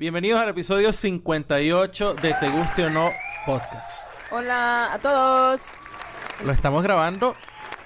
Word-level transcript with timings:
Bienvenidos 0.00 0.40
al 0.40 0.48
episodio 0.48 0.94
58 0.94 2.14
de 2.14 2.32
Te 2.40 2.48
Guste 2.48 2.86
o 2.86 2.88
No 2.88 3.10
Podcast. 3.44 4.08
Hola 4.30 4.94
a 4.94 4.98
todos. 4.98 5.60
Lo 6.42 6.52
estamos 6.52 6.82
grabando 6.82 7.36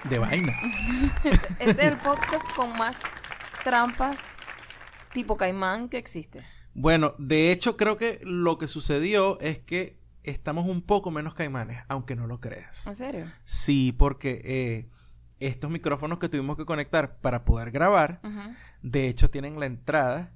de 0.04 0.20
vaina. 0.20 0.52
Este 1.24 1.50
es 1.58 1.76
el 1.76 1.96
podcast 1.96 2.44
con 2.54 2.72
más 2.76 3.02
trampas 3.64 4.36
tipo 5.12 5.36
caimán 5.36 5.88
que 5.88 5.98
existe. 5.98 6.44
Bueno, 6.72 7.16
de 7.18 7.50
hecho 7.50 7.76
creo 7.76 7.96
que 7.96 8.20
lo 8.22 8.58
que 8.58 8.68
sucedió 8.68 9.40
es 9.40 9.58
que 9.58 9.98
estamos 10.22 10.66
un 10.66 10.82
poco 10.82 11.10
menos 11.10 11.34
caimanes, 11.34 11.82
aunque 11.88 12.14
no 12.14 12.28
lo 12.28 12.38
creas. 12.38 12.86
¿En 12.86 12.94
serio? 12.94 13.26
Sí, 13.42 13.90
porque 13.90 14.40
eh, 14.44 14.88
estos 15.40 15.68
micrófonos 15.68 16.20
que 16.20 16.28
tuvimos 16.28 16.56
que 16.56 16.64
conectar 16.64 17.16
para 17.16 17.44
poder 17.44 17.72
grabar, 17.72 18.20
de 18.82 19.08
hecho 19.08 19.30
tienen 19.30 19.58
la 19.58 19.66
entrada 19.66 20.32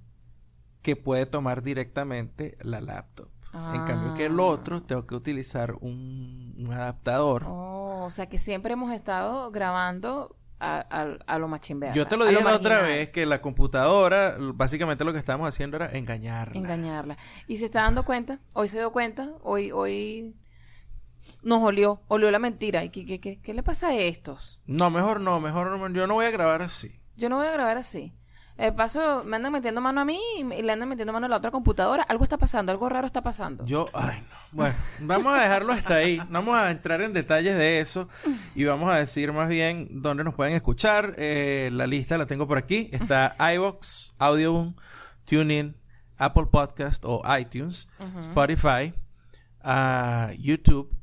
que 0.82 0.96
puede 0.96 1.27
tomar 1.27 1.62
directamente 1.62 2.55
la 2.62 2.80
laptop. 2.80 3.28
En 3.74 3.82
cambio 3.84 4.14
que 4.14 4.27
el 4.27 4.38
Ah. 4.38 4.42
otro 4.42 4.82
tengo 4.82 5.06
que 5.06 5.14
utilizar 5.14 5.74
un, 5.80 6.55
un 6.59 6.73
adaptador. 6.73 7.45
Oh, 7.48 8.05
o 8.05 8.10
sea 8.10 8.28
que 8.28 8.38
siempre 8.38 8.74
hemos 8.74 8.92
estado 8.92 9.50
grabando 9.50 10.36
a, 10.60 10.78
a- 10.91 11.19
a 11.27 11.38
lo 11.38 11.48
machimbear. 11.48 11.95
Yo 11.95 12.06
te 12.06 12.16
lo 12.16 12.27
dije 12.27 12.42
la 12.45 12.55
otra 12.56 12.83
vez 12.83 13.10
que 13.10 13.24
la 13.27 13.41
computadora, 13.41 14.36
básicamente 14.55 15.05
lo 15.05 15.12
que 15.12 15.19
estábamos 15.19 15.48
haciendo 15.48 15.77
era 15.77 15.86
engañarla. 15.96 16.59
Engañarla. 16.59 17.16
Y 17.47 17.56
se 17.56 17.64
está 17.64 17.83
dando 17.83 18.05
cuenta, 18.05 18.38
hoy 18.55 18.69
se 18.69 18.78
dio 18.78 18.92
cuenta, 18.92 19.30
hoy, 19.42 19.70
hoy 19.72 20.36
nos 21.42 21.62
olió, 21.62 22.02
olió 22.08 22.30
la 22.30 22.38
mentira. 22.38 22.84
¿Y 22.84 22.91
qué, 22.91 23.06
qué, 23.06 23.19
qué, 23.20 23.41
qué 23.41 23.55
le 23.55 23.62
pasa 23.62 23.89
a 23.89 23.95
estos? 23.97 24.61
No, 24.67 24.91
mejor 24.91 25.20
no, 25.20 25.41
mejor 25.41 25.70
no, 25.78 25.89
yo 25.95 26.06
no 26.06 26.14
voy 26.14 26.27
a 26.27 26.30
grabar 26.30 26.62
así. 26.62 27.00
Yo 27.17 27.28
no 27.28 27.36
voy 27.36 27.47
a 27.47 27.52
grabar 27.52 27.77
así. 27.78 28.12
De 28.59 28.73
paso, 28.73 29.23
me 29.25 29.37
andan 29.37 29.53
metiendo 29.53 29.81
mano 29.81 30.01
a 30.01 30.05
mí 30.05 30.20
y 30.37 30.62
le 30.62 30.73
andan 30.73 30.89
metiendo 30.89 31.12
mano 31.12 31.27
a 31.27 31.28
la 31.28 31.37
otra 31.37 31.53
computadora. 31.53 32.03
Algo 32.03 32.25
está 32.25 32.39
pasando, 32.39 32.73
algo 32.73 32.89
raro 32.89 33.06
está 33.06 33.23
pasando. 33.23 33.64
Yo, 33.64 33.87
ay 33.92 34.20
no. 34.28 34.37
Bueno, 34.51 34.75
vamos 35.01 35.39
a 35.39 35.42
dejarlo 35.42 35.73
hasta 35.73 35.95
ahí. 35.95 36.20
Vamos 36.28 36.59
a 36.59 36.73
entrar 36.73 37.01
en 37.03 37.12
detalles 37.12 37.56
de 37.56 37.79
eso 37.79 38.09
y 38.56 38.64
vamos 38.64 38.91
a 38.91 38.97
decir 38.97 39.33
más 39.33 39.48
bien 39.48 40.03
dónde 40.03 40.25
nos 40.25 40.34
pueden 40.34 40.55
escuchar. 40.55 41.14
Eh, 41.19 41.70
la 41.73 41.86
lista 41.86 42.19
la 42.19 42.27
tengo 42.27 42.48
por 42.48 42.59
aquí. 42.59 42.91
Está 42.91 43.36
iVoox, 43.55 44.14
Audioboom, 44.19 44.75
TuneIn, 45.25 45.77
Apple 46.17 46.47
Podcast 46.51 47.05
o 47.06 47.23
iTunes, 47.39 47.86
Spotify, 48.19 48.92
ah, 49.62 50.33
YouTube. 50.36 50.97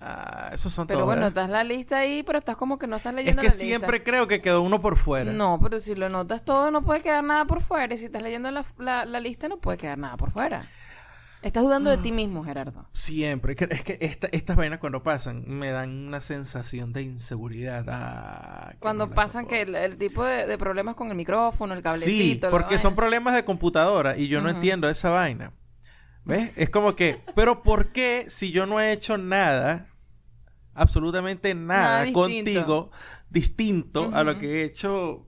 Ah, 0.00 0.50
esos 0.52 0.72
son 0.74 0.86
Pero 0.86 0.98
todos. 1.00 1.06
bueno, 1.06 1.22
¿verdad? 1.22 1.44
estás 1.44 1.50
la 1.50 1.64
lista 1.64 1.96
ahí, 1.98 2.22
pero 2.22 2.38
estás 2.38 2.56
como 2.56 2.78
que 2.78 2.86
no 2.86 2.96
estás 2.96 3.12
Es 3.12 3.16
leyendo 3.16 3.40
que 3.40 3.48
la 3.48 3.52
lista. 3.54 3.66
siempre 3.66 4.02
creo 4.02 4.28
que 4.28 4.42
quedó 4.42 4.60
uno 4.62 4.80
por 4.82 4.98
fuera. 4.98 5.32
No, 5.32 5.58
pero 5.62 5.80
si 5.80 5.94
lo 5.94 6.08
notas 6.10 6.44
todo, 6.44 6.70
no 6.70 6.82
puede 6.84 7.00
quedar 7.00 7.24
nada 7.24 7.46
por 7.46 7.62
fuera. 7.62 7.94
Y 7.94 7.96
si 7.96 8.04
estás 8.06 8.22
leyendo 8.22 8.50
la, 8.50 8.64
la- 8.78 9.04
la 9.06 9.20
lista, 9.20 9.48
no 9.48 9.56
puede 9.58 9.78
quedar 9.78 9.96
nada 9.98 10.16
por 10.18 10.30
fuera. 10.30 10.60
Estás 11.42 11.62
dudando 11.62 11.90
de 11.90 11.98
ti 11.98 12.12
mismo, 12.12 12.42
Gerardo. 12.44 12.88
Siempre. 12.92 13.52
Es 13.52 13.58
que, 13.58 13.68
es 13.70 13.84
que 13.84 13.98
esta- 14.00 14.26
estas 14.32 14.56
vainas 14.56 14.80
cuando 14.80 15.02
pasan 15.02 15.44
me 15.46 15.70
dan 15.70 16.08
una 16.08 16.20
sensación 16.20 16.92
de 16.92 17.02
inseguridad. 17.02 17.84
Ah, 17.88 18.70
que 18.72 18.78
Cuando 18.78 19.06
no 19.06 19.14
pasan 19.14 19.46
que 19.46 19.62
el, 19.62 19.74
el 19.76 19.96
tipo 19.96 20.24
de, 20.24 20.46
de 20.46 20.58
problemas 20.58 20.94
con 20.96 21.08
el 21.08 21.16
micrófono, 21.16 21.72
el 21.72 21.80
Sí, 21.80 21.82
cablecito. 21.84 22.46
la 22.48 22.50
porque 22.50 22.78
son 22.78 22.96
problemas 22.96 23.34
de 23.34 23.44
computadora 23.44 24.16
y 24.16 24.28
yo 24.28 24.40
no 24.42 24.48
entiendo 24.50 24.88
esa 24.90 25.10
vaina. 25.10 25.52
¿Ves? 26.26 26.50
Es 26.56 26.68
como 26.70 26.94
que, 26.96 27.22
pero 27.34 27.62
¿por 27.62 27.92
qué 27.92 28.26
si 28.28 28.50
yo 28.50 28.66
no 28.66 28.80
he 28.80 28.92
hecho 28.92 29.16
nada, 29.16 29.88
absolutamente 30.74 31.54
nada, 31.54 31.82
Nada 31.82 32.02
distinto. 32.04 32.20
contigo, 32.20 32.90
distinto 33.30 34.10
a 34.12 34.24
lo 34.24 34.38
que 34.38 34.60
he 34.60 34.64
hecho 34.64 35.26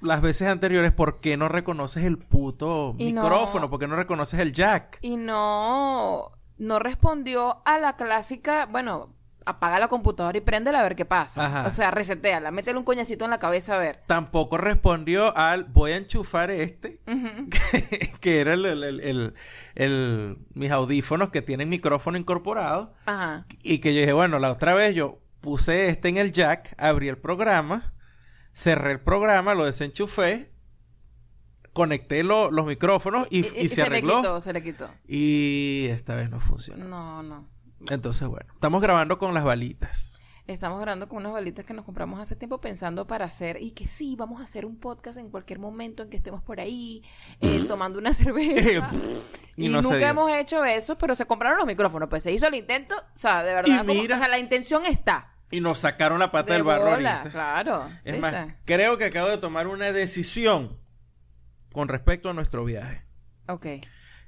las 0.00 0.20
veces 0.20 0.48
anteriores, 0.48 0.92
¿por 0.92 1.20
qué 1.20 1.36
no 1.36 1.48
reconoces 1.48 2.04
el 2.04 2.18
puto 2.18 2.94
Y 2.98 3.12
no- 3.12 3.22
micrófono? 3.22 3.68
¿Por 3.70 3.80
qué 3.80 3.88
no 3.88 3.96
reconoces 3.96 4.38
el 4.38 4.52
jack? 4.52 4.98
Y 5.00 5.16
no, 5.16 6.30
no 6.58 6.78
respondió 6.78 7.62
a 7.66 7.78
la 7.78 7.96
clásica, 7.96 8.66
bueno, 8.66 9.13
apaga 9.46 9.78
la 9.78 9.88
computadora 9.88 10.38
y 10.38 10.40
préndela 10.40 10.80
a 10.80 10.82
ver 10.82 10.96
qué 10.96 11.04
pasa. 11.04 11.44
Ajá. 11.46 11.66
O 11.66 11.70
sea, 11.70 11.90
reseteala, 11.90 12.50
métele 12.50 12.78
un 12.78 12.84
coñacito 12.84 13.24
en 13.24 13.30
la 13.30 13.38
cabeza 13.38 13.74
a 13.74 13.78
ver. 13.78 14.00
Tampoco 14.06 14.56
respondió 14.58 15.36
al 15.36 15.64
voy 15.64 15.92
a 15.92 15.96
enchufar 15.96 16.50
este, 16.50 17.00
Ujú. 17.06 17.48
que 18.20 18.40
era 18.40 18.54
el, 18.54 18.64
el- 18.64 19.34
el- 19.74 20.38
mis 20.54 20.70
audífonos 20.70 21.30
que 21.30 21.42
tienen 21.42 21.68
micrófono 21.68 22.16
incorporado. 22.18 22.94
Ajá. 23.06 23.46
Y 23.62 23.78
que 23.78 23.94
yo 23.94 24.00
dije, 24.00 24.12
bueno, 24.12 24.38
la 24.38 24.50
otra 24.52 24.74
vez 24.74 24.94
yo 24.94 25.20
puse 25.40 25.88
este 25.88 26.08
en 26.08 26.16
el 26.16 26.32
jack, 26.32 26.74
abrí 26.78 27.08
el 27.08 27.18
programa, 27.18 27.92
cerré 28.54 28.92
el 28.92 29.00
programa, 29.00 29.54
lo 29.54 29.64
desenchufé, 29.66 30.52
conecté 31.72 32.22
lo- 32.22 32.50
los 32.50 32.64
micrófonos 32.66 33.26
y, 33.30 33.40
y 33.60 33.68
se, 33.68 33.82
le 33.82 33.86
arregló. 33.88 34.16
quitó, 34.18 34.40
se 34.40 34.52
le 34.52 34.62
quitó. 34.62 34.88
Y 35.06 35.88
esta 35.90 36.14
vez 36.14 36.30
no 36.30 36.40
funcionó. 36.40 36.84
No, 36.86 37.22
no. 37.22 37.48
Entonces, 37.90 38.26
bueno, 38.28 38.46
estamos 38.54 38.80
grabando 38.82 39.18
con 39.18 39.34
las 39.34 39.44
balitas. 39.44 40.18
Estamos 40.46 40.78
grabando 40.78 41.08
con 41.08 41.18
unas 41.20 41.32
balitas 41.32 41.64
que 41.64 41.72
nos 41.72 41.86
compramos 41.86 42.20
hace 42.20 42.36
tiempo 42.36 42.60
pensando 42.60 43.06
para 43.06 43.24
hacer 43.24 43.62
y 43.62 43.70
que 43.70 43.86
sí, 43.86 44.14
vamos 44.14 44.42
a 44.42 44.44
hacer 44.44 44.66
un 44.66 44.78
podcast 44.78 45.16
en 45.18 45.30
cualquier 45.30 45.58
momento 45.58 46.02
en 46.02 46.10
que 46.10 46.18
estemos 46.18 46.42
por 46.42 46.60
ahí 46.60 47.02
eh, 47.40 47.64
tomando 47.68 47.98
una 47.98 48.12
cerveza. 48.12 48.90
Y 49.56 49.66
y 49.66 49.68
no 49.68 49.84
se 49.84 49.94
nunca 49.94 50.08
hemos 50.08 50.32
hecho 50.32 50.64
eso, 50.64 50.98
pero 50.98 51.14
se 51.14 51.26
compraron 51.26 51.56
los 51.58 51.66
micrófonos, 51.66 52.08
pues 52.08 52.24
se 52.24 52.32
hizo 52.32 52.48
el 52.48 52.54
intento, 52.56 52.96
o 52.96 53.16
sea, 53.16 53.44
de 53.44 53.54
verdad, 53.54 53.78
como- 53.78 53.94
mira. 53.94 54.16
o 54.16 54.18
sea, 54.18 54.26
la 54.26 54.38
intención 54.40 54.84
está. 54.84 55.32
Y 55.50 55.60
nos 55.60 55.78
sacaron 55.78 56.18
la 56.18 56.32
pata 56.32 56.48
De 56.48 56.54
del 56.54 56.64
barro 56.64 56.86
bola, 56.90 57.18
ahorita. 57.18 57.30
claro. 57.30 57.84
Es 58.02 58.18
más, 58.18 58.56
creo 58.64 58.98
que 58.98 59.04
acabo 59.04 59.28
de 59.28 59.38
tomar 59.38 59.68
una 59.68 59.92
decisión 59.92 60.76
con 61.72 61.86
respecto 61.86 62.28
a 62.30 62.32
nuestro 62.32 62.64
viaje. 62.64 63.04
Ok. 63.46 63.66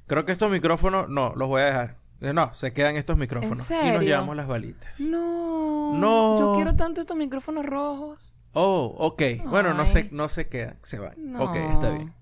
Creo 0.07 0.25
que 0.25 0.31
estos 0.31 0.49
micrófonos, 0.51 1.09
no, 1.09 1.35
los 1.35 1.49
voy 1.49 1.63
a 1.63 1.65
dejar. 1.67 1.99
No, 2.21 2.55
se 2.55 2.73
quedan 2.73 2.97
estos 2.97 3.17
micrófonos. 3.17 3.71
Y 3.71 3.91
nos 3.91 4.03
llevamos 4.03 4.37
las 4.37 4.47
balitas. 4.47 4.99
No. 5.01 5.95
No. 5.95 6.41
Yo 6.41 6.55
quiero 6.55 6.77
tanto 6.77 7.01
estos 7.01 7.17
micrófonos 7.17 7.65
rojos. 7.67 8.35
Oh, 8.53 8.95
ok. 8.99 9.23
Bueno, 9.45 9.75
no 9.75 9.87
se, 9.87 10.09
no 10.13 10.29
se 10.29 10.49
quedan, 10.49 10.79
se 10.83 10.99
van. 10.99 11.15
No. 11.19 11.45
Ok, 11.45 11.57
está 11.57 11.91
bien. 11.91 12.15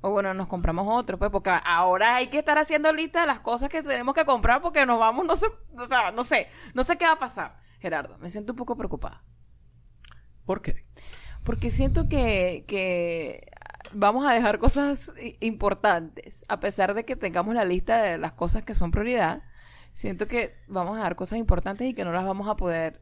O 0.00 0.10
bueno, 0.10 0.34
nos 0.34 0.48
compramos 0.48 0.86
otro, 0.88 1.16
pues, 1.16 1.30
porque 1.30 1.50
ahora 1.64 2.16
hay 2.16 2.26
que 2.26 2.38
estar 2.38 2.58
haciendo 2.58 2.92
lista 2.92 3.20
de 3.20 3.28
las 3.28 3.38
cosas 3.38 3.68
que 3.68 3.82
tenemos 3.82 4.14
que 4.14 4.24
comprar 4.24 4.60
porque 4.60 4.84
nos 4.84 4.98
vamos, 4.98 5.24
no 5.24 5.36
sé, 5.36 5.46
o 5.76 5.86
sea, 5.86 6.10
no 6.10 6.24
sé, 6.24 6.48
no 6.74 6.82
sé 6.82 6.98
qué 6.98 7.04
va 7.04 7.12
a 7.12 7.18
pasar. 7.20 7.56
Gerardo, 7.78 8.18
me 8.18 8.28
siento 8.28 8.52
un 8.52 8.56
poco 8.56 8.76
preocupada. 8.76 9.22
¿Por 10.44 10.60
qué? 10.60 10.84
Porque 11.44 11.70
siento 11.70 12.08
que, 12.08 12.64
que 12.66 13.51
vamos 13.94 14.24
a 14.26 14.32
dejar 14.32 14.58
cosas 14.58 15.12
importantes. 15.40 16.44
A 16.48 16.60
pesar 16.60 16.94
de 16.94 17.04
que 17.04 17.16
tengamos 17.16 17.54
la 17.54 17.64
lista 17.64 18.02
de 18.02 18.18
las 18.18 18.32
cosas 18.32 18.62
que 18.62 18.74
son 18.74 18.90
prioridad, 18.90 19.42
siento 19.92 20.26
que 20.26 20.54
vamos 20.68 20.94
a 20.94 20.98
dejar 20.98 21.16
cosas 21.16 21.38
importantes 21.38 21.86
y 21.88 21.94
que 21.94 22.04
no 22.04 22.12
las 22.12 22.24
vamos 22.24 22.48
a 22.48 22.56
poder 22.56 23.00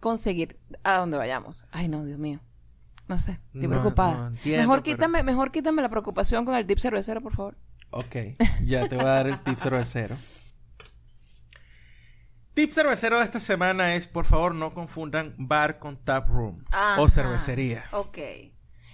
conseguir 0.00 0.58
a 0.84 0.98
donde 0.98 1.16
vayamos. 1.18 1.66
Ay, 1.70 1.88
no, 1.88 2.04
Dios 2.04 2.18
mío. 2.18 2.40
No 3.08 3.18
sé, 3.18 3.40
estoy 3.52 3.62
No, 3.62 3.68
preocupada. 3.70 4.16
no 4.16 4.26
entiendo, 4.28 4.62
mejor, 4.62 4.82
pero- 4.82 4.96
quítame, 4.96 5.22
mejor 5.22 5.50
quítame 5.52 5.82
la 5.82 5.88
preocupación 5.88 6.44
con 6.44 6.54
el 6.54 6.66
tip 6.66 6.78
cervecero, 6.78 7.20
por 7.20 7.32
favor. 7.34 7.56
Ok, 7.90 8.16
ya 8.64 8.88
te 8.88 8.96
voy 8.96 9.04
a 9.04 9.08
dar 9.08 9.26
el 9.26 9.38
tip 9.42 9.58
cervecero. 9.58 10.16
Tip 12.54 12.70
cervecero 12.70 13.18
de 13.18 13.24
esta 13.24 13.40
semana 13.40 13.94
es, 13.94 14.06
por 14.06 14.26
favor, 14.26 14.54
no 14.54 14.72
confundan 14.74 15.34
bar 15.38 15.78
con 15.78 15.96
tap 15.96 16.28
room 16.28 16.64
Ajá. 16.70 17.00
o 17.00 17.08
cervecería. 17.08 17.84
Ok. 17.92 18.18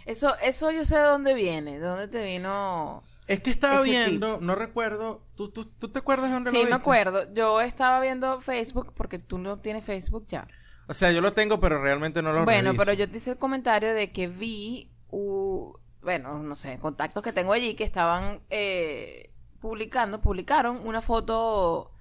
Eso, 0.08 0.34
eso 0.42 0.70
yo 0.70 0.84
sé 0.84 0.96
de 0.96 1.02
dónde 1.02 1.34
viene, 1.34 1.78
de 1.78 1.86
dónde 1.86 2.08
te 2.08 2.24
vino... 2.24 3.02
Es 3.26 3.40
que 3.40 3.50
estaba 3.50 3.82
viendo, 3.82 4.38
no 4.40 4.54
recuerdo, 4.54 5.20
¿tú, 5.36 5.50
tú, 5.50 5.66
tú 5.66 5.90
te 5.90 5.98
acuerdas 5.98 6.28
de 6.28 6.34
dónde 6.34 6.50
lo 6.50 6.58
Sí, 6.58 6.64
me 6.64 6.76
acuerdo. 6.76 7.32
Yo 7.34 7.60
estaba 7.60 8.00
viendo 8.00 8.40
Facebook, 8.40 8.94
porque 8.94 9.18
tú 9.18 9.36
no 9.36 9.58
tienes 9.58 9.84
Facebook 9.84 10.26
ya. 10.28 10.46
O 10.86 10.94
sea, 10.94 11.12
yo 11.12 11.20
lo 11.20 11.34
tengo, 11.34 11.60
pero 11.60 11.82
realmente 11.82 12.22
no 12.22 12.32
lo 12.32 12.46
Bueno, 12.46 12.72
pero 12.74 12.94
yo 12.94 13.10
te 13.10 13.18
hice 13.18 13.32
el 13.32 13.36
comentario 13.36 13.92
de 13.92 14.10
que 14.12 14.28
vi, 14.28 14.90
u- 15.10 15.74
bueno, 16.00 16.38
no 16.38 16.54
sé, 16.54 16.78
contactos 16.78 17.22
que 17.22 17.34
tengo 17.34 17.52
allí 17.52 17.74
que 17.74 17.84
estaban 17.84 18.40
eh, 18.48 19.30
publicando, 19.60 20.22
publicaron 20.22 20.80
una 20.86 21.02
foto 21.02 21.92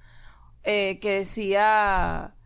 eh, 0.64 1.00
que 1.02 1.12
decía, 1.20 2.37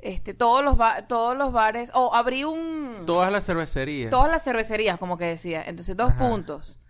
este, 0.00 0.34
todos 0.34 0.64
los 0.64 0.76
ba- 0.76 1.06
todos 1.08 1.36
los 1.36 1.52
bares, 1.52 1.90
o 1.94 2.14
abrí 2.14 2.44
un, 2.44 3.04
Todas 3.06 3.32
las 3.32 3.44
cervecerías. 3.44 4.10
todas 4.10 4.30
las 4.30 4.42
cervecerías, 4.44 4.98
como 4.98 5.16
que 5.18 5.24
decía, 5.24 5.62
entonces 5.66 5.96
dos 5.96 6.10
Ajá. 6.10 6.18
puntos. 6.28 6.80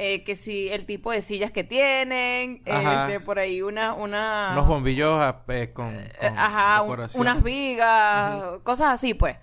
Eh, 0.00 0.22
que 0.22 0.36
si 0.36 0.68
el 0.68 0.86
tipo 0.86 1.10
de 1.10 1.22
sillas 1.22 1.50
que 1.50 1.64
tienen, 1.64 2.62
este, 2.64 3.18
por 3.18 3.40
ahí 3.40 3.62
una, 3.62 3.94
una 3.94 4.50
Unos 4.52 4.68
bombillos 4.68 5.18
ah, 5.20 5.42
eh, 5.48 5.72
con, 5.72 5.88
eh, 5.92 6.12
con 6.20 6.38
Ajá, 6.38 6.82
un- 6.82 7.06
unas 7.16 7.42
vigas, 7.42 8.60
cosas 8.62 8.88
así, 8.90 9.14
pues. 9.14 9.36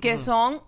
Que 0.00 0.18
son, 0.18 0.60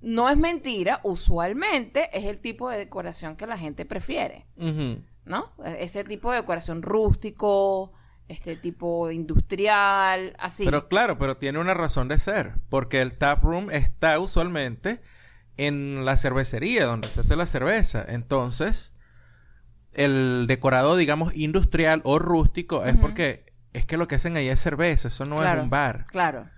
no 0.00 0.30
es 0.30 0.36
mentira, 0.38 1.00
usualmente 1.02 2.08
es 2.16 2.24
el 2.24 2.40
tipo 2.40 2.70
de 2.70 2.78
decoración 2.78 3.36
que 3.36 3.46
la 3.46 3.58
gente 3.58 3.84
prefiere, 3.84 4.46
Ujú. 4.56 5.02
¿no? 5.26 5.52
E- 5.62 5.84
Ese 5.84 6.02
tipo 6.04 6.30
de 6.30 6.38
decoración 6.38 6.80
rústico, 6.80 7.92
este 8.30 8.56
tipo 8.56 9.10
industrial, 9.10 10.34
así. 10.38 10.64
Pero 10.64 10.88
claro, 10.88 11.18
pero 11.18 11.36
tiene 11.36 11.58
una 11.58 11.74
razón 11.74 12.08
de 12.08 12.18
ser. 12.18 12.54
Porque 12.68 13.00
el 13.02 13.18
tap 13.18 13.42
room 13.42 13.70
está 13.70 14.18
usualmente 14.20 15.00
en 15.56 16.04
la 16.04 16.16
cervecería 16.16 16.86
donde 16.86 17.08
se 17.08 17.20
hace 17.20 17.36
la 17.36 17.46
cerveza. 17.46 18.04
Entonces, 18.08 18.92
el 19.92 20.46
decorado, 20.46 20.96
digamos, 20.96 21.34
industrial 21.34 22.00
o 22.04 22.18
rústico 22.18 22.84
es 22.84 22.96
porque 22.96 23.52
es 23.72 23.84
que 23.84 23.96
lo 23.96 24.06
que 24.08 24.14
hacen 24.14 24.36
ahí 24.36 24.48
es 24.48 24.60
cerveza, 24.60 25.08
eso 25.08 25.24
no 25.24 25.36
Claro. 25.38 25.58
es 25.58 25.64
un 25.64 25.70
bar. 25.70 26.04
Claro. 26.10 26.48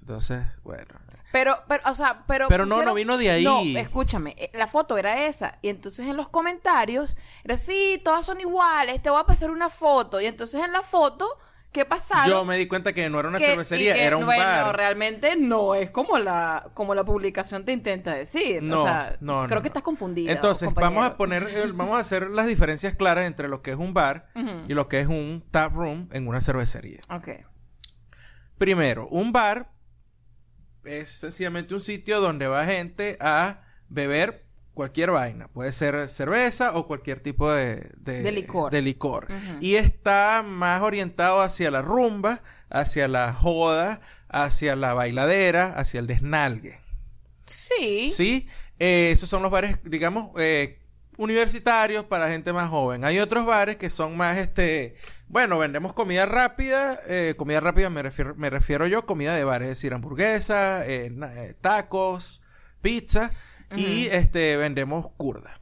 Entonces, 0.00 0.42
bueno. 0.62 0.94
Pero, 1.36 1.54
pero, 1.68 1.82
o 1.84 1.92
sea, 1.92 2.24
pero. 2.26 2.48
Pero 2.48 2.64
no, 2.64 2.82
no 2.82 2.94
vino 2.94 3.18
de 3.18 3.30
ahí. 3.30 3.44
No, 3.44 3.60
escúchame, 3.78 4.34
eh, 4.38 4.50
la 4.54 4.66
foto 4.66 4.96
era 4.96 5.26
esa. 5.26 5.58
Y 5.60 5.68
entonces 5.68 6.06
en 6.06 6.16
los 6.16 6.30
comentarios 6.30 7.14
era, 7.44 7.58
sí, 7.58 8.00
todas 8.02 8.24
son 8.24 8.40
iguales, 8.40 9.02
te 9.02 9.10
voy 9.10 9.20
a 9.20 9.24
pasar 9.24 9.50
una 9.50 9.68
foto. 9.68 10.18
Y 10.18 10.24
entonces 10.24 10.64
en 10.64 10.72
la 10.72 10.80
foto, 10.80 11.28
¿qué 11.72 11.84
pasaron? 11.84 12.30
Yo 12.30 12.42
me 12.46 12.56
di 12.56 12.66
cuenta 12.66 12.94
que 12.94 13.10
no 13.10 13.20
era 13.20 13.28
una 13.28 13.36
Que- 13.36 13.48
cervecería, 13.48 13.92
que, 13.92 14.04
era 14.04 14.16
un 14.16 14.24
bueno, 14.24 14.42
bar. 14.42 14.74
realmente 14.74 15.36
no 15.36 15.74
es 15.74 15.90
como 15.90 16.18
la, 16.18 16.70
como 16.72 16.94
la 16.94 17.04
publicación 17.04 17.66
te 17.66 17.72
intenta 17.72 18.14
decir. 18.14 18.62
No, 18.62 18.80
o 18.80 18.84
sea, 18.86 19.18
no, 19.20 19.42
no, 19.42 19.48
creo 19.50 19.60
que 19.60 19.68
estás 19.68 19.82
confundida. 19.82 20.32
Entonces, 20.32 20.64
compañero. 20.68 20.94
vamos 20.94 21.10
a 21.10 21.16
poner, 21.18 21.42
eh, 21.50 21.70
vamos 21.74 21.98
a 21.98 22.00
hacer 22.00 22.30
las 22.30 22.46
diferencias 22.46 22.94
claras 22.94 23.26
entre 23.26 23.48
lo 23.48 23.60
que 23.60 23.72
es 23.72 23.76
un 23.76 23.92
bar 23.92 24.30
y 24.68 24.72
lo 24.72 24.88
que 24.88 25.00
es 25.00 25.06
un 25.06 25.44
tap 25.50 25.74
room 25.74 26.08
en 26.12 26.26
una 26.28 26.40
cervecería. 26.40 27.00
Ok. 27.10 27.28
Primero, 28.56 29.06
un 29.08 29.32
bar 29.32 29.75
es 30.86 31.08
sencillamente 31.08 31.74
un 31.74 31.80
sitio 31.80 32.20
donde 32.20 32.48
va 32.48 32.64
gente 32.64 33.16
a 33.20 33.62
beber 33.88 34.44
cualquier 34.74 35.10
vaina. 35.10 35.48
Puede 35.48 35.72
ser 35.72 36.08
cerveza 36.08 36.76
o 36.76 36.86
cualquier 36.86 37.20
tipo 37.20 37.50
de, 37.50 37.90
De 37.96 38.30
licor. 38.32 38.70
de 38.70 38.82
licor. 38.82 39.26
Y 39.60 39.76
está 39.76 40.42
más 40.46 40.82
orientado 40.82 41.40
hacia 41.40 41.70
la 41.70 41.82
rumba, 41.82 42.42
hacia 42.68 43.08
la 43.08 43.32
joda, 43.32 44.00
hacia 44.28 44.76
la 44.76 44.92
bailadera, 44.94 45.72
hacia 45.76 46.00
el 46.00 46.06
desnalgue. 46.06 46.78
Sí. 47.46 48.10
¿Sí? 48.10 48.48
Eh, 48.78 49.10
esos 49.12 49.28
son 49.28 49.42
los 49.42 49.50
bares, 49.50 49.78
digamos, 49.84 50.30
eh, 50.38 50.78
universitarios 51.16 52.04
para 52.04 52.28
gente 52.28 52.52
más 52.52 52.68
joven. 52.68 53.04
Hay 53.04 53.18
otros 53.18 53.46
bares 53.46 53.76
que 53.76 53.90
son 53.90 54.16
más, 54.16 54.36
este, 54.38 54.94
bueno, 55.28 55.58
vendemos 55.58 55.92
comida 55.92 56.26
rápida. 56.26 57.00
eh, 57.06 57.34
comida 57.36 57.60
rápida 57.60 57.90
me 57.90 58.02
refiero, 58.02 58.34
me 58.36 58.50
refiero 58.50 58.86
yo, 58.86 59.06
comida 59.06 59.34
de 59.34 59.44
bar, 59.44 59.62
es 59.62 59.68
decir, 59.68 59.94
hamburguesas, 59.94 60.86
eh, 60.86 61.12
eh, 61.36 61.54
tacos, 61.60 62.42
pizza. 62.80 63.30
Y 63.76 64.06
este, 64.06 64.56
vendemos 64.56 65.08
curda. 65.16 65.60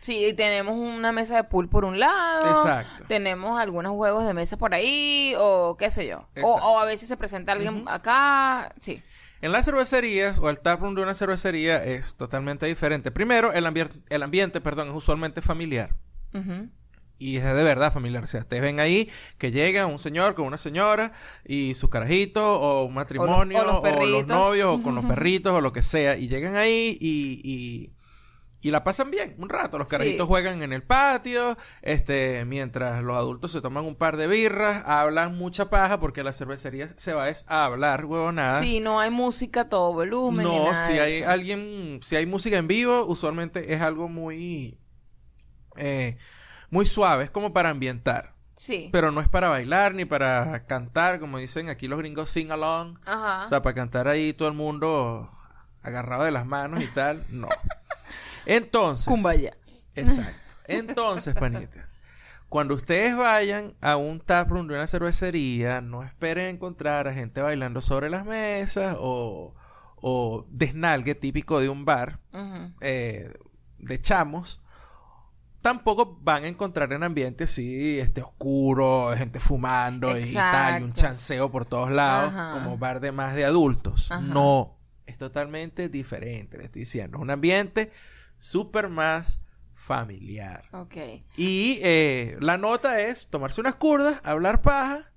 Sí, 0.00 0.24
y 0.24 0.32
tenemos 0.34 0.76
una 0.76 1.10
mesa 1.12 1.36
de 1.36 1.44
pool 1.44 1.68
por 1.68 1.84
un 1.84 1.98
lado. 1.98 2.48
Exacto. 2.48 3.04
Tenemos 3.08 3.58
algunos 3.60 3.92
juegos 3.92 4.24
de 4.24 4.32
mesa 4.34 4.56
por 4.56 4.72
ahí, 4.72 5.34
o 5.36 5.76
qué 5.76 5.90
sé 5.90 6.06
yo. 6.06 6.18
O 6.42 6.78
a 6.78 6.84
veces 6.84 7.08
se 7.08 7.16
presenta 7.16 7.52
alguien 7.52 7.84
acá. 7.86 8.72
Sí. 8.78 9.02
En 9.42 9.52
las 9.52 9.64
cervecerías 9.64 10.38
o 10.38 10.50
el 10.50 10.60
taproom 10.60 10.94
de 10.94 11.02
una 11.02 11.14
cervecería 11.14 11.82
es 11.84 12.14
totalmente 12.14 12.66
diferente. 12.66 13.10
Primero, 13.10 13.52
el, 13.52 13.64
ambier- 13.66 14.02
el 14.10 14.22
ambiente, 14.22 14.60
perdón, 14.60 14.88
es 14.88 14.94
usualmente 14.94 15.40
familiar. 15.42 15.96
Y 17.18 17.36
es 17.36 17.44
de 17.44 17.64
verdad 17.64 17.92
familiar. 17.92 18.24
O 18.24 18.26
sea, 18.26 18.40
ustedes 18.40 18.62
ven 18.62 18.80
ahí 18.80 19.10
que 19.38 19.50
llega 19.52 19.86
un 19.86 19.98
señor 19.98 20.34
con 20.34 20.46
una 20.46 20.56
señora 20.58 21.12
y 21.46 21.74
su 21.74 21.90
carajito 21.90 22.60
o 22.60 22.84
un 22.84 22.94
matrimonio 22.94 23.58
o 23.60 23.64
los 23.64 23.74
o 23.76 23.82
los, 23.82 23.82
perritos. 23.82 24.26
novios 24.26 24.78
o 24.78 24.82
con 24.82 24.94
los 24.94 25.04
perritos 25.04 25.52
o 25.54 25.60
lo 25.60 25.72
que 25.72 25.82
sea. 25.82 26.16
Y 26.16 26.28
llegan 26.28 26.56
ahí 26.56 26.96
y, 27.00 27.40
y, 27.44 27.90
y 28.62 28.70
la 28.70 28.84
pasan 28.84 29.10
bien 29.10 29.34
un 29.38 29.48
rato. 29.48 29.78
Los 29.78 29.88
carajitos 29.88 30.26
Sí. 30.26 30.28
juegan 30.28 30.62
en 30.62 30.72
el 30.72 30.82
patio, 30.82 31.56
este, 31.82 32.44
mientras 32.44 33.02
los 33.02 33.16
adultos 33.16 33.52
se 33.52 33.60
toman 33.60 33.84
un 33.84 33.96
par 33.96 34.16
de 34.16 34.26
birras, 34.26 34.82
hablan 34.86 35.36
mucha 35.38 35.70
paja 35.70 35.98
porque 35.98 36.22
la 36.22 36.32
cervecería 36.32 36.88
se 36.96 37.12
va 37.14 37.28
es 37.30 37.44
a 37.48 37.64
hablar, 37.64 38.04
huevonadas. 38.04 38.62
Sí, 38.64 38.80
no 38.80 39.00
hay 39.00 39.10
música 39.10 39.62
a 39.62 39.68
todo 39.68 39.92
volumen. 39.94 40.46
ni 40.46 40.56
No, 40.58 40.72
nada 40.72 40.86
si 40.86 40.92
de 40.94 41.00
hay 41.00 41.12
eso. 41.22 41.30
alguien, 41.30 42.00
si 42.02 42.16
hay 42.16 42.26
música 42.26 42.58
en 42.58 42.68
vivo, 42.68 43.06
usualmente 43.06 43.72
es 43.72 43.80
algo 43.80 44.08
muy, 44.08 44.78
eh, 45.76 46.18
muy 46.70 46.84
suave, 46.86 47.24
es 47.24 47.30
como 47.30 47.52
para 47.52 47.70
ambientar. 47.70 48.34
Sí. 48.56 48.90
Pero 48.92 49.10
no 49.10 49.22
es 49.22 49.28
para 49.28 49.48
bailar 49.48 49.94
ni 49.94 50.04
para 50.04 50.66
cantar, 50.66 51.18
como 51.18 51.38
dicen 51.38 51.70
aquí 51.70 51.88
los 51.88 51.98
gringos, 51.98 52.28
sing 52.30 52.50
along. 52.50 52.98
Ajá. 53.06 53.44
O 53.46 53.48
sea, 53.48 53.62
para 53.62 53.74
cantar 53.74 54.06
ahí 54.06 54.34
todo 54.34 54.48
el 54.48 54.54
mundo 54.54 55.30
agarrado 55.82 56.24
de 56.24 56.30
las 56.30 56.44
manos 56.44 56.82
y 56.82 56.86
tal, 56.88 57.24
no. 57.30 57.48
Entonces, 58.50 59.06
Kumbaya. 59.06 59.56
Exacto. 59.94 60.32
Entonces, 60.66 61.34
panitas, 61.34 62.00
cuando 62.48 62.74
ustedes 62.74 63.16
vayan 63.16 63.76
a 63.80 63.96
un 63.96 64.20
taproom 64.20 64.66
de 64.66 64.74
una 64.74 64.88
cervecería, 64.88 65.80
no 65.80 66.02
esperen 66.02 66.56
encontrar 66.56 67.06
a 67.06 67.14
gente 67.14 67.40
bailando 67.40 67.80
sobre 67.80 68.10
las 68.10 68.24
mesas 68.24 68.96
o, 68.98 69.54
o 69.96 70.46
desnalgue 70.50 71.14
típico 71.14 71.60
de 71.60 71.68
un 71.68 71.84
bar 71.84 72.18
eh, 72.80 73.32
de 73.78 74.00
chamos. 74.00 74.60
Tampoco 75.60 76.18
van 76.22 76.42
a 76.44 76.48
encontrar 76.48 76.92
en 76.92 77.04
ambiente 77.04 77.44
así, 77.44 78.00
este 78.00 78.22
oscuro, 78.22 79.12
gente 79.16 79.38
fumando 79.38 80.18
y 80.18 80.32
tal, 80.32 80.80
y 80.80 80.84
un 80.84 80.92
chanceo 80.92 81.52
por 81.52 81.66
todos 81.66 81.90
lados, 81.90 82.34
Ajá. 82.34 82.52
como 82.54 82.78
bar 82.78 82.98
de 83.00 83.12
más 83.12 83.34
de 83.34 83.44
adultos. 83.44 84.10
Ajá. 84.10 84.22
No, 84.22 84.78
es 85.06 85.18
totalmente 85.18 85.88
diferente, 85.88 86.58
le 86.58 86.64
estoy 86.64 86.80
diciendo. 86.80 87.18
Es 87.18 87.22
un 87.22 87.30
ambiente 87.30 87.92
súper 88.40 88.88
más 88.88 89.40
familiar. 89.74 90.64
Ok. 90.72 90.96
Y 91.36 91.78
eh, 91.82 92.36
la 92.40 92.58
nota 92.58 93.00
es 93.00 93.28
tomarse 93.28 93.60
unas 93.60 93.76
curdas, 93.76 94.20
hablar 94.24 94.60
paja 94.60 95.12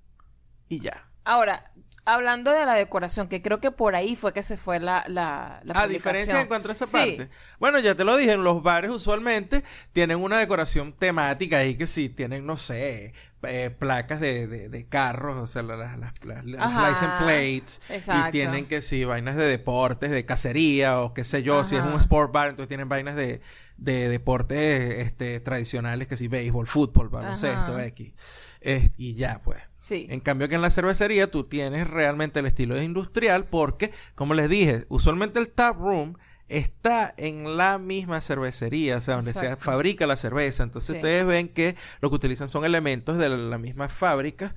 y 0.69 0.79
ya. 0.79 1.09
Ahora, 1.23 1.72
hablando 2.05 2.51
de 2.51 2.65
la 2.65 2.73
decoración, 2.73 3.27
que 3.27 3.41
creo 3.41 3.59
que 3.59 3.71
por 3.71 3.95
ahí 3.95 4.15
fue 4.15 4.33
que 4.33 4.43
se 4.43 4.57
fue 4.57 4.79
la, 4.79 5.05
la, 5.07 5.61
la 5.63 5.81
A 5.81 5.87
diferencia 5.87 6.41
en 6.41 6.47
cuanto 6.47 6.69
a 6.69 6.71
esa 6.73 6.85
Sí. 6.85 6.91
parte. 6.93 7.29
Bueno, 7.59 7.79
ya 7.79 7.95
te 7.95 8.03
lo 8.03 8.17
dije, 8.17 8.33
en 8.33 8.43
los 8.43 8.61
bares 8.61 8.91
usualmente 8.91 9.63
tienen 9.93 10.17
una 10.19 10.37
decoración 10.39 10.93
temática 10.93 11.57
ahí 11.59 11.75
que 11.75 11.87
sí, 11.87 12.09
tienen, 12.09 12.45
no 12.45 12.57
sé, 12.57 13.13
eh, 13.43 13.69
placas 13.77 14.19
de, 14.19 14.47
de, 14.47 14.69
de 14.69 14.85
carros, 14.87 15.37
o 15.37 15.47
sea, 15.47 15.63
las, 15.63 15.97
las, 16.25 16.45
license 16.45 17.07
plates. 17.19 17.81
Exacto. 17.89 18.29
Y 18.29 18.31
tienen 18.31 18.65
que 18.67 18.81
sí, 18.81 19.03
vainas 19.05 19.35
de 19.35 19.45
deportes, 19.45 20.11
de 20.11 20.25
cacería 20.25 20.99
o 21.01 21.13
qué 21.13 21.23
sé 21.23 21.43
yo. 21.43 21.63
Si 21.63 21.75
es 21.75 21.83
un 21.83 21.93
sport 21.99 22.31
bar, 22.31 22.49
entonces 22.49 22.67
tienen 22.69 22.89
vainas 22.89 23.15
de, 23.15 23.41
de 23.77 24.09
deportes 24.09 24.99
este, 25.05 25.39
tradicionales 25.39 26.07
que 26.07 26.17
sí, 26.17 26.27
béisbol, 26.27 26.67
fútbol, 26.67 27.09
baloncesto. 27.09 27.79
X. 27.79 28.13
Eh, 28.61 28.91
y 28.97 29.15
ya, 29.15 29.41
pues. 29.43 29.61
Sí. 29.83 30.07
En 30.09 30.21
cambio 30.21 30.47
que 30.47 30.55
en 30.55 30.61
la 30.61 30.69
cervecería 30.69 31.29
tú 31.29 31.43
tienes 31.43 31.89
realmente 31.89 32.39
el 32.39 32.45
estilo 32.45 32.81
industrial 32.81 33.43
porque, 33.43 33.91
como 34.15 34.33
les 34.33 34.49
dije, 34.49 34.85
usualmente 34.87 35.39
el 35.39 35.49
tap 35.49 35.77
room 35.77 36.15
está 36.47 37.13
en 37.17 37.57
la 37.57 37.79
misma 37.79 38.21
cervecería, 38.21 38.95
o 38.95 39.01
sea, 39.01 39.15
donde 39.17 39.33
se 39.33 39.57
fabrica 39.57 40.07
la 40.07 40.15
cerveza. 40.15 40.63
Entonces 40.63 40.93
Sí. 40.93 40.99
ustedes 40.99 41.25
ven 41.25 41.49
que 41.49 41.75
lo 41.99 42.09
que 42.09 42.15
utilizan 42.15 42.47
son 42.47 42.63
elementos 42.63 43.17
de 43.17 43.27
la, 43.27 43.35
la 43.35 43.57
misma 43.57 43.89
fábrica 43.89 44.55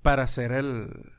para 0.00 0.22
hacer 0.22 0.52
el... 0.52 1.12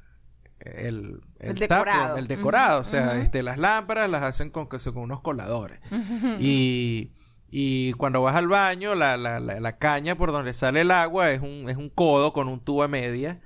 El, 0.59 1.21
El 1.39 1.57
tap 1.67 1.85
room, 1.85 1.95
decorado. 1.95 2.17
el 2.17 2.27
decorado, 2.27 2.81
o 2.81 2.83
sea, 2.83 3.17
este, 3.21 3.43
las 3.43 3.57
lámparas 3.57 4.09
las 4.09 4.23
hacen 4.23 4.49
con, 4.49 4.65
con 4.65 4.79
unos 4.97 5.21
coladores. 5.21 5.79
Y, 6.39 7.11
y 7.51 7.93
cuando 7.93 8.21
vas 8.21 8.35
al 8.35 8.47
baño, 8.47 8.95
la, 8.95 9.17
la, 9.17 9.39
la, 9.39 9.59
la 9.59 9.77
caña 9.77 10.15
por 10.15 10.31
donde 10.31 10.53
sale 10.53 10.81
el 10.81 10.91
agua 10.91 11.31
es 11.31 11.41
un, 11.41 11.69
es 11.69 11.77
un 11.77 11.89
codo 11.89 12.33
con 12.33 12.47
un 12.47 12.59
tubo 12.59 12.83
a 12.83 12.87
media. 12.87 13.39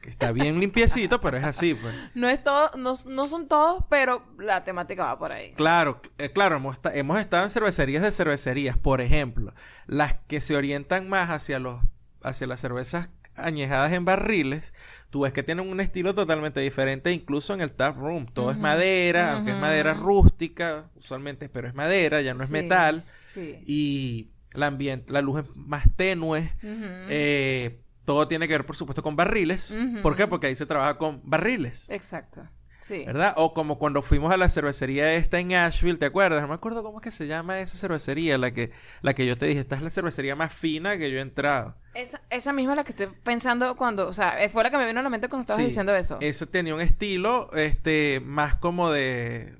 que 0.00 0.08
está 0.08 0.32
bien 0.32 0.58
limpiecito, 0.58 1.20
pero 1.20 1.36
es 1.36 1.44
así, 1.44 1.74
pues. 1.74 1.94
No 2.14 2.28
es 2.28 2.42
todo, 2.42 2.70
no, 2.76 2.94
no 3.06 3.26
son 3.26 3.48
todos, 3.48 3.84
pero 3.90 4.24
la 4.38 4.64
temática 4.64 5.04
va 5.04 5.18
por 5.18 5.32
ahí. 5.32 5.52
Claro, 5.52 6.00
eh, 6.18 6.32
claro, 6.32 6.56
hemos, 6.56 6.78
hemos 6.94 7.20
estado 7.20 7.44
en 7.44 7.50
cervecerías 7.50 8.02
de 8.02 8.10
cervecerías, 8.10 8.78
por 8.78 9.00
ejemplo, 9.00 9.52
las 9.86 10.14
que 10.26 10.40
se 10.40 10.56
orientan 10.56 11.08
más 11.08 11.28
hacia 11.30 11.58
los, 11.58 11.82
hacia 12.22 12.46
las 12.46 12.60
cervezas 12.60 13.10
añejadas 13.36 13.92
en 13.92 14.04
barriles, 14.04 14.72
tú 15.10 15.22
ves 15.22 15.32
que 15.32 15.42
tienen 15.42 15.68
un 15.68 15.80
estilo 15.80 16.14
totalmente 16.14 16.60
diferente, 16.60 17.12
incluso 17.12 17.52
en 17.54 17.60
el 17.60 17.72
tap 17.72 17.96
room. 17.98 18.26
Todo 18.32 18.50
es 18.50 18.58
madera, 18.58 19.34
aunque 19.34 19.50
es 19.52 19.56
madera 19.58 19.94
rústica, 19.94 20.88
usualmente, 20.96 21.48
pero 21.48 21.68
es 21.68 21.74
madera, 21.74 22.20
ya 22.22 22.32
no 22.34 22.42
es 22.42 22.48
Sí, 22.48 22.52
metal. 22.54 23.04
Sí. 23.28 23.56
y 23.66 24.30
el 24.54 24.62
ambiente, 24.62 25.12
la 25.12 25.20
luz 25.20 25.44
es 25.44 25.56
más 25.56 25.84
tenue. 25.96 26.52
Eh, 26.62 27.80
todo 28.04 28.26
tiene 28.28 28.48
que 28.48 28.54
ver, 28.54 28.66
por 28.66 28.76
supuesto, 28.76 29.02
con 29.02 29.14
barriles. 29.16 29.76
¿Por 30.02 30.16
qué? 30.16 30.26
Porque 30.26 30.48
ahí 30.48 30.54
se 30.54 30.66
trabaja 30.66 30.96
con 30.98 31.20
barriles. 31.24 31.90
Exacto. 31.90 32.48
Sí. 32.90 33.04
¿Verdad? 33.04 33.34
O 33.36 33.54
como 33.54 33.78
cuando 33.78 34.02
fuimos 34.02 34.32
a 34.32 34.36
la 34.36 34.48
cervecería 34.48 35.14
esta 35.14 35.38
en 35.38 35.52
Asheville, 35.54 35.96
¿te 35.98 36.06
acuerdas? 36.06 36.42
No 36.42 36.48
me 36.48 36.54
acuerdo 36.54 36.82
cómo 36.82 36.98
es 36.98 37.04
que 37.04 37.10
se 37.12 37.28
llama 37.28 37.60
esa 37.60 37.76
cervecería, 37.78 38.36
la 38.36 38.50
que, 38.52 38.72
la 39.00 39.14
que 39.14 39.24
yo 39.26 39.38
te 39.38 39.46
dije, 39.46 39.60
esta 39.60 39.76
es 39.76 39.82
la 39.82 39.90
cervecería 39.90 40.34
más 40.34 40.52
fina 40.52 40.98
que 40.98 41.08
yo 41.10 41.18
he 41.18 41.20
entrado. 41.22 41.76
Esa, 41.94 42.20
esa 42.30 42.52
misma 42.52 42.72
es 42.72 42.76
la 42.78 42.84
que 42.84 42.90
estoy 42.90 43.06
pensando 43.22 43.76
cuando, 43.76 44.06
o 44.06 44.12
sea, 44.12 44.42
eh, 44.42 44.48
fue 44.48 44.64
la 44.64 44.70
que 44.70 44.76
me 44.76 44.86
vino 44.86 44.98
a 45.00 45.02
la 45.04 45.08
mente 45.10 45.28
cuando 45.28 45.42
estabas 45.42 45.60
Sí. 45.62 45.66
diciendo 45.66 45.94
eso. 45.94 46.18
Ese 46.20 46.46
tenía 46.46 46.74
un 46.74 46.80
estilo, 46.80 47.48
este, 47.54 48.20
más 48.24 48.56
como 48.56 48.90
de, 48.90 49.54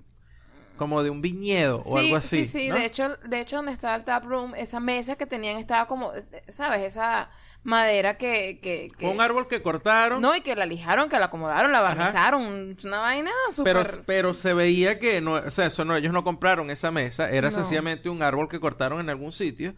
como 0.76 1.02
de 1.02 1.10
un 1.10 1.20
viñedo 1.22 1.80
o 1.84 1.98
algo 1.98 2.16
así. 2.16 2.46
Sí, 2.46 2.46
sí, 2.46 2.68
¿no? 2.68 2.74
de 2.76 2.86
hecho, 2.86 3.16
de 3.16 3.40
hecho 3.40 3.56
donde 3.56 3.72
estaba 3.72 3.94
el 3.94 4.04
tap 4.04 4.24
room, 4.24 4.54
esa 4.56 4.80
mesa 4.80 5.16
que 5.16 5.26
tenían 5.26 5.56
estaba 5.56 5.86
como, 5.86 6.10
¿sabes? 6.48 6.82
Esa 6.82 7.30
madera 7.62 8.16
que, 8.16 8.58
que, 8.62 8.88
que- 8.96 9.06
Fue 9.06 9.10
un 9.10 9.20
árbol 9.20 9.46
que 9.48 9.60
cortaron. 9.62 10.20
no 10.22 10.34
y 10.34 10.40
que 10.40 10.54
la 10.56 10.64
lijaron, 10.66 11.08
que 11.08 11.18
la 11.18 11.26
acomodaron, 11.26 11.72
la 11.72 11.80
barnizaron, 11.80 12.76
una 12.84 12.98
vaina 13.00 13.30
súper. 13.52 13.76
Pero, 13.76 13.88
pero 14.06 14.34
se 14.34 14.54
veía 14.54 14.98
que 14.98 15.20
no, 15.20 15.34
o 15.34 15.50
sea, 15.50 15.66
eso 15.66 15.84
no, 15.84 15.94
ellos 15.96 16.12
no 16.12 16.24
compraron 16.24 16.70
esa 16.70 16.90
mesa, 16.90 17.30
era 17.30 17.48
No. 17.50 17.54
sencillamente 17.54 18.08
un 18.08 18.22
árbol 18.22 18.48
que 18.48 18.60
cortaron 18.60 19.00
en 19.00 19.10
algún 19.10 19.32
sitio 19.32 19.74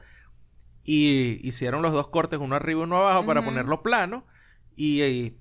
y 0.84 1.38
hicieron 1.46 1.82
los 1.82 1.92
dos 1.92 2.08
cortes, 2.08 2.38
uno 2.40 2.56
arriba 2.56 2.80
y 2.80 2.84
uno 2.84 2.98
abajo, 2.98 3.24
para 3.26 3.44
ponerlo 3.44 3.82
plano 3.82 4.26
y, 4.76 5.02
y 5.02 5.38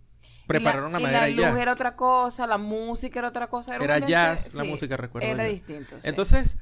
prepararon 0.47 0.91
la, 0.91 0.99
la, 0.99 1.03
madera 1.07 1.29
y 1.29 1.35
la 1.35 1.51
luz 1.51 1.59
era 1.59 1.73
otra 1.73 1.95
cosa, 1.95 2.45
la 2.47 2.57
música 2.57 3.19
era 3.19 3.29
otra 3.29 3.47
cosa. 3.47 3.75
Era 3.75 3.97
un 3.97 4.07
jazz, 4.07 4.45
lente- 4.47 4.57
la 4.57 4.63
sí, 4.63 4.69
música, 4.69 4.97
recuerdo 4.97 5.27
Era 5.27 5.45
yo. 5.45 5.51
distinto. 5.53 5.99
sí. 6.01 6.07
Entonces, 6.09 6.57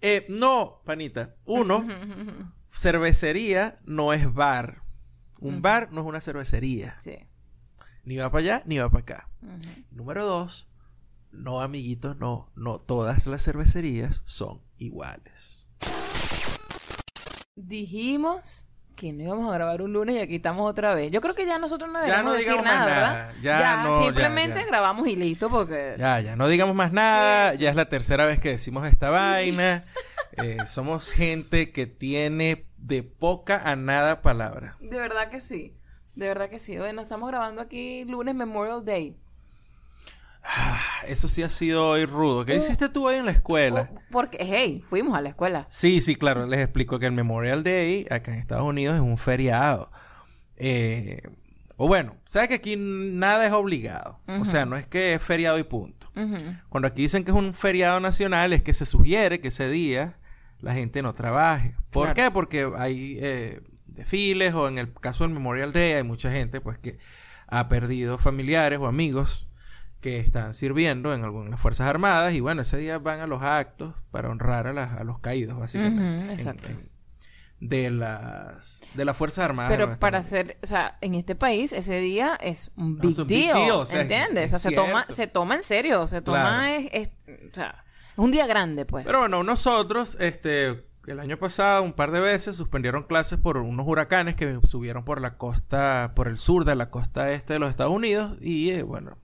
eh, 0.00 0.26
no, 0.28 0.80
panita. 0.84 1.34
Uno, 1.44 1.86
cervecería 2.72 3.76
no 3.84 4.12
es 4.12 4.32
bar. 4.32 4.82
Un 5.40 5.62
bar 5.62 5.90
no 5.92 6.02
es 6.02 6.06
una 6.06 6.20
cervecería. 6.20 6.98
sí. 6.98 7.16
Ni 8.02 8.16
va 8.16 8.30
para 8.30 8.40
allá, 8.42 8.62
ni 8.64 8.78
va 8.78 8.88
para 8.88 9.02
acá. 9.02 9.28
Número 9.90 10.24
dos, 10.24 10.68
no, 11.32 11.60
amiguitos, 11.60 12.16
no. 12.16 12.50
No 12.56 12.80
todas 12.80 13.26
las 13.26 13.44
cervecerías 13.44 14.22
son 14.24 14.62
iguales. 14.78 15.66
Dijimos 17.56 18.66
que 18.96 19.12
no 19.12 19.22
íbamos 19.22 19.50
a 19.50 19.54
grabar 19.54 19.80
un 19.82 19.92
lunes 19.92 20.16
y 20.16 20.18
aquí 20.18 20.36
estamos 20.36 20.68
otra 20.68 20.94
vez. 20.94 21.10
Yo 21.10 21.20
creo 21.20 21.34
que 21.34 21.46
ya 21.46 21.58
nosotros 21.58 21.90
no 21.90 21.98
Ya 22.00 22.04
deberíamos 22.22 22.32
no 22.32 22.38
decir 22.38 22.54
más 22.56 22.64
nada, 22.64 22.86
nada. 22.86 23.26
¿verdad? 23.26 23.34
Ya 23.42 23.82
no, 23.82 24.00
ya, 24.00 24.06
simplemente 24.06 24.60
ya. 24.60 24.66
grabamos 24.66 25.08
y 25.08 25.16
listo 25.16 25.48
porque... 25.50 25.94
Ya, 25.98 26.20
ya, 26.20 26.36
no 26.36 26.48
digamos 26.48 26.74
más 26.74 26.92
nada. 26.92 27.52
Sí. 27.52 27.58
Ya 27.58 27.70
es 27.70 27.76
la 27.76 27.88
tercera 27.88 28.26
vez 28.26 28.40
que 28.40 28.50
decimos 28.50 28.86
esta 28.86 29.10
vaina. 29.10 29.84
Eh, 30.36 30.58
somos 30.68 31.10
gente 31.10 31.72
que 31.72 31.86
tiene 31.88 32.69
de 32.80 33.02
poca 33.02 33.60
a 33.70 33.76
nada 33.76 34.22
palabra. 34.22 34.76
De 34.80 34.98
verdad 34.98 35.28
que 35.30 35.40
sí. 35.40 35.74
De 36.16 36.26
verdad 36.28 36.48
que 36.48 36.58
sí. 36.58 36.76
Bueno, 36.76 37.00
estamos 37.02 37.28
grabando 37.28 37.60
aquí 37.62 38.04
lunes 38.04 38.34
Memorial 38.34 38.84
Day. 38.84 39.16
Ah, 40.42 40.80
Eso 41.06 41.28
sí 41.28 41.42
ha 41.42 41.50
sido 41.50 41.86
hoy 41.88 42.04
rudo. 42.06 42.44
¿Qué 42.44 42.54
Uh. 42.54 42.56
hiciste 42.58 42.88
tú 42.88 43.06
hoy 43.08 43.16
en 43.16 43.26
la 43.26 43.32
escuela? 43.32 43.90
Oh, 43.92 43.98
porque, 44.10 44.38
hey, 44.40 44.82
fuimos 44.84 45.16
a 45.16 45.20
la 45.20 45.30
escuela. 45.30 45.66
Sí, 45.70 46.00
sí, 46.00 46.16
claro. 46.16 46.46
Les 46.46 46.60
explico 46.60 46.98
que 46.98 47.06
el 47.06 47.12
Memorial 47.12 47.62
Day 47.62 48.06
acá 48.10 48.32
en 48.32 48.38
Estados 48.40 48.64
Unidos 48.64 48.94
es 48.96 49.00
un 49.02 49.18
feriado. 49.18 49.90
Eh, 50.56 51.22
o 51.76 51.88
bueno, 51.88 52.16
sabes 52.28 52.48
que 52.48 52.54
aquí 52.56 52.76
nada 52.78 53.46
es 53.46 53.52
obligado. 53.52 54.18
O 54.26 54.44
sea, 54.44 54.66
no 54.66 54.76
es 54.76 54.86
que 54.86 55.14
es 55.14 55.22
feriado 55.22 55.58
y 55.58 55.62
punto. 55.64 56.10
Cuando 56.68 56.86
aquí 56.86 57.02
dicen 57.02 57.24
que 57.24 57.30
es 57.30 57.36
un 57.36 57.54
feriado 57.54 57.98
nacional 58.00 58.52
es 58.52 58.62
que 58.62 58.74
se 58.74 58.84
sugiere 58.84 59.40
que 59.40 59.48
ese 59.48 59.70
día 59.70 60.18
la 60.62 60.74
gente 60.74 61.02
no 61.02 61.12
trabaje. 61.12 61.74
¿Por 61.90 62.12
Claro. 62.12 62.14
qué? 62.14 62.30
Porque 62.32 62.70
hay 62.76 63.18
eh, 63.20 63.60
desfiles 63.86 64.54
o 64.54 64.68
en 64.68 64.78
el 64.78 64.92
caso 64.94 65.24
del 65.24 65.32
Memorial 65.32 65.72
Day 65.72 65.92
hay 65.94 66.02
mucha 66.04 66.30
gente 66.30 66.60
pues 66.60 66.78
que 66.78 66.98
ha 67.48 67.68
perdido 67.68 68.18
familiares 68.18 68.78
o 68.78 68.86
amigos 68.86 69.48
que 70.00 70.18
están 70.18 70.54
sirviendo 70.54 71.12
en 71.14 71.24
algunas 71.24 71.60
Fuerzas 71.60 71.86
Armadas 71.88 72.32
y 72.32 72.40
bueno, 72.40 72.62
ese 72.62 72.78
día 72.78 72.98
van 72.98 73.20
a 73.20 73.26
los 73.26 73.42
actos 73.42 73.94
para 74.10 74.30
honrar 74.30 74.66
a, 74.66 74.72
las- 74.72 74.98
a 74.98 75.04
los 75.04 75.18
caídos 75.18 75.58
básicamente. 75.58 76.32
Exacto. 76.32 76.68
en- 76.68 76.88
de 77.60 77.90
las 77.90 78.80
de 78.94 79.04
las 79.04 79.14
Fuerzas 79.14 79.44
Armadas. 79.44 79.70
Pero 79.70 79.98
para 79.98 80.16
hacer, 80.18 80.56
o 80.62 80.66
sea, 80.66 80.96
en 81.02 81.14
este 81.14 81.34
país 81.34 81.74
ese 81.74 82.00
día 82.00 82.34
es 82.40 82.70
un 82.76 82.94
No, 82.96 83.02
big 83.02 83.10
es 83.10 83.18
un 83.18 83.26
big 83.26 83.44
deal, 83.44 83.56
deal, 83.58 83.70
o 83.72 83.84
sea, 83.84 84.00
¿entiendes? 84.00 84.44
es 84.46 84.54
o 84.54 84.58
sea, 84.58 84.70
se 84.70 84.74
toma, 84.76 85.04
se 85.10 85.26
toma 85.26 85.56
en 85.56 85.62
serio, 85.62 86.06
se 86.06 86.22
toma, 86.22 86.40
Claro. 86.40 86.88
es, 86.92 87.10
es- 87.26 87.50
o 87.50 87.54
sea, 87.54 87.84
un 88.16 88.30
día 88.30 88.46
grande, 88.46 88.84
pues. 88.84 89.04
Pero 89.06 89.20
bueno, 89.20 89.42
nosotros, 89.42 90.16
este, 90.20 90.84
el 91.06 91.20
año 91.20 91.38
pasado, 91.38 91.82
un 91.82 91.92
par 91.92 92.10
de 92.10 92.20
veces 92.20 92.56
suspendieron 92.56 93.04
clases 93.04 93.38
por 93.38 93.56
unos 93.58 93.86
huracanes 93.86 94.34
que 94.36 94.58
subieron 94.64 95.04
por 95.04 95.20
la 95.20 95.36
costa, 95.38 96.12
por 96.14 96.28
el 96.28 96.38
sur 96.38 96.64
de 96.64 96.74
la 96.74 96.90
costa 96.90 97.30
este 97.32 97.54
de 97.54 97.58
los 97.58 97.70
Estados 97.70 97.92
Unidos. 97.92 98.36
Y 98.40 98.70
eh, 98.70 98.82
bueno, 98.82 99.16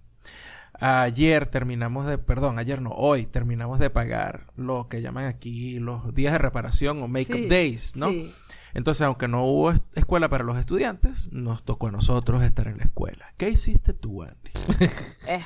ayer 0.80 1.46
terminamos 1.46 2.06
de, 2.06 2.18
perdón, 2.18 2.58
ayer 2.58 2.80
no, 2.82 2.90
hoy 2.90 3.26
terminamos 3.26 3.78
de 3.78 3.90
pagar 3.90 4.46
lo 4.56 4.88
que 4.88 5.00
llaman 5.02 5.24
aquí 5.24 5.78
los 5.78 6.12
días 6.14 6.32
de 6.32 6.38
reparación 6.38 7.02
o 7.02 7.08
make-up 7.08 7.36
Sí, 7.36 7.48
days, 7.48 7.96
¿no? 7.96 8.10
sí. 8.10 8.32
Entonces, 8.74 9.00
aunque 9.06 9.26
no 9.26 9.42
hubo 9.44 9.70
es- 9.70 9.80
escuela 9.94 10.28
para 10.28 10.44
los 10.44 10.58
estudiantes, 10.58 11.32
nos 11.32 11.64
tocó 11.64 11.86
a 11.86 11.92
nosotros 11.92 12.42
estar 12.42 12.68
en 12.68 12.76
la 12.76 12.84
escuela. 12.84 13.32
¿Qué 13.38 13.48
hiciste 13.48 13.94
tú, 13.94 14.22
Andy? 14.22 14.50
Eh, 15.28 15.42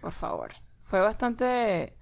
por 0.00 0.12
favor. 0.12 0.50
Fue 0.82 1.00
bastante... 1.00 1.96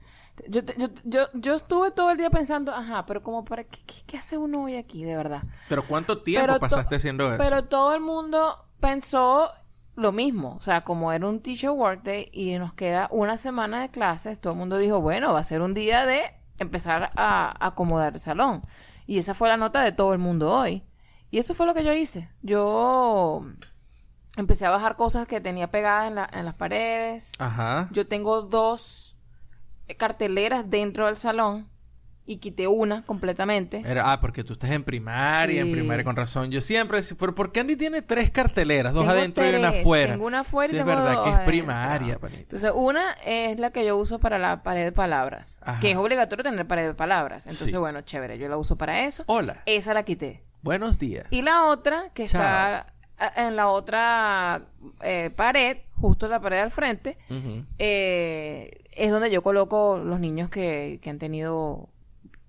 Yo, 0.48 0.64
te- 0.64 0.74
yo, 0.78 0.88
yo, 1.04 1.20
yo 1.34 1.54
estuve 1.54 1.90
todo 1.90 2.10
el 2.10 2.18
día 2.18 2.30
pensando, 2.30 2.72
ajá, 2.74 3.06
pero 3.06 3.22
como 3.22 3.44
para 3.44 3.64
qué, 3.64 3.78
qué, 3.86 3.94
qué 4.06 4.16
hace 4.18 4.36
uno 4.38 4.64
hoy 4.64 4.76
aquí, 4.76 5.04
de 5.04 5.16
verdad. 5.16 5.42
Pero 5.68 5.82
¿cuánto 5.86 6.22
tiempo 6.22 6.46
Pero 6.46 6.60
pasaste 6.60 6.96
haciendo 6.96 7.28
eso? 7.32 7.38
Pero 7.42 7.64
todo 7.64 7.94
el 7.94 8.00
mundo 8.00 8.64
pensó 8.80 9.50
lo 9.96 10.12
mismo. 10.12 10.54
O 10.56 10.60
sea, 10.60 10.84
como 10.84 11.12
era 11.12 11.26
un 11.26 11.40
teacher 11.40 11.70
workday 11.70 12.28
y 12.32 12.56
nos 12.58 12.72
queda 12.74 13.08
una 13.10 13.36
semana 13.36 13.80
de 13.80 13.90
clases, 13.90 14.38
todo 14.40 14.52
el 14.52 14.58
mundo 14.58 14.78
dijo, 14.78 15.00
bueno, 15.00 15.32
va 15.32 15.40
a 15.40 15.44
ser 15.44 15.60
un 15.60 15.74
día 15.74 16.06
de 16.06 16.22
empezar 16.58 17.10
a 17.16 17.66
acomodar 17.66 18.14
el 18.14 18.20
salón. 18.20 18.62
Y 19.06 19.18
esa 19.18 19.34
fue 19.34 19.48
la 19.48 19.56
nota 19.56 19.80
de 19.82 19.92
todo 19.92 20.12
el 20.12 20.18
mundo 20.18 20.52
hoy. 20.52 20.84
Y 21.30 21.38
eso 21.38 21.52
fue 21.54 21.66
lo 21.66 21.74
que 21.74 21.84
yo 21.84 21.92
hice. 21.92 22.28
Yo 22.42 23.44
empecé 24.36 24.66
a 24.66 24.70
bajar 24.70 24.96
cosas 24.96 25.26
que 25.26 25.40
tenía 25.40 25.70
pegadas 25.70 26.08
en, 26.08 26.14
la- 26.14 26.28
en 26.32 26.44
las 26.44 26.54
paredes. 26.54 27.32
Ajá. 27.38 27.88
Yo 27.90 28.06
tengo 28.06 28.42
dos 28.42 29.16
carteleras 29.96 30.68
dentro 30.70 31.06
del 31.06 31.16
salón 31.16 31.68
y 32.30 32.36
quité 32.38 32.66
una 32.68 33.02
completamente. 33.06 33.82
Era, 33.86 34.12
ah, 34.12 34.20
porque 34.20 34.44
tú 34.44 34.52
estás 34.52 34.70
en 34.72 34.84
primaria, 34.84 35.62
en 35.62 35.72
primaria 35.72 36.04
con 36.04 36.14
razón. 36.14 36.50
Yo 36.50 36.60
siempre 36.60 36.98
decía, 36.98 37.16
pero 37.18 37.34
¿por 37.34 37.52
qué 37.52 37.60
Andy 37.60 37.74
tiene 37.74 38.02
tres 38.02 38.30
carteleras? 38.30 38.92
Dos 38.92 39.04
Tengo 39.06 39.18
adentro 39.18 39.46
y 39.50 39.54
una 39.54 39.68
afuera. 39.70 40.12
Tengo 40.12 40.26
una 40.26 40.40
afuera 40.40 40.70
y 40.70 40.74
Sí, 40.74 40.78
tengo 40.78 40.90
es 40.92 40.96
verdad 40.98 41.14
dos 41.14 41.24
que 41.24 41.30
es 41.30 41.40
primaria, 41.40 42.18
panita. 42.18 42.40
Entonces, 42.42 42.70
una 42.74 43.12
es 43.24 43.58
la 43.58 43.70
que 43.70 43.86
yo 43.86 43.96
uso 43.96 44.18
para 44.20 44.38
la 44.38 44.62
pared 44.62 44.84
de 44.84 44.92
palabras, 44.92 45.58
Ajá. 45.62 45.80
que 45.80 45.90
es 45.92 45.96
obligatorio 45.96 46.42
tener 46.44 46.66
pared 46.66 46.86
de 46.86 46.94
palabras. 46.94 47.46
Entonces, 47.46 47.70
Sí. 47.70 47.76
bueno, 47.78 48.02
chévere, 48.02 48.36
yo 48.36 48.46
la 48.50 48.58
uso 48.58 48.76
para 48.76 49.04
eso. 49.04 49.24
Hola, 49.26 49.62
Esa 49.64 49.94
la 49.94 50.02
quité. 50.02 50.42
buenos 50.60 50.98
días. 50.98 51.24
Y 51.30 51.40
la 51.40 51.64
otra, 51.64 52.10
que 52.12 52.24
está 52.24 52.88
en 53.36 53.56
la 53.56 53.68
otra 53.68 54.62
eh, 55.02 55.30
pared, 55.34 55.78
justo 55.96 56.28
la 56.28 56.40
pared 56.40 56.60
al 56.60 56.70
frente, 56.70 57.18
eh, 57.78 58.70
es 58.92 59.10
donde 59.10 59.30
yo 59.30 59.42
coloco 59.42 59.98
los 59.98 60.20
niños 60.20 60.50
que, 60.50 61.00
que 61.02 61.10
han 61.10 61.18
tenido, 61.18 61.88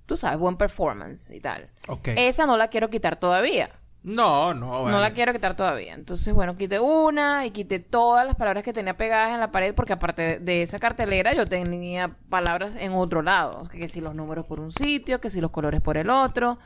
tú 0.06 0.16
sabes, 0.16 0.38
buen 0.38 0.58
performance 0.58 1.32
y 1.32 1.40
tal. 1.40 1.70
Ok. 1.88 2.10
Esa 2.16 2.46
no 2.46 2.58
la 2.58 2.68
quiero 2.68 2.90
quitar 2.90 3.16
todavía. 3.16 3.70
no, 4.04 4.54
no, 4.54 4.84
vale. 4.84 4.96
No 4.96 5.02
la 5.02 5.12
quiero 5.12 5.34
quitar 5.34 5.56
todavía. 5.56 5.94
Entonces, 5.94 6.34
bueno, 6.34 6.56
quité 6.56 6.80
una 6.80 7.46
y 7.46 7.52
quité 7.52 7.80
todas 7.80 8.26
las 8.26 8.36
palabras 8.36 8.64
que 8.64 8.74
tenía 8.74 8.96
pegadas 8.96 9.34
en 9.34 9.40
la 9.40 9.52
pared, 9.52 9.74
porque 9.74 9.94
aparte 9.94 10.40
de, 10.40 10.62
esa 10.62 10.78
cartelera 10.78 11.34
yo 11.34 11.46
tenía 11.46 12.16
palabras 12.30 12.76
en 12.76 12.94
otro 12.94 13.24
lado. 13.24 13.64
Que 13.72 13.90
si 13.90 14.02
los 14.02 14.14
números 14.14 14.46
por 14.46 14.60
un 14.60 14.72
sitio, 14.72 15.20
que 15.20 15.30
si 15.32 15.42
los 15.42 15.52
colores 15.52 15.82
por 15.82 15.98
el 15.98 16.10
otro, 16.10 16.60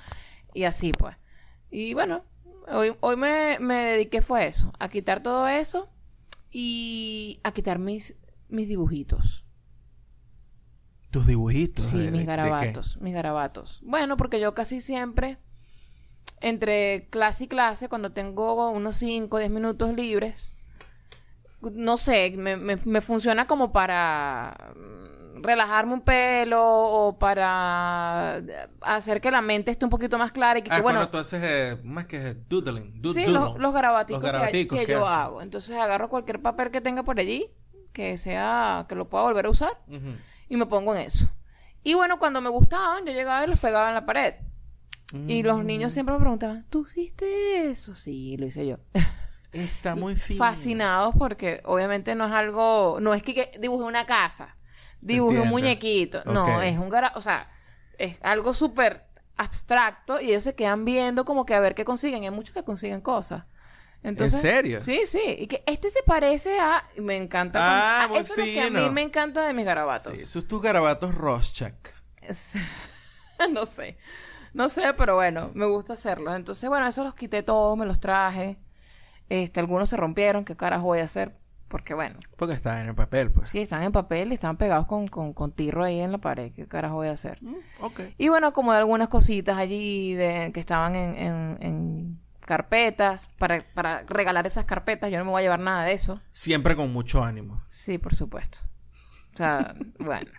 y 0.54 0.66
así 0.66 0.92
pues. 0.92 1.16
Y 1.72 1.94
bueno, 1.94 2.24
hoy, 2.72 2.96
hoy 3.00 3.16
me, 3.18 3.58
me 3.60 3.76
dediqué 3.76 4.22
fue 4.22 4.42
a 4.42 4.46
eso, 4.46 4.72
a 4.80 4.90
quitar 4.90 5.22
todo 5.24 5.48
eso 5.48 5.90
y 6.52 7.40
a 7.44 7.52
quitar 7.52 7.80
mis, 7.80 8.16
mis 8.50 8.68
dibujitos. 8.68 9.44
Tus 11.12 11.28
dibujitos. 11.28 11.86
Sí, 11.86 12.00
de- 12.00 12.12
mis 12.12 12.26
garabatos, 12.26 12.98
mis 13.02 13.14
garabatos. 13.14 13.80
Bueno, 13.84 14.18
porque 14.18 14.40
yo 14.40 14.54
casi 14.56 14.82
siempre, 14.82 15.38
entre 16.42 17.08
clase 17.10 17.46
y 17.46 17.48
clase, 17.48 17.88
cuando 17.90 18.12
tengo 18.14 18.70
unos 18.72 18.96
5 18.98 19.38
o 19.38 19.40
10 19.40 19.52
minutos 19.52 19.94
libres, 19.94 20.54
no 21.62 21.98
sé, 21.98 22.34
me, 22.38 22.58
me- 22.58 22.78
me 22.84 23.00
funciona 23.02 23.48
como 23.48 23.72
para 23.72 24.74
relajarme 25.36 25.94
un 25.94 26.02
pelo 26.02 26.62
o 26.64 27.18
para 27.18 28.42
hacer 28.82 29.20
que 29.22 29.32
la 29.32 29.42
mente 29.42 29.72
esté 29.72 29.86
un 29.86 29.90
poquito 29.90 30.18
más 30.18 30.32
clara 30.32 30.60
y 30.60 30.62
que, 30.62 30.70
Ah, 30.72 30.76
que, 30.78 30.82
bueno, 30.82 31.00
cuando 31.00 31.12
tú 31.12 31.18
haces, 31.18 31.42
eh, 31.44 31.78
más 31.84 32.06
que 32.06 32.34
doodling. 32.34 33.02
do- 33.02 33.14
sí, 33.14 33.26
los, 33.26 33.58
los 33.60 33.74
garabaticos, 33.74 34.22
Los 34.22 34.30
que- 34.32 34.32
garabaticos 34.38 34.78
que, 34.80 34.86
que 34.86 34.92
yo 34.92 35.06
haces. 35.08 35.18
hago. 35.20 35.42
Entonces 35.42 35.76
agarro 35.78 36.10
cualquier 36.10 36.42
papel 36.42 36.72
que 36.72 36.82
tenga 36.82 37.04
por 37.04 37.20
allí, 37.20 37.48
que 37.92 38.18
sea, 38.18 38.86
que 38.88 38.96
lo 38.96 39.10
pueda 39.10 39.24
volver 39.24 39.46
a 39.46 39.50
usar 39.50 39.78
y 40.50 40.58
me 40.58 40.66
pongo 40.66 40.96
en 40.96 41.02
eso. 41.02 41.30
Y 41.84 41.96
bueno, 41.96 42.18
cuando 42.20 42.40
me 42.42 42.50
gustaban, 42.50 43.06
yo 43.06 43.12
llegaba 43.12 43.44
y 43.44 43.48
los 43.50 43.60
pegaba 43.60 43.90
en 43.90 43.96
la 43.96 44.06
pared. 44.06 44.36
Y 45.28 45.44
los 45.44 45.64
niños 45.64 45.92
Mm. 45.92 45.94
siempre 45.94 46.14
me 46.14 46.20
preguntaban, 46.22 46.66
¿tú 46.70 46.86
hiciste 46.88 47.70
eso? 47.70 47.94
Sí, 47.94 48.36
lo 48.38 48.48
hice 48.48 48.66
yo. 48.66 48.78
Está 49.52 49.94
muy 49.96 50.16
fino. 50.16 50.40
Fascinados 50.40 51.14
porque 51.20 51.62
obviamente 51.66 52.16
no 52.16 52.26
es 52.26 52.32
algo, 52.32 52.98
no 53.00 53.14
es 53.14 53.22
que, 53.22 53.36
que 53.36 53.52
dibujé 53.60 53.84
una 53.86 54.06
casa, 54.08 54.58
dibujé 55.06 55.40
un 55.40 55.50
muñequito. 55.50 56.22
No, 56.26 56.62
es 56.62 56.78
un 56.78 56.90
gara, 56.90 57.12
o 57.16 57.22
sea, 57.22 57.50
es 57.98 58.20
algo 58.24 58.54
súper 58.54 59.06
abstracto 59.38 60.22
y 60.22 60.30
ellos 60.30 60.44
se 60.44 60.56
quedan 60.56 60.86
viendo 60.86 61.26
como 61.26 61.46
que 61.46 61.54
a 61.56 61.60
ver 61.60 61.76
qué 61.76 61.86
consiguen. 61.86 62.24
Y 62.24 62.28
hay 62.28 62.32
muchos 62.34 62.54
que 62.54 62.64
consiguen 62.64 63.02
cosas. 63.02 63.44
Entonces, 64.04 64.42
serio? 64.42 64.80
Sí, 64.82 65.02
sí. 65.06 65.22
Y 65.40 65.48
que 65.48 65.64
este 65.66 65.90
se 65.90 66.04
parece 66.04 66.60
a... 66.60 66.84
Me 66.98 67.16
encanta. 67.16 67.60
con- 67.60 67.68
Ah, 67.70 68.08
eso 68.20 68.34
es 68.34 68.38
lo 68.40 68.44
que 68.44 68.62
a 68.62 68.70
mí 68.70 68.90
me 68.90 69.02
encanta 69.02 69.48
de 69.48 69.54
mis 69.54 69.66
garabatos. 69.66 70.14
Sí, 70.18 70.22
esos 70.24 70.46
tus 70.48 70.62
garabatos 70.62 71.16
Rorschach. 71.16 71.74
Es- 72.22 72.56
no 73.52 73.66
sé. 73.66 73.98
No 74.54 74.68
sé, 74.70 74.94
pero 74.98 75.16
bueno, 75.16 75.52
me 75.54 75.66
gusta 75.66 75.94
hacerlos. 75.94 76.36
Entonces, 76.36 76.70
bueno, 76.70 76.86
eso 76.86 77.04
los 77.04 77.16
quité 77.16 77.44
todos, 77.44 77.78
me 77.78 77.86
los 77.86 78.00
traje. 78.00 78.58
Este, 79.30 79.60
algunos 79.62 79.90
se 79.90 79.96
rompieron, 79.98 80.44
¿qué 80.46 80.56
carajo 80.58 80.84
voy 80.84 81.00
a 81.00 81.06
hacer? 81.06 81.34
Porque 81.74 81.96
bueno, 81.96 82.20
Porque 82.38 82.54
está 82.54 82.80
en 82.84 82.90
el 82.90 82.94
papel, 82.94 83.32
pues. 83.32 83.50
sí, 83.50 83.58
están 83.58 83.82
en 83.82 83.92
papel 83.92 84.30
y 84.30 84.36
están 84.36 84.58
pegados 84.58 84.86
con, 84.86 85.08
con, 85.08 85.34
con 85.34 85.52
tirro 85.52 85.84
ahí 85.84 86.02
en 86.02 86.12
la 86.12 86.20
pared. 86.20 86.52
¿Qué 86.54 86.68
carajo 86.68 86.98
voy 86.98 87.08
a 87.08 87.14
hacer? 87.14 87.40
Ok. 87.80 88.00
Y 88.20 88.30
bueno, 88.30 88.54
como 88.54 88.74
de 88.74 88.78
algunas 88.78 89.08
cositas 89.08 89.58
allí 89.58 90.14
de, 90.14 90.52
que 90.54 90.60
estaban 90.60 90.94
en, 90.94 91.16
en, 91.16 91.58
en 91.62 92.20
carpetas, 92.42 93.28
para, 93.40 93.66
para 93.74 94.04
regalar 94.04 94.46
esas 94.46 94.66
carpetas. 94.66 95.10
Yo 95.10 95.18
no 95.18 95.26
me 95.26 95.32
voy 95.32 95.40
a 95.40 95.46
llevar 95.46 95.62
nada 95.62 95.84
de 95.84 95.94
eso. 95.94 96.22
Siempre 96.32 96.76
con 96.76 96.94
mucho 96.94 97.24
ánimo. 97.24 97.60
Sí, 97.68 97.98
por 97.98 98.14
supuesto. 98.14 98.60
O 99.34 99.38
sea, 99.38 99.74
bueno. 99.98 100.30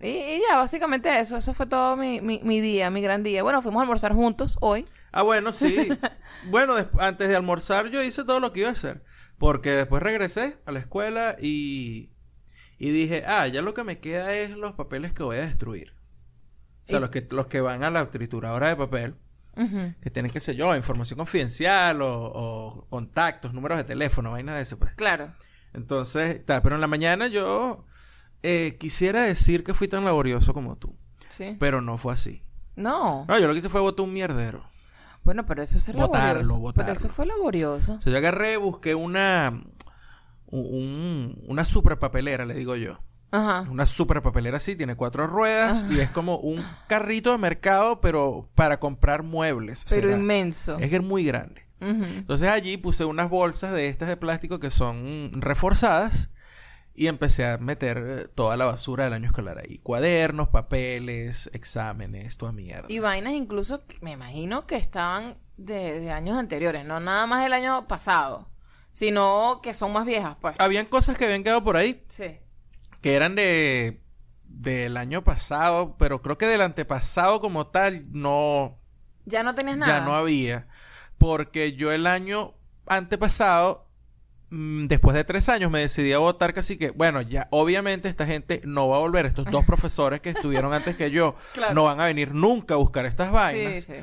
Y, 0.00 0.08
y 0.08 0.40
ya, 0.50 0.56
básicamente 0.56 1.16
eso. 1.16 1.36
Eso 1.36 1.54
fue 1.54 1.66
todo 1.66 1.96
mi, 1.96 2.20
mi, 2.20 2.40
mi 2.42 2.60
día, 2.60 2.90
mi 2.90 3.02
gran 3.02 3.22
día. 3.22 3.44
Bueno, 3.44 3.62
fuimos 3.62 3.78
a 3.78 3.82
almorzar 3.82 4.14
juntos 4.14 4.56
hoy. 4.60 4.84
Ah, 5.12 5.22
bueno, 5.22 5.52
sí. 5.52 5.88
bueno, 6.50 6.74
antes 6.98 7.28
de 7.28 7.36
almorzar 7.36 7.86
yo 7.88 8.02
hice 8.02 8.24
todo 8.24 8.40
lo 8.40 8.52
que 8.52 8.58
iba 8.60 8.68
a 8.68 8.72
hacer. 8.72 9.04
Porque 9.42 9.70
después 9.72 10.00
regresé 10.00 10.56
a 10.66 10.70
la 10.70 10.78
escuela 10.78 11.34
y, 11.40 12.10
y 12.78 12.90
dije, 12.90 13.24
ah, 13.26 13.48
ya 13.48 13.60
lo 13.60 13.74
que 13.74 13.82
me 13.82 13.98
queda 13.98 14.32
es 14.36 14.50
los 14.52 14.74
papeles 14.74 15.12
que 15.12 15.24
voy 15.24 15.38
a 15.38 15.40
destruir. 15.40 15.94
O 16.84 16.88
sea, 16.88 16.98
Y- 16.98 17.00
los 17.00 17.10
que, 17.10 17.26
los 17.28 17.48
que 17.48 17.60
van 17.60 17.82
a 17.82 17.90
la 17.90 18.08
trituradora 18.12 18.68
de 18.68 18.76
papel, 18.76 19.16
que 20.00 20.10
tienen, 20.10 20.30
qué 20.30 20.38
sé 20.38 20.54
yo, 20.54 20.76
información 20.76 21.16
confidencial 21.18 22.02
o, 22.02 22.08
o 22.24 22.86
contactos, 22.88 23.52
números 23.52 23.78
de 23.78 23.84
teléfono, 23.84 24.30
vainas 24.30 24.54
de 24.54 24.62
ese, 24.62 24.76
pues. 24.76 24.94
Claro. 24.94 25.34
Entonces, 25.74 26.46
ta, 26.46 26.62
pero 26.62 26.76
en 26.76 26.80
la 26.80 26.86
mañana 26.86 27.26
yo 27.26 27.84
eh, 28.44 28.76
quisiera 28.78 29.22
decir 29.24 29.64
que 29.64 29.74
fui 29.74 29.88
tan 29.88 30.04
laborioso 30.04 30.54
como 30.54 30.76
tú, 30.76 30.96
Sí. 31.30 31.56
pero 31.58 31.80
no 31.82 31.98
fue 31.98 32.12
así. 32.14 32.44
No. 32.76 33.26
No, 33.26 33.38
yo 33.40 33.48
lo 33.48 33.52
que 33.54 33.58
hice 33.58 33.68
fue 33.68 33.80
botar 33.80 34.04
un 34.06 34.12
mierdero. 34.12 34.64
Bueno, 35.24 35.46
pero 35.46 35.62
eso 35.62 35.78
es 35.78 35.86
Botarlo, 35.92 36.08
laborioso. 36.40 36.58
botarlo. 36.58 36.86
Pero 36.86 36.98
eso 36.98 37.08
fue 37.08 37.26
laborioso. 37.26 37.94
O 37.94 38.00
sea, 38.00 38.12
yo 38.12 38.18
agarré, 38.18 38.56
busqué 38.56 38.94
una. 38.94 39.62
Un, 40.46 41.42
una 41.48 41.64
super 41.64 41.98
papelera, 41.98 42.44
le 42.44 42.54
digo 42.54 42.76
yo. 42.76 42.98
Ajá. 43.30 43.66
Una 43.70 43.86
super 43.86 44.20
papelera 44.20 44.58
así, 44.58 44.76
tiene 44.76 44.94
cuatro 44.94 45.26
ruedas 45.26 45.86
y 45.90 46.00
es 46.00 46.10
como 46.10 46.36
un 46.36 46.62
carrito 46.86 47.32
de 47.32 47.38
mercado, 47.38 48.02
pero 48.02 48.50
para 48.54 48.78
comprar 48.78 49.22
muebles. 49.22 49.86
Pero 49.88 50.08
será. 50.08 50.18
inmenso. 50.20 50.76
Es 50.78 50.90
que 50.90 50.96
es 50.96 51.02
muy 51.02 51.24
grande. 51.24 51.62
Entonces 51.80 52.48
allí 52.48 52.76
puse 52.76 53.04
unas 53.04 53.28
bolsas 53.28 53.72
de 53.72 53.88
estas 53.88 54.08
de 54.08 54.16
plástico 54.16 54.60
que 54.60 54.70
son 54.70 55.30
reforzadas 55.34 56.28
y 56.94 57.06
empecé 57.06 57.46
a 57.46 57.58
meter 57.58 58.04
eh, 58.06 58.28
toda 58.34 58.56
la 58.56 58.64
basura 58.66 59.04
del 59.04 59.12
año 59.14 59.26
escolar 59.26 59.58
ahí. 59.58 59.78
Cuadernos, 59.78 60.48
papeles, 60.48 61.48
exámenes, 61.52 62.36
toda 62.36 62.52
mierda. 62.52 62.86
Y 62.88 62.98
vainas 62.98 63.32
incluso, 63.32 63.82
me 64.02 64.12
imagino 64.12 64.66
que 64.66 64.76
estaban 64.76 65.38
de, 65.56 66.00
de 66.00 66.10
años 66.10 66.36
anteriores, 66.36 66.84
no 66.84 67.00
nada 67.00 67.26
más 67.26 67.46
el 67.46 67.52
año 67.52 67.86
pasado, 67.88 68.50
sino 68.90 69.60
que 69.62 69.72
son 69.74 69.92
más 69.92 70.04
viejas, 70.04 70.36
pues. 70.40 70.54
Habían 70.58 70.86
cosas 70.86 71.16
que 71.16 71.24
habían 71.24 71.42
quedado 71.42 71.62
por 71.64 71.76
ahí 71.76 72.04
Sí. 72.08 72.38
que 73.00 73.14
eran 73.14 73.34
de 73.34 74.00
del 74.44 74.98
año 74.98 75.24
pasado, 75.24 75.96
pero 75.96 76.20
creo 76.20 76.36
que 76.36 76.46
del 76.46 76.60
antepasado 76.60 77.40
como 77.40 77.68
tal 77.68 78.04
no 78.12 78.78
Ya 79.24 79.42
no 79.42 79.54
tenías 79.54 79.78
nada. 79.78 79.98
ya 80.00 80.04
no 80.04 80.14
había, 80.14 80.68
porque 81.16 81.72
yo 81.72 81.90
el 81.90 82.06
año 82.06 82.54
antepasado 82.86 83.88
después 84.52 85.14
de 85.14 85.24
tres 85.24 85.48
años 85.48 85.70
me 85.70 85.80
decidí 85.80 86.12
a 86.12 86.18
votar 86.18 86.52
casi 86.52 86.76
que, 86.76 86.90
bueno, 86.90 87.22
ya 87.22 87.48
obviamente 87.50 88.08
esta 88.08 88.26
gente 88.26 88.60
no 88.64 88.88
va 88.88 88.96
a 88.96 89.00
volver, 89.00 89.24
estos 89.26 89.46
dos 89.46 89.64
profesores 89.66 90.20
que 90.20 90.30
estuvieron 90.30 90.74
antes 90.74 90.96
que 90.96 91.10
yo 91.10 91.36
Claro. 91.54 91.74
no 91.74 91.84
van 91.84 92.00
a 92.00 92.06
venir 92.06 92.34
nunca 92.34 92.74
a 92.74 92.76
buscar 92.76 93.06
estas 93.06 93.28
Sí, 93.28 93.32
vainas. 93.32 93.84
sí. 93.84 93.94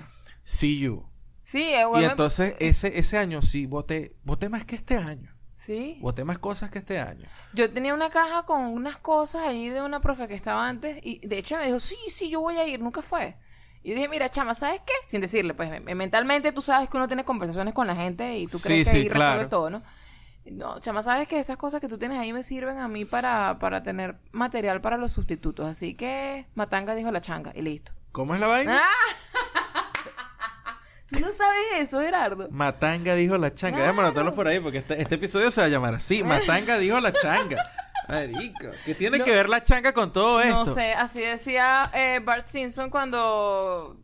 See 0.44 0.80
you. 0.80 1.06
Sí, 1.44 1.62
eh, 1.64 1.84
Y 2.00 2.04
entonces 2.04 2.56
ese, 2.60 2.98
ese 3.00 3.18
año 3.18 3.42
sí 3.42 3.66
voté, 3.68 4.16
voté 4.24 4.50
más 4.50 4.66
que 4.66 4.76
este 4.76 4.96
año. 4.98 5.36
Sí. 5.58 5.98
Voté 6.02 6.24
más 6.24 6.40
cosas 6.40 6.72
que 6.72 6.80
este 6.80 7.00
año. 7.00 7.28
Yo 7.54 7.70
tenía 7.70 7.94
una 7.94 8.10
caja 8.10 8.44
con 8.44 8.62
unas 8.62 8.98
cosas 8.98 9.44
ahí 9.46 9.70
de 9.70 9.82
una 9.82 10.00
profe 10.02 10.28
que 10.28 10.34
estaba 10.34 10.68
antes 10.68 10.98
y 11.04 11.20
de 11.28 11.38
hecho 11.38 11.58
me 11.58 11.66
dijo, 11.66 11.80
sí, 11.80 11.98
sí, 12.10 12.30
yo 12.30 12.42
voy 12.42 12.58
a 12.58 12.68
ir, 12.68 12.80
nunca 12.80 13.02
fue. 13.02 13.36
Y 13.84 13.90
yo 13.90 13.96
dije, 13.96 14.08
mira, 14.10 14.30
chama, 14.30 14.54
¿sabes 14.56 14.82
qué? 14.86 14.94
Sin 15.08 15.22
decirle, 15.22 15.54
pues 15.54 15.70
me- 15.84 15.96
mentalmente 15.96 16.52
tú 16.52 16.62
sabes 16.62 16.90
que 16.90 16.98
uno 16.98 17.08
tiene 17.08 17.24
conversaciones 17.26 17.74
con 17.74 17.88
la 17.88 17.96
gente 17.96 18.38
y 18.38 18.48
tú 18.48 18.58
Sí, 18.58 18.64
crees 18.64 18.88
que 18.88 18.92
sí, 18.92 18.98
ahí 18.98 19.10
resuelve 19.10 19.34
claro. 19.36 19.50
todo, 19.50 19.70
¿no? 19.70 19.84
No, 20.52 20.80
chama, 20.80 21.04
sabes 21.04 21.28
que 21.28 21.40
esas 21.40 21.58
cosas 21.58 21.80
que 21.82 21.88
tú 21.88 21.98
tienes 21.98 22.18
ahí 22.20 22.34
me 22.34 22.44
sirven 22.44 22.78
a 22.80 22.88
mí 22.88 23.06
para, 23.06 23.58
para 23.60 23.84
tener 23.84 24.16
material 24.32 24.82
para 24.82 24.98
los 24.98 25.12
sustitutos. 25.12 25.68
Así 25.68 25.96
que 25.96 26.46
Matanga 26.56 26.96
dijo 26.96 27.12
la 27.12 27.22
changa 27.22 27.52
y 27.56 27.62
listo. 27.62 27.92
¿Cómo 28.12 28.34
es 28.34 28.40
la 28.40 28.48
vaina? 28.48 28.82
¡Ah! 28.82 29.86
¿Tú 31.08 31.20
no 31.20 31.28
sabes 31.32 31.64
eso, 31.80 32.00
Gerardo? 32.02 32.48
Matanga 32.52 33.16
dijo 33.16 33.38
la 33.38 33.54
changa. 33.54 33.80
Déjame 33.80 34.02
anotarlo 34.02 34.36
por 34.36 34.48
ahí 34.48 34.60
porque 34.60 34.78
este, 34.80 35.02
este 35.02 35.16
episodio 35.16 35.50
se 35.50 35.62
va 35.62 35.68
a 35.68 35.70
llamar 35.70 35.96
así. 35.96 36.24
Matanga 36.26 36.78
dijo 36.78 37.00
la 37.00 37.12
changa. 37.14 37.64
Marico, 38.08 38.68
¿qué 38.86 38.96
tiene 38.96 39.20
No. 39.20 39.26
que 39.26 39.32
ver 39.32 39.50
la 39.50 39.64
changa 39.64 39.94
con 39.94 40.12
todo 40.12 40.42
esto? 40.42 40.66
No 40.66 40.66
sé, 40.66 40.94
así 40.94 41.22
decía 41.22 41.90
eh, 41.94 42.20
Bart 42.24 42.48
Simpson 42.48 42.90
cuando. 42.90 43.98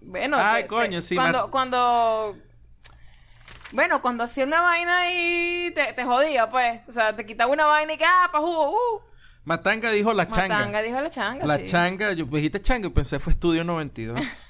Bueno, 0.00 0.36
Ay, 0.38 0.66
coño, 0.66 1.02
sí, 1.02 1.16
Cuando, 1.16 1.50
cuando. 1.50 2.36
Bueno, 3.72 4.00
cuando 4.00 4.24
hacía 4.24 4.44
una 4.44 4.62
vaina 4.62 5.10
y 5.12 5.70
te, 5.74 5.92
te 5.92 6.04
jodía, 6.04 6.48
pues. 6.48 6.80
O 6.88 6.92
sea, 6.92 7.14
te 7.14 7.26
quitaba 7.26 7.52
una 7.52 7.66
vaina 7.66 7.92
y 7.92 7.98
que, 7.98 8.04
ah, 8.04 8.28
pa' 8.32 8.40
jugo, 8.40 8.70
uh. 8.70 9.00
Matanga 9.44 9.90
dijo 9.90 10.12
la 10.12 10.28
changa. 10.28 10.56
Matanga 10.56 10.82
dijo 10.82 11.00
la 11.00 11.10
changa. 11.10 11.46
La 11.46 11.56
sí. 11.58 11.64
changa, 11.64 12.12
yo 12.12 12.26
dijiste 12.26 12.60
changa 12.60 12.88
y 12.88 12.90
pensé 12.90 13.18
fue 13.18 13.32
Estudio 13.32 13.64
92. 13.64 14.20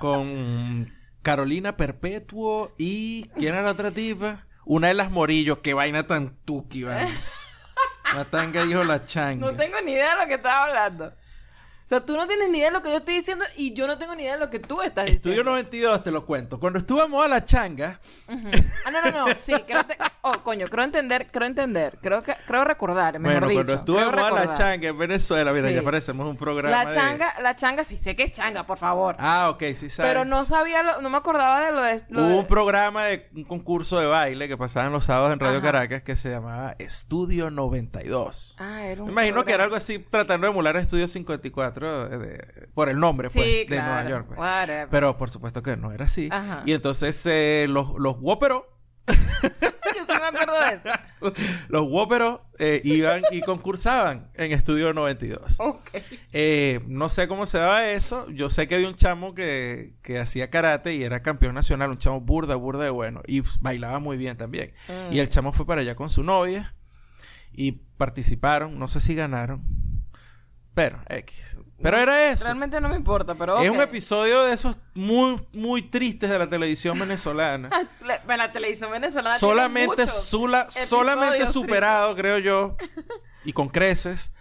con 0.00 0.90
Carolina 1.22 1.76
Perpetuo 1.76 2.72
y 2.78 3.28
¿quién 3.38 3.54
era 3.54 3.62
la 3.62 3.72
otra 3.72 3.90
tipa? 3.90 4.46
Una 4.64 4.88
de 4.88 4.94
las 4.94 5.10
Morillo, 5.10 5.60
qué 5.60 5.74
vaina 5.74 6.06
tan 6.06 6.36
tuki, 6.44 6.84
vale. 6.84 7.08
Matanga 8.14 8.64
dijo 8.64 8.84
la 8.84 9.04
changa. 9.04 9.46
No 9.46 9.54
tengo 9.54 9.80
ni 9.82 9.92
idea 9.92 10.14
de 10.14 10.22
lo 10.22 10.28
que 10.28 10.34
estaba 10.34 10.64
hablando. 10.64 11.12
O 11.84 11.86
sea, 11.86 12.00
tú 12.00 12.16
no 12.16 12.26
tienes 12.26 12.48
ni 12.48 12.58
idea 12.58 12.68
de 12.68 12.72
lo 12.72 12.80
que 12.82 12.88
yo 12.90 12.96
estoy 12.96 13.16
diciendo 13.16 13.44
y 13.56 13.74
yo 13.74 13.86
no 13.86 13.98
tengo 13.98 14.14
ni 14.14 14.22
idea 14.22 14.34
de 14.34 14.38
lo 14.38 14.48
que 14.48 14.58
tú 14.58 14.80
estás 14.80 15.04
Estudio 15.06 15.32
diciendo. 15.42 15.50
92, 15.50 16.02
te 16.02 16.10
lo 16.10 16.24
cuento. 16.24 16.58
Cuando 16.58 16.78
estuvo 16.78 17.22
a 17.22 17.28
la 17.28 17.44
changa. 17.44 18.00
Ah, 18.86 18.90
no, 18.90 19.02
no, 19.02 19.10
no. 19.26 19.32
Sí, 19.38 19.52
creo 19.66 19.84
te- 19.84 19.98
Oh, 20.22 20.38
coño, 20.42 20.68
creo 20.68 20.82
entender, 20.84 21.28
creo 21.30 21.46
entender. 21.46 21.98
Creo 22.00 22.22
que, 22.22 22.34
creo 22.46 22.64
recordar, 22.64 23.18
mejor 23.18 23.42
bueno, 23.44 23.48
dicho. 23.48 23.56
cuando 23.58 23.74
estuvo 23.74 23.96
Creo 23.98 24.08
a 24.08 24.12
la 24.16 24.22
recordar. 24.40 24.56
changa 24.56 24.88
en 24.88 24.98
Venezuela, 24.98 25.52
mira, 25.52 25.68
Sí. 25.68 25.74
ya 25.74 25.82
parecemos 25.82 26.26
un 26.26 26.38
programa 26.38 26.84
La 26.84 26.88
de- 26.90 26.96
changa, 26.96 27.34
la 27.42 27.54
changa, 27.54 27.84
sí 27.84 27.98
sé 27.98 28.16
que 28.16 28.22
es 28.24 28.32
changa, 28.32 28.64
por 28.64 28.78
favor. 28.78 29.16
Ah, 29.18 29.50
ok, 29.50 29.62
sí 29.74 29.90
sabes. 29.90 30.10
Pero 30.10 30.24
no 30.24 30.46
sabía, 30.46 30.82
lo- 30.82 31.02
no 31.02 31.10
me 31.10 31.18
acordaba 31.18 31.66
de 31.66 31.72
lo 31.72 31.82
de... 31.82 32.02
lo 32.08 32.20
Hubo 32.22 32.28
de- 32.30 32.34
un 32.38 32.46
programa 32.46 33.04
de 33.04 33.28
un 33.34 33.44
concurso 33.44 33.98
de 34.00 34.06
baile 34.06 34.48
que 34.48 34.56
pasaban 34.56 34.90
los 34.90 35.04
sábados 35.04 35.34
en 35.34 35.40
Radio 35.40 35.58
Ajá. 35.58 35.66
Caracas 35.66 36.02
que 36.02 36.16
se 36.16 36.30
llamaba 36.30 36.74
Estudio 36.78 37.50
92. 37.50 38.56
Ah, 38.58 38.84
era 38.86 39.02
un 39.02 39.08
Me 39.08 39.12
imagino 39.12 39.44
que 39.44 39.52
era 39.52 39.64
algo 39.64 39.76
así 39.76 39.98
tratando 39.98 40.46
de 40.46 40.52
emular 40.52 40.76
Estudio 40.78 41.06
54 41.06 41.73
eh, 41.82 42.18
de- 42.18 42.68
por 42.74 42.88
el 42.88 42.98
nombre, 43.00 43.30
Sí, 43.30 43.38
pues, 43.38 43.68
de. 43.68 43.76
Nueva 43.80 44.08
York. 44.08 44.26
pues. 44.28 44.38
Whatever. 44.38 44.88
Pero 44.90 45.16
por 45.16 45.30
supuesto 45.30 45.62
que 45.62 45.76
no 45.76 45.92
era 45.92 46.04
así. 46.06 46.28
Ajá. 46.30 46.62
Y 46.66 46.72
entonces 46.72 47.24
eh, 47.26 47.66
los, 47.68 47.94
los 47.98 48.16
Wóperos, 48.20 48.62
Yo 49.06 50.00
sí 50.08 50.18
me 50.18 50.26
acuerdo 50.26 50.54
de 50.54 50.74
eso. 50.76 51.42
los 51.68 51.86
Wóperos 51.90 52.40
eh, 52.58 52.80
iban 52.84 53.22
y 53.30 53.42
concursaban 53.42 54.30
en 54.34 54.52
Estudio 54.52 54.92
92. 54.94 55.56
Ok. 55.60 55.90
Eh, 56.32 56.80
no 56.86 57.08
sé 57.10 57.28
cómo 57.28 57.44
se 57.46 57.58
daba 57.58 57.90
eso. 57.90 58.28
Yo 58.30 58.48
sé 58.48 58.66
que 58.66 58.76
había 58.76 58.88
un 58.88 58.96
chamo 58.96 59.34
que, 59.34 59.94
que 60.02 60.18
hacía 60.18 60.48
karate 60.50 60.94
y 60.94 61.04
era 61.04 61.22
campeón 61.22 61.54
nacional, 61.54 61.90
un 61.90 61.98
chamo 61.98 62.20
burda, 62.22 62.54
burda 62.56 62.84
de 62.84 62.90
bueno. 62.90 63.20
Y 63.26 63.42
bailaba 63.60 63.98
muy 63.98 64.16
bien 64.16 64.36
también. 64.38 64.72
Mm. 64.88 65.12
Y 65.12 65.18
el 65.18 65.28
chamo 65.28 65.52
fue 65.52 65.66
para 65.66 65.82
allá 65.82 65.94
con 65.96 66.08
su 66.08 66.22
novia 66.22 66.74
y 67.52 67.72
participaron. 67.72 68.78
No 68.78 68.88
sé 68.88 69.00
si 69.00 69.14
ganaron. 69.14 69.62
Pero, 70.74 70.98
X. 71.08 71.58
Pero 71.82 71.98
era 71.98 72.30
eso. 72.30 72.44
Realmente 72.44 72.80
no 72.80 72.88
me 72.88 72.96
importa, 72.96 73.34
pero 73.34 73.58
Es 73.60 73.68
un 73.70 73.80
episodio 73.80 74.44
de 74.44 74.54
esos 74.54 74.78
muy, 74.94 75.44
muy 75.52 75.82
tristes 75.82 76.30
de 76.30 76.38
la 76.38 76.48
televisión 76.48 76.98
venezolana. 76.98 77.68
La- 78.00 78.36
la 78.36 78.52
televisión 78.52 78.90
venezolana 78.90 79.38
solamente, 79.38 80.06
sula- 80.06 80.68
solamente 80.70 81.36
tristes. 81.36 81.52
superado, 81.52 82.14
creo 82.16 82.38
yo. 82.38 82.76
Y 83.44 83.52
con 83.52 83.68
creces. 83.68 84.32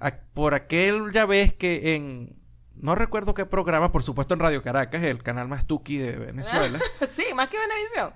A- 0.00 0.12
por 0.34 0.54
aquel 0.54 1.12
ya 1.12 1.26
ves 1.26 1.52
que 1.52 1.94
en 1.94 2.36
no 2.74 2.94
recuerdo 2.94 3.34
qué 3.34 3.44
programa, 3.44 3.90
por 3.92 4.02
supuesto 4.04 4.34
en 4.34 4.40
Radio 4.40 4.62
Caracas, 4.62 5.02
el 5.02 5.22
canal 5.22 5.48
más 5.48 5.66
tuki 5.66 5.98
de 5.98 6.12
Venezuela. 6.16 6.78
sí, 7.10 7.24
más 7.34 7.48
que 7.48 7.58
Venevisión. 7.58 8.14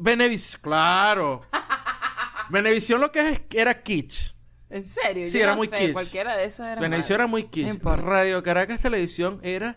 Venevisión, 0.00 0.60
claro. 0.62 1.42
Venevisión 2.50 3.00
lo 3.00 3.12
que 3.12 3.20
es, 3.30 3.40
era 3.54 3.82
kitsch. 3.82 4.34
En 4.70 4.86
serio, 4.86 5.28
Sí, 5.28 5.38
yo 5.38 5.44
era 5.44 5.52
no 5.52 5.58
muy 5.58 5.66
sé, 5.68 5.92
cualquiera 5.92 6.36
de 6.36 6.44
esos 6.44 6.64
era 6.64 6.80
Venevisión 6.80 7.16
era 7.16 7.26
muy 7.26 7.44
kitsch. 7.48 7.82
Radio 7.82 8.42
Caracas 8.42 8.80
Televisión 8.80 9.40
era 9.42 9.76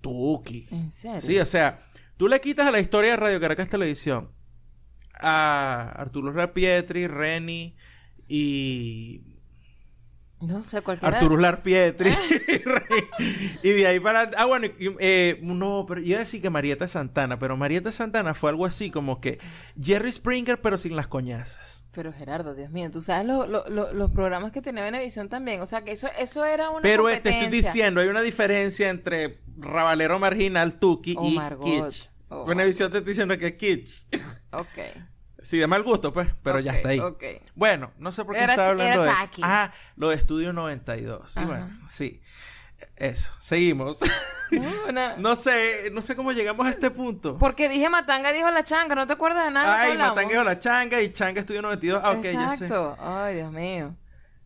tuki. 0.00 0.66
En 0.70 0.90
serio. 0.90 1.20
Sí, 1.20 1.38
o 1.38 1.46
sea, 1.46 1.78
tú 2.16 2.28
le 2.28 2.40
quitas 2.40 2.66
a 2.66 2.70
la 2.70 2.80
historia 2.80 3.12
de 3.12 3.16
Radio 3.16 3.40
Caracas 3.40 3.68
Televisión 3.68 4.30
a 5.14 5.92
Arturo 5.96 6.32
Rapietri, 6.32 7.06
Reni 7.06 7.76
y 8.26 9.27
No 10.40 10.62
sé, 10.62 10.82
cualquiera. 10.82 11.16
Arturo 11.18 11.36
Lar 11.36 11.62
Pietri. 11.62 12.12
y 13.62 13.70
de 13.70 13.86
ahí 13.86 14.00
para... 14.00 14.30
Ah, 14.36 14.46
bueno, 14.46 14.68
eh, 15.00 15.38
no, 15.42 15.84
pero 15.88 16.00
iba 16.00 16.16
a 16.16 16.20
decir 16.20 16.40
que 16.40 16.48
Marieta 16.50 16.86
Santana, 16.86 17.38
pero 17.38 17.56
Marieta 17.56 17.90
Santana 17.92 18.34
fue 18.34 18.50
algo 18.50 18.64
así 18.64 18.90
como 18.90 19.20
que 19.20 19.38
Jerry 19.80 20.12
Springer, 20.12 20.60
pero 20.60 20.78
sin 20.78 20.94
las 20.96 21.08
coñazas. 21.08 21.84
Pero 21.92 22.12
Gerardo, 22.12 22.54
Dios 22.54 22.70
mío, 22.70 22.90
tú 22.90 23.02
sabes 23.02 23.26
lo- 23.26 23.46
lo- 23.46 23.68
lo- 23.68 23.92
los 23.92 24.10
programas 24.10 24.52
que 24.52 24.62
tenía 24.62 24.84
Venevisión 24.84 25.28
también. 25.28 25.60
O 25.60 25.66
sea, 25.66 25.82
que 25.82 25.92
eso, 25.92 26.08
eso 26.18 26.44
era 26.44 26.70
una 26.70 26.82
Pero 26.82 27.08
eh, 27.08 27.16
te 27.20 27.30
estoy 27.30 27.48
diciendo, 27.48 28.00
hay 28.00 28.08
una 28.08 28.22
diferencia 28.22 28.90
entre 28.90 29.40
Rabalero 29.56 30.18
Marginal, 30.20 30.78
Tuki 30.78 31.16
Oh, 31.18 31.26
y 31.28 31.34
Margot. 31.34 31.64
Kitsch. 31.90 32.10
Oh, 32.28 32.44
Venevisión 32.44 32.92
te 32.92 32.98
estoy 32.98 33.12
diciendo 33.12 33.36
que 33.38 33.46
es 33.48 33.54
Kitsch. 33.54 34.04
Ok. 34.52 34.78
Sí, 35.48 35.56
de 35.56 35.66
mal 35.66 35.82
gusto, 35.82 36.12
pues, 36.12 36.28
pero 36.42 36.60
ya 36.60 36.72
está 36.72 36.90
ahí. 36.90 37.00
Bueno, 37.54 37.90
no 37.96 38.12
sé 38.12 38.22
por 38.22 38.34
qué 38.34 38.42
Era- 38.42 38.52
estaba 38.52 38.68
hablando 38.68 39.02
de 39.02 39.10
eso. 39.10 39.40
Ah, 39.42 39.72
lo 39.96 40.10
de 40.10 40.16
Estudio 40.16 40.52
92. 40.52 41.36
Y 41.38 41.44
bueno, 41.46 41.70
sí. 41.88 42.20
Eso, 42.96 43.30
seguimos. 43.40 43.98
No, 45.18 45.36
sé, 45.36 45.90
no 45.92 46.02
sé 46.02 46.16
cómo 46.16 46.32
llegamos 46.32 46.66
a 46.66 46.70
este 46.70 46.90
punto. 46.90 47.38
Porque 47.38 47.70
dije 47.70 47.88
Matanga 47.88 48.30
dijo 48.32 48.50
la 48.50 48.62
changa, 48.62 48.94
¿no 48.94 49.06
te 49.06 49.14
acuerdas 49.14 49.46
de 49.46 49.50
nada? 49.52 49.80
Ay, 49.80 49.92
hablamos? 49.92 50.16
Matangueo 50.16 50.44
la 50.44 50.58
changa 50.58 51.00
y 51.00 51.12
changa 51.14 51.40
Estudio 51.40 51.62
92. 51.62 52.02
Ah, 52.04 52.10
ok, 52.12 52.24
ya 52.24 52.52
sé. 52.52 52.64
Exacto. 52.66 52.96
Ay, 53.00 53.36
Dios 53.36 53.50
mío. 53.50 53.94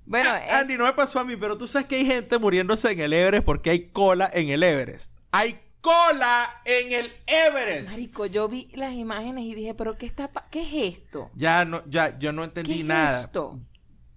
Bueno, 0.07 0.31
Ah, 0.33 0.39
es- 0.47 0.55
Andy, 0.55 0.77
no 0.79 0.85
me 0.85 0.93
pasó 0.93 1.19
a 1.19 1.25
mí, 1.25 1.35
pero 1.37 1.59
tú 1.59 1.67
sabes 1.67 1.89
que 1.89 1.97
hay 1.97 2.07
gente 2.07 2.39
muriéndose 2.39 2.93
en 2.93 3.01
el 3.01 3.13
Everest 3.13 3.45
porque 3.45 3.71
hay 3.71 3.89
cola 3.91 4.31
en 4.33 4.51
el 4.51 4.63
Everest. 4.63 5.13
Hay 5.33 5.61
cola 5.83 6.63
en 6.65 6.93
el 6.93 7.13
Everest. 7.27 7.91
Marico, 7.93 8.25
yo 8.27 8.49
vi 8.49 8.69
las 8.75 8.95
imágenes 8.95 9.45
y 9.45 9.55
dije, 9.55 9.75
pero 9.75 9.99
¿qué 9.99 10.07
está 10.07 10.31
qué 10.51 10.63
es 10.63 10.97
esto? 11.03 11.31
Ya 11.35 11.67
no, 11.67 11.83
ya, 11.91 12.19
yo 12.19 12.33
no 12.33 12.41
¿Qué 12.43 12.47
entendí 12.47 12.81
es 12.81 12.87
nada. 12.87 13.21
esto? 13.21 13.61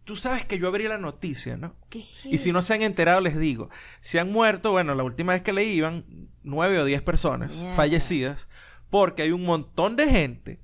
Tú 0.06 0.16
sabes 0.16 0.46
que 0.46 0.60
yo 0.60 0.68
abrí 0.68 0.88
la 0.88 1.00
noticia, 1.00 1.58
¿no? 1.58 1.76
¿Qué 1.90 2.00
es 2.00 2.26
Y 2.26 2.38
si 2.38 2.52
no 2.52 2.62
se 2.62 2.76
han 2.76 2.84
enterado, 2.84 3.20
les 3.22 3.38
digo. 3.38 3.70
Se 4.02 4.20
han 4.20 4.32
muerto, 4.32 4.72
bueno, 4.72 4.94
la 4.96 5.04
última 5.04 5.34
vez 5.34 5.42
que 5.42 5.52
leí 5.52 5.72
iban 5.72 6.06
nueve 6.44 6.80
o 6.80 6.86
diez 6.86 7.02
personas 7.02 7.62
fallecidas 7.76 8.48
porque 8.92 9.24
hay 9.24 9.32
un 9.32 9.44
montón 9.44 9.96
de 9.96 10.08
gente. 10.08 10.62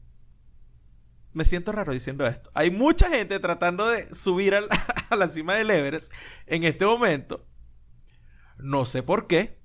Me 1.34 1.44
siento 1.46 1.72
raro 1.72 1.92
diciendo 1.94 2.26
esto. 2.28 2.52
Hay 2.54 2.70
mucha 2.72 3.10
gente 3.10 3.40
tratando 3.40 3.88
de 3.90 4.14
subir 4.14 4.54
al- 4.54 4.68
a 5.10 5.16
la 5.16 5.28
cima 5.30 5.56
del 5.56 5.72
Everest 5.72 6.14
en 6.46 6.64
este 6.64 6.86
momento. 6.86 7.46
No 8.60 8.86
sé 8.86 9.02
por 9.02 9.26
qué. 9.28 9.61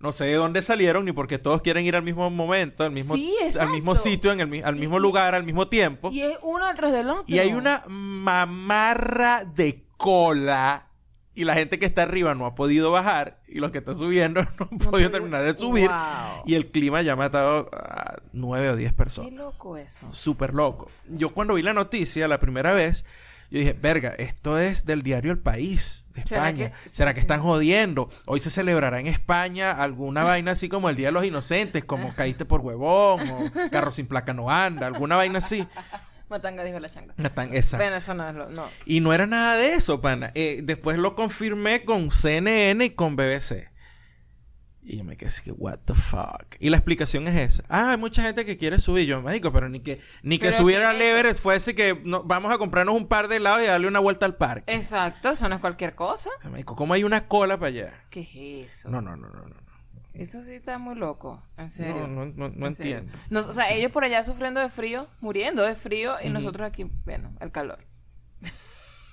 No 0.00 0.12
sé 0.12 0.24
de 0.24 0.34
dónde 0.34 0.62
salieron 0.62 1.04
ni 1.04 1.12
porque 1.12 1.38
todos 1.38 1.60
quieren 1.60 1.84
ir 1.84 1.94
al 1.94 2.02
mismo 2.02 2.28
momento, 2.30 2.84
al 2.84 2.90
mismo, 2.90 3.14
Sí, 3.14 3.34
al 3.60 3.68
mismo 3.70 3.94
sitio, 3.94 4.32
en 4.32 4.40
el, 4.40 4.64
al 4.64 4.74
mismo 4.76 4.96
y- 4.98 5.02
lugar, 5.02 5.34
al 5.34 5.44
mismo 5.44 5.68
tiempo. 5.68 6.10
Y 6.10 6.22
es 6.22 6.38
uno 6.42 6.66
detrás 6.66 6.90
del 6.92 7.10
otro. 7.10 7.24
Y 7.26 7.38
hay 7.38 7.52
una 7.52 7.82
mamarra 7.88 9.44
de 9.44 9.84
cola. 9.96 10.86
Y 11.34 11.44
la 11.44 11.54
gente 11.54 11.78
que 11.78 11.86
está 11.86 12.02
arriba 12.02 12.34
no 12.34 12.44
ha 12.46 12.54
podido 12.54 12.90
bajar. 12.90 13.40
Y 13.46 13.60
los 13.60 13.70
que 13.70 13.78
están 13.78 13.94
subiendo 13.94 14.42
no 14.58 14.68
han 14.70 14.78
podido 14.78 14.90
podido- 14.90 15.10
terminar 15.10 15.42
de 15.42 15.56
subir. 15.56 15.88
Wow. 15.88 16.44
Y 16.46 16.54
el 16.54 16.70
clima 16.70 17.02
ya 17.02 17.12
ha 17.12 17.16
matado 17.16 17.68
a 17.72 18.16
nueve 18.32 18.70
o 18.70 18.76
diez 18.76 18.92
Qué 18.92 18.96
personas. 18.96 19.32
loco 19.34 19.76
eso. 19.76 20.08
Súper 20.12 20.54
loco. 20.54 20.90
Yo 21.08 21.28
cuando 21.30 21.54
vi 21.54 21.62
la 21.62 21.72
noticia 21.72 22.26
la 22.26 22.38
primera 22.40 22.72
vez, 22.72 23.04
yo 23.50 23.58
dije, 23.58 23.72
verga, 23.72 24.10
esto 24.18 24.58
es 24.58 24.84
del 24.86 25.02
diario 25.02 25.32
El 25.32 25.38
País 25.38 26.04
de 26.14 26.24
¿Será 26.26 26.48
España. 26.48 26.70
que- 26.84 26.88
¿Será 26.90 27.14
que 27.14 27.20
están 27.20 27.40
jodiendo? 27.42 28.08
Hoy 28.26 28.40
se 28.40 28.50
celebrará 28.50 29.00
en 29.00 29.06
España 29.06 29.72
alguna 29.72 30.22
vaina 30.24 30.52
así 30.52 30.68
como 30.68 30.88
el 30.90 30.96
Día 30.96 31.08
de 31.08 31.12
los 31.12 31.24
Inocentes, 31.24 31.84
como 31.84 32.14
caíste 32.14 32.44
por 32.44 32.60
huevón, 32.60 33.28
o 33.28 33.50
carro 33.70 33.90
sin 33.92 34.06
placa 34.06 34.32
no 34.32 34.50
anda, 34.50 34.86
alguna 34.86 35.16
vaina 35.16 35.38
así. 35.38 35.66
Matanga 36.28 36.62
dijo 36.62 36.78
la 36.78 36.88
changa. 36.88 37.12
Están- 37.18 37.52
Exacto. 37.52 37.82
Bueno, 37.84 37.96
eso 37.96 38.14
no 38.14 38.28
es 38.28 38.34
lo. 38.36 38.50
No. 38.50 38.64
Y 38.86 39.00
no 39.00 39.12
era 39.12 39.26
nada 39.26 39.56
de 39.56 39.74
eso, 39.74 40.00
pana. 40.00 40.30
Eh, 40.36 40.60
después 40.62 40.96
lo 40.96 41.16
confirmé 41.16 41.84
con 41.84 42.12
CNN 42.12 42.84
y 42.84 42.90
con 42.90 43.16
BBC. 43.16 43.68
Y 44.92 44.96
yo 44.96 45.04
me 45.04 45.16
quedé 45.16 45.28
así 45.28 45.42
que, 45.42 45.52
what 45.52 45.78
the 45.84 45.94
fuck. 45.94 46.56
Y 46.58 46.68
la 46.68 46.76
explicación 46.78 47.28
es 47.28 47.36
esa. 47.36 47.62
Ah, 47.68 47.92
hay 47.92 47.96
mucha 47.96 48.22
gente 48.22 48.44
que 48.44 48.56
quiere 48.56 48.80
subir. 48.80 49.06
Yo, 49.06 49.22
marico, 49.22 49.52
pero 49.52 49.68
ni 49.68 49.78
que, 49.78 50.00
ni 50.24 50.38
que 50.40 50.52
subiera 50.52 50.90
al 50.90 51.00
Everest 51.00 51.40
fuese 51.40 51.76
que 51.76 52.00
no- 52.04 52.24
vamos 52.24 52.52
a 52.52 52.58
comprarnos 52.58 52.96
un 52.96 53.06
par 53.06 53.28
de 53.28 53.36
helados 53.36 53.62
y 53.62 53.66
darle 53.66 53.86
una 53.86 54.00
vuelta 54.00 54.26
al 54.26 54.34
parque. 54.36 54.74
Exacto, 54.74 55.30
eso 55.30 55.48
no 55.48 55.54
es 55.54 55.60
cualquier 55.60 55.94
cosa. 55.94 56.30
Marico, 56.50 56.74
¿cómo 56.74 56.92
hay 56.94 57.04
una 57.04 57.28
cola 57.28 57.56
para 57.56 57.68
allá? 57.68 57.94
¿Qué 58.10 58.20
es 58.64 58.72
eso? 58.74 58.90
No, 58.90 59.00
no, 59.00 59.14
no, 59.16 59.28
no, 59.28 59.42
no. 59.46 59.54
Eso 60.12 60.42
sí 60.42 60.54
está 60.54 60.76
muy 60.78 60.96
loco. 60.96 61.40
En 61.56 61.70
serio. 61.70 62.08
No, 62.08 62.24
no, 62.26 62.32
no, 62.34 62.48
no 62.48 62.66
entiendo. 62.66 63.12
Nos- 63.30 63.46
o 63.46 63.52
sea, 63.52 63.70
ellos 63.70 63.92
por 63.92 64.02
allá 64.02 64.24
sufriendo 64.24 64.60
de 64.60 64.68
frío, 64.70 65.06
muriendo 65.20 65.62
de 65.62 65.76
frío, 65.76 66.14
y 66.22 66.30
nosotros 66.30 66.66
aquí, 66.66 66.90
bueno, 67.04 67.32
el 67.40 67.52
calor. 67.52 67.78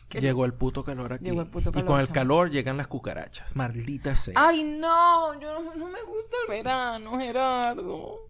Llegó 0.09 0.45
el 0.45 0.53
puto 0.53 0.83
calor 0.83 1.13
aquí. 1.13 1.25
Llegó 1.25 1.41
el 1.41 1.47
puto 1.47 1.69
y 1.69 1.73
calor, 1.73 1.87
con 1.87 1.99
el 1.99 2.09
calor 2.09 2.49
llegan 2.49 2.77
las 2.77 2.87
cucarachas. 2.87 3.55
Maldita 3.55 4.15
sea. 4.15 4.33
Ay, 4.35 4.63
no, 4.63 5.39
yo 5.39 5.61
no, 5.61 5.75
no 5.75 5.87
me 5.87 6.01
gusta 6.03 6.37
el 6.45 6.49
verano, 6.49 7.19
Gerardo. 7.19 8.29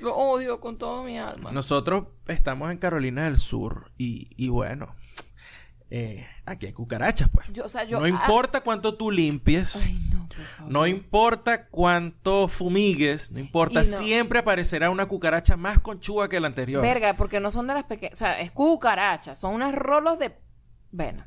Lo 0.00 0.16
odio 0.16 0.60
con 0.60 0.78
todo 0.78 1.04
mi 1.04 1.18
alma. 1.18 1.52
Nosotros 1.52 2.06
estamos 2.26 2.70
en 2.70 2.78
Carolina 2.78 3.24
del 3.24 3.36
Sur 3.38 3.92
y, 3.98 4.30
y 4.36 4.48
bueno, 4.48 4.94
eh, 5.90 6.26
aquí 6.46 6.66
hay 6.66 6.72
cucarachas, 6.72 7.28
pues. 7.30 7.46
Yo, 7.52 7.64
o 7.64 7.68
sea, 7.68 7.84
yo. 7.84 7.98
no 7.98 8.04
ah, 8.04 8.08
importa 8.08 8.62
cuánto 8.62 8.96
tú 8.96 9.10
limpies, 9.10 9.76
Ay, 9.76 9.98
no, 10.12 10.26
por 10.28 10.44
favor. 10.44 10.72
no 10.72 10.86
importa 10.86 11.66
cuánto 11.66 12.48
fumigues, 12.48 13.30
no 13.32 13.40
importa, 13.40 13.82
Y 13.82 13.88
no- 13.90 13.98
siempre 13.98 14.38
aparecerá 14.38 14.88
una 14.90 15.06
cucaracha 15.06 15.56
más 15.56 15.80
conchuda 15.80 16.28
que 16.28 16.40
la 16.40 16.46
anterior. 16.46 16.80
Verga, 16.80 17.16
porque 17.16 17.40
no 17.40 17.50
son 17.50 17.66
de 17.66 17.74
las 17.74 17.84
pequeñas. 17.84 18.14
O 18.14 18.18
sea, 18.18 18.40
es 18.40 18.52
cucarachas. 18.52 19.38
Son 19.38 19.54
unas 19.54 19.74
rolos 19.74 20.18
de. 20.18 20.32
Bueno, 20.92 21.24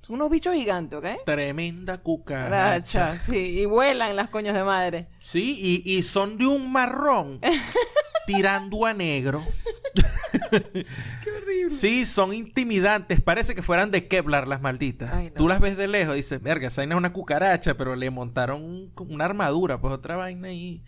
son 0.00 0.16
unos 0.16 0.30
bichos 0.30 0.54
gigantes, 0.54 0.98
¿ok? 0.98 1.06
Tremenda 1.24 1.98
cucaracha. 1.98 3.18
Sí. 3.18 3.36
Y 3.60 3.66
vuelan 3.66 4.16
las 4.16 4.28
coños 4.28 4.54
de 4.54 4.64
madre. 4.64 5.08
Sí, 5.22 5.56
y, 5.84 5.98
y 5.98 6.02
son 6.02 6.38
de 6.38 6.46
un 6.46 6.70
marrón 6.72 7.40
tirando 8.26 8.84
a 8.86 8.94
negro. 8.94 9.44
Qué 10.50 11.30
horrible. 11.36 11.70
Sí, 11.70 12.06
son 12.06 12.32
intimidantes. 12.32 13.20
Parece 13.20 13.54
que 13.54 13.62
fueran 13.62 13.90
de 13.90 14.08
Kevlar 14.08 14.48
las 14.48 14.60
malditas. 14.60 15.12
Ay, 15.12 15.28
no. 15.28 15.34
Tú 15.34 15.48
las 15.48 15.60
ves 15.60 15.76
de 15.76 15.88
lejos 15.88 16.14
y 16.14 16.18
dices, 16.18 16.42
verga, 16.42 16.68
esa 16.68 16.80
vaina 16.80 16.94
es 16.94 16.98
una 16.98 17.12
cucaracha, 17.12 17.74
pero 17.76 17.94
le 17.96 18.10
montaron 18.10 18.62
un- 18.64 18.92
una 19.08 19.24
armadura, 19.26 19.80
pues 19.80 19.92
otra 19.92 20.16
vaina 20.16 20.48
ahí. 20.48 20.82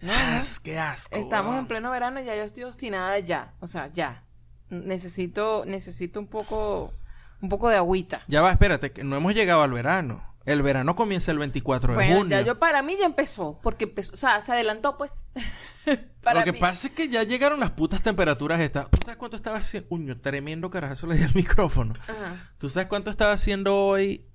No, 0.00 0.12
Ah, 0.14 0.42
no. 0.42 0.62
qué 0.62 0.78
asco. 0.78 1.16
Estamos 1.16 1.58
en 1.58 1.66
pleno 1.66 1.90
verano 1.90 2.20
y 2.20 2.24
ya 2.24 2.34
yo 2.36 2.42
estoy 2.42 2.64
obstinada 2.64 3.18
ya. 3.18 3.54
O 3.60 3.66
sea, 3.66 3.90
ya. 3.92 4.24
Necesito, 4.70 5.64
necesito 5.66 6.20
un 6.20 6.26
poco, 6.28 6.92
un 7.40 7.48
poco 7.48 7.68
de 7.68 7.76
agüita. 7.76 8.22
Ya 8.28 8.40
va, 8.42 8.50
espérate, 8.52 8.92
que 8.92 9.04
no 9.04 9.16
hemos 9.16 9.34
llegado 9.34 9.62
al 9.62 9.72
verano. 9.72 10.24
El 10.46 10.62
verano 10.62 10.96
comienza 10.96 11.30
el 11.32 11.38
24 11.38 11.92
de 11.92 11.94
Bueno, 11.96 12.16
junio. 12.16 12.30
ya 12.38 12.44
yo 12.44 12.58
para 12.58 12.82
mí 12.82 12.96
ya 12.98 13.04
empezó, 13.04 13.58
porque 13.62 13.84
empezó, 13.84 14.14
o 14.14 14.16
sea, 14.16 14.40
se 14.40 14.52
adelantó 14.52 14.96
pues. 14.96 15.24
para 16.22 16.40
Lo 16.40 16.44
que 16.44 16.52
mí. 16.52 16.58
pasa 16.60 16.88
es 16.88 16.94
que 16.94 17.08
ya 17.08 17.22
llegaron 17.24 17.60
las 17.60 17.72
putas 17.72 18.00
temperaturas 18.02 18.58
estas. 18.60 18.90
¿Tú 18.90 18.98
sabes 19.04 19.18
cuánto 19.18 19.36
estaba 19.36 19.58
haciendo? 19.58 19.88
Uño, 19.90 20.18
tremendo 20.20 20.70
carajazo 20.70 21.06
le 21.08 21.16
di 21.16 21.24
al 21.24 21.34
micrófono. 21.34 21.92
Ajá. 22.04 22.36
¿Tú 22.58 22.68
sabes 22.70 22.88
cuánto 22.88 23.10
estaba 23.10 23.32
haciendo 23.32 23.76
hoy 23.76 24.26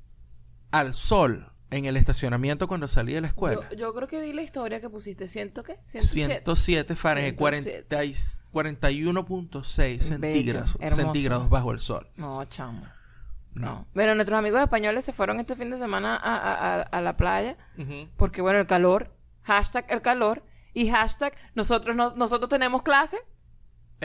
al 0.72 0.94
sol 0.94 1.52
en 1.72 1.86
el 1.86 1.98
estacionamiento 1.98 2.68
cuando 2.68 2.88
salí 2.88 3.14
de 3.14 3.22
la 3.22 3.28
escuela? 3.28 3.68
Yo, 3.72 3.78
yo 3.78 3.94
creo 3.94 4.08
que 4.08 4.20
vi 4.20 4.34
la 4.34 4.42
historia 4.42 4.80
que 4.80 4.90
pusiste, 4.90 5.28
¿ciento 5.28 5.64
qué? 5.64 5.78
107. 5.82 6.34
107 6.44 6.96
Fahrenheit, 6.96 7.38
107. 7.38 7.86
40 8.52 8.92
y- 8.92 9.04
41.6 9.04 10.00
centígrados, 10.02 10.78
centígrados 10.96 11.50
bajo 11.50 11.72
el 11.72 11.80
sol. 11.80 12.08
No, 12.18 12.44
chamo. 12.46 12.82
No. 13.54 13.66
No. 13.68 13.88
Bueno, 13.94 14.16
nuestros 14.16 14.38
amigos 14.38 14.62
españoles 14.62 15.06
se 15.06 15.14
fueron 15.14 15.40
este 15.40 15.56
fin 15.56 15.70
de 15.72 15.78
semana 15.78 16.16
a, 16.18 16.36
a- 16.36 16.76
a- 16.76 16.82
a 16.82 17.02
la 17.02 17.16
playa 17.16 17.58
porque, 18.18 18.42
bueno, 18.42 18.60
el 18.60 18.68
calor, 18.68 19.16
hashtag 19.44 19.86
el 19.90 20.02
calor 20.02 20.44
y 20.74 20.90
hashtag 20.90 21.34
nosotros, 21.56 21.96
no- 21.96 22.14
nosotros 22.16 22.50
tenemos 22.50 22.84
clase. 22.84 23.18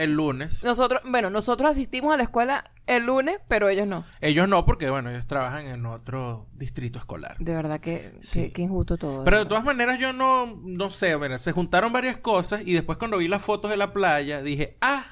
El 0.03 0.13
lunes. 0.13 0.63
Nosotros, 0.63 1.01
bueno, 1.05 1.29
nosotros 1.29 1.69
asistimos 1.71 2.13
a 2.13 2.17
la 2.17 2.23
escuela 2.23 2.63
el 2.87 3.05
lunes, 3.05 3.39
pero 3.47 3.69
ellos 3.69 3.87
no. 3.87 4.03
Ellos 4.19 4.47
no, 4.47 4.65
porque 4.65 4.89
bueno, 4.89 5.09
ellos 5.09 5.27
trabajan 5.27 5.65
en 5.67 5.85
otro 5.85 6.47
distrito 6.53 6.99
escolar. 6.99 7.35
De 7.39 7.53
verdad 7.55 7.79
que, 7.79 8.17
Sí. 8.21 8.43
que, 8.47 8.53
que 8.53 8.61
injusto 8.63 8.97
todo. 8.97 9.23
Pero 9.23 9.39
de 9.39 9.45
todas 9.45 9.63
maneras 9.63 9.99
yo 9.99 10.13
no, 10.13 10.59
no 10.63 10.89
sé, 10.91 11.17
mira, 11.17 11.37
se 11.37 11.51
juntaron 11.51 11.93
varias 11.93 12.17
cosas 12.17 12.61
y 12.65 12.73
después 12.73 12.97
cuando 12.97 13.17
vi 13.17 13.27
las 13.27 13.41
fotos 13.43 13.69
de 13.71 13.77
la 13.77 13.93
playa 13.93 14.41
dije, 14.41 14.77
ah, 14.81 15.05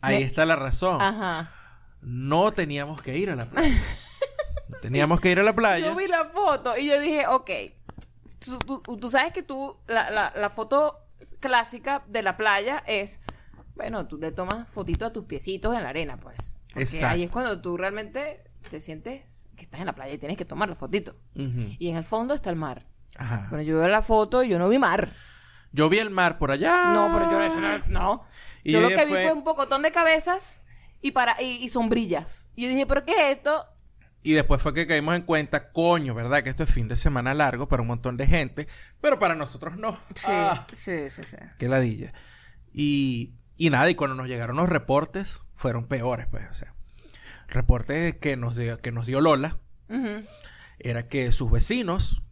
ahí 0.00 0.22
está 0.22 0.44
la 0.46 0.56
razón. 0.56 1.00
Ajá. 1.00 1.50
No 2.00 2.52
teníamos 2.52 3.02
que 3.02 3.16
ir 3.18 3.30
a 3.30 3.36
la 3.36 3.46
playa. 3.46 3.74
No 4.68 4.76
teníamos 4.82 5.18
que 5.20 5.30
ir 5.30 5.40
a 5.40 5.42
la 5.42 5.54
playa. 5.54 5.86
Yo 5.86 5.96
vi 5.96 6.06
la 6.06 6.26
foto 6.26 6.76
y 6.76 6.86
yo 6.86 7.00
dije, 7.00 7.26
ok, 7.26 7.50
tú, 8.44 8.58
tú- 8.82 8.96
tú 8.98 9.08
sabes 9.10 9.32
que 9.32 9.42
tú, 9.42 9.78
la, 9.86 10.10
la, 10.10 10.30
la 10.36 10.50
foto 10.50 10.98
clásica 11.40 12.04
de 12.06 12.20
la 12.22 12.36
playa 12.36 12.84
es, 12.86 13.20
bueno, 13.78 14.06
tú 14.06 14.18
te 14.18 14.30
tomas 14.32 14.68
fotito 14.68 15.06
a 15.06 15.12
tus 15.12 15.24
piecitos 15.24 15.74
en 15.74 15.82
la 15.84 15.88
arena, 15.88 16.18
pues. 16.18 16.58
Porque 16.66 16.82
Exacto. 16.82 17.06
ahí 17.06 17.22
es 17.24 17.30
cuando 17.30 17.60
tú 17.62 17.76
realmente 17.78 18.44
te 18.68 18.80
sientes 18.80 19.48
que 19.56 19.62
estás 19.64 19.80
en 19.80 19.86
la 19.86 19.94
playa 19.94 20.12
y 20.12 20.18
tienes 20.18 20.36
que 20.36 20.44
tomar 20.44 20.68
la 20.68 20.74
fotito. 20.74 21.16
Y 21.34 21.88
en 21.88 21.96
el 21.96 22.04
fondo 22.04 22.34
está 22.34 22.50
el 22.50 22.56
mar. 22.56 22.86
Ajá. 23.16 23.46
Bueno, 23.48 23.62
yo 23.62 23.76
veo 23.78 23.88
la 23.88 24.02
foto 24.02 24.42
y 24.42 24.48
yo 24.50 24.58
no 24.58 24.68
vi 24.68 24.78
mar. 24.78 25.08
Yo 25.72 25.88
vi 25.88 25.98
el 25.98 26.10
mar 26.10 26.38
por 26.38 26.50
allá. 26.50 26.92
No, 26.92 27.10
pero 27.16 27.30
yo 27.30 27.60
no. 27.60 27.78
no. 27.88 28.24
Y 28.64 28.72
yo 28.72 28.80
lo 28.80 28.88
que 28.88 29.04
vi 29.06 29.12
fue- 29.12 29.22
fue 29.22 29.32
un 29.32 29.44
pocotón 29.44 29.82
de 29.82 29.90
cabezas 29.92 30.60
y 31.00 31.12
para 31.12 31.40
y, 31.40 31.62
y 31.64 31.68
sombrillas. 31.68 32.48
Y 32.56 32.64
yo 32.64 32.68
dije, 32.68 32.84
¿pero 32.86 33.04
qué 33.04 33.12
es 33.30 33.36
esto? 33.38 33.64
Y 34.22 34.32
después 34.32 34.60
fue 34.60 34.74
que 34.74 34.86
caímos 34.86 35.14
en 35.14 35.22
cuenta, 35.22 35.70
coño, 35.70 36.12
¿verdad? 36.14 36.42
Que 36.42 36.50
esto 36.50 36.64
es 36.64 36.70
fin 36.72 36.88
de 36.88 36.96
semana 36.96 37.32
largo 37.32 37.68
para 37.68 37.82
un 37.82 37.88
montón 37.88 38.16
de 38.16 38.26
gente, 38.26 38.66
pero 39.00 39.18
para 39.20 39.36
nosotros 39.36 39.76
no. 39.76 39.98
Ah, 40.26 40.66
sí, 40.76 41.08
sí, 41.10 41.22
sí. 41.22 41.36
qué 41.58 41.68
ladilla. 41.68 42.12
Y, 42.72 43.34
y 43.58 43.68
nada, 43.70 43.90
y 43.90 43.94
cuando 43.94 44.14
nos 44.16 44.26
llegaron 44.28 44.56
los 44.56 44.68
reportes, 44.68 45.42
fueron 45.56 45.86
peores, 45.86 46.26
pues, 46.30 46.50
o 46.50 46.54
sea. 46.54 46.74
Reportes 47.48 48.14
que 48.16 48.36
nos 48.36 48.56
dio, 48.56 48.78
que 48.80 48.92
nos 48.92 49.04
dio 49.06 49.20
Lola, 49.20 49.58
era 50.78 51.08
que 51.08 51.32
sus 51.32 51.50
vecinos 51.50 52.22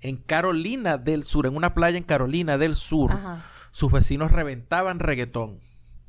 en 0.00 0.16
Carolina 0.18 0.98
del 0.98 1.24
Sur, 1.24 1.46
en 1.46 1.56
una 1.56 1.74
playa 1.74 1.96
en 1.98 2.04
Carolina 2.04 2.58
del 2.58 2.76
Sur, 2.76 3.12
Ajá. 3.12 3.44
sus 3.70 3.90
vecinos 3.90 4.30
reventaban 4.32 4.98
reggaetón. 5.00 5.58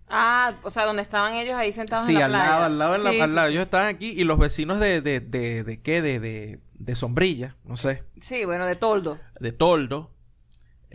Ah, 0.08 0.54
o 0.64 0.70
sea, 0.70 0.86
donde 0.86 1.02
estaban 1.02 1.34
ellos 1.34 1.56
ahí 1.56 1.72
sentados 1.72 2.06
Sí, 2.06 2.12
en 2.14 2.20
la 2.20 2.26
al 2.26 2.32
playa. 2.32 2.46
lado, 2.50 2.64
al 2.66 2.78
lado, 2.78 2.96
en 2.96 3.04
la- 3.06 3.12
Sí, 3.12 3.20
al 3.22 3.36
lado. 3.36 3.48
Ellos 3.48 3.64
estaban 3.64 3.88
aquí 3.88 4.10
y 4.12 4.24
los 4.24 4.38
vecinos 4.38 4.80
de, 4.80 5.02
de, 5.02 5.20
de, 5.20 5.64
de 5.64 5.82
qué, 5.82 6.02
de, 6.04 6.20
de, 6.20 6.60
de 6.74 6.96
sombrilla, 6.96 7.56
no 7.64 7.78
sé, 7.78 8.04
Sí, 8.22 8.46
bueno, 8.46 8.66
de 8.68 8.76
toldo. 8.76 9.18
de 9.40 9.52
toldo, 9.52 10.12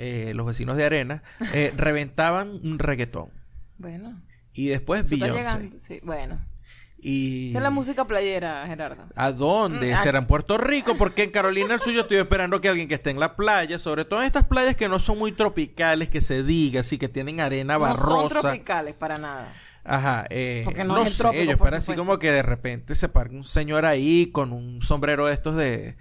eh, 0.00 0.32
los 0.34 0.46
vecinos 0.46 0.78
de 0.78 0.84
arena, 0.84 1.22
eh, 1.52 1.72
reventaban 1.76 2.58
un 2.64 2.78
reggaetón. 2.78 3.28
Bueno. 3.76 4.18
Y 4.54 4.68
después 4.68 5.08
Beyoncé. 5.08 5.70
Sí, 5.78 6.00
bueno. 6.02 6.40
Y... 7.02 7.50
Esa 7.50 7.58
es 7.58 7.62
la 7.62 7.70
música 7.70 8.06
playera, 8.06 8.66
Gerardo. 8.66 9.06
¿A 9.14 9.32
dónde? 9.32 9.92
Mm, 9.92 9.94
ah. 9.94 10.02
¿Será 10.02 10.18
en 10.18 10.26
Puerto 10.26 10.56
Rico? 10.56 10.96
Porque 10.96 11.24
en 11.24 11.30
Carolina 11.30 11.68
del 11.68 11.80
Sur 11.80 11.92
yo 11.92 12.00
estoy 12.00 12.16
esperando 12.16 12.60
que 12.62 12.68
alguien 12.70 12.88
que 12.88 12.94
esté 12.94 13.10
en 13.10 13.20
la 13.20 13.36
playa, 13.36 13.78
sobre 13.78 14.06
todo 14.06 14.20
en 14.20 14.26
estas 14.26 14.44
playas 14.44 14.74
que 14.74 14.88
no 14.88 15.00
son 15.00 15.18
muy 15.18 15.32
tropicales, 15.32 16.08
que 16.08 16.22
se 16.22 16.42
diga, 16.42 16.80
así 16.80 16.96
que 16.96 17.08
tienen 17.08 17.40
arena 17.40 17.78
No 17.78 17.86
son 17.86 17.96
barrosa. 17.96 18.40
tropicales 18.40 18.94
para 18.94 19.18
nada. 19.18 19.52
Ajá, 19.84 20.26
eh, 20.30 20.62
Porque 20.64 20.84
no 20.84 20.94
no, 20.94 21.02
es 21.02 21.08
el 21.08 21.12
sé, 21.12 21.22
trópico, 21.22 21.44
yo 21.44 21.56
por 21.56 21.68
espero 21.68 21.76
así 21.78 21.94
como 21.94 22.18
que 22.18 22.30
de 22.30 22.42
repente 22.42 22.94
se 22.94 23.08
parque 23.08 23.34
un 23.34 23.44
señor 23.44 23.86
ahí 23.86 24.30
con 24.30 24.52
un 24.52 24.82
sombrero 24.82 25.26
de 25.26 25.34
estos 25.34 25.56
de, 25.56 25.96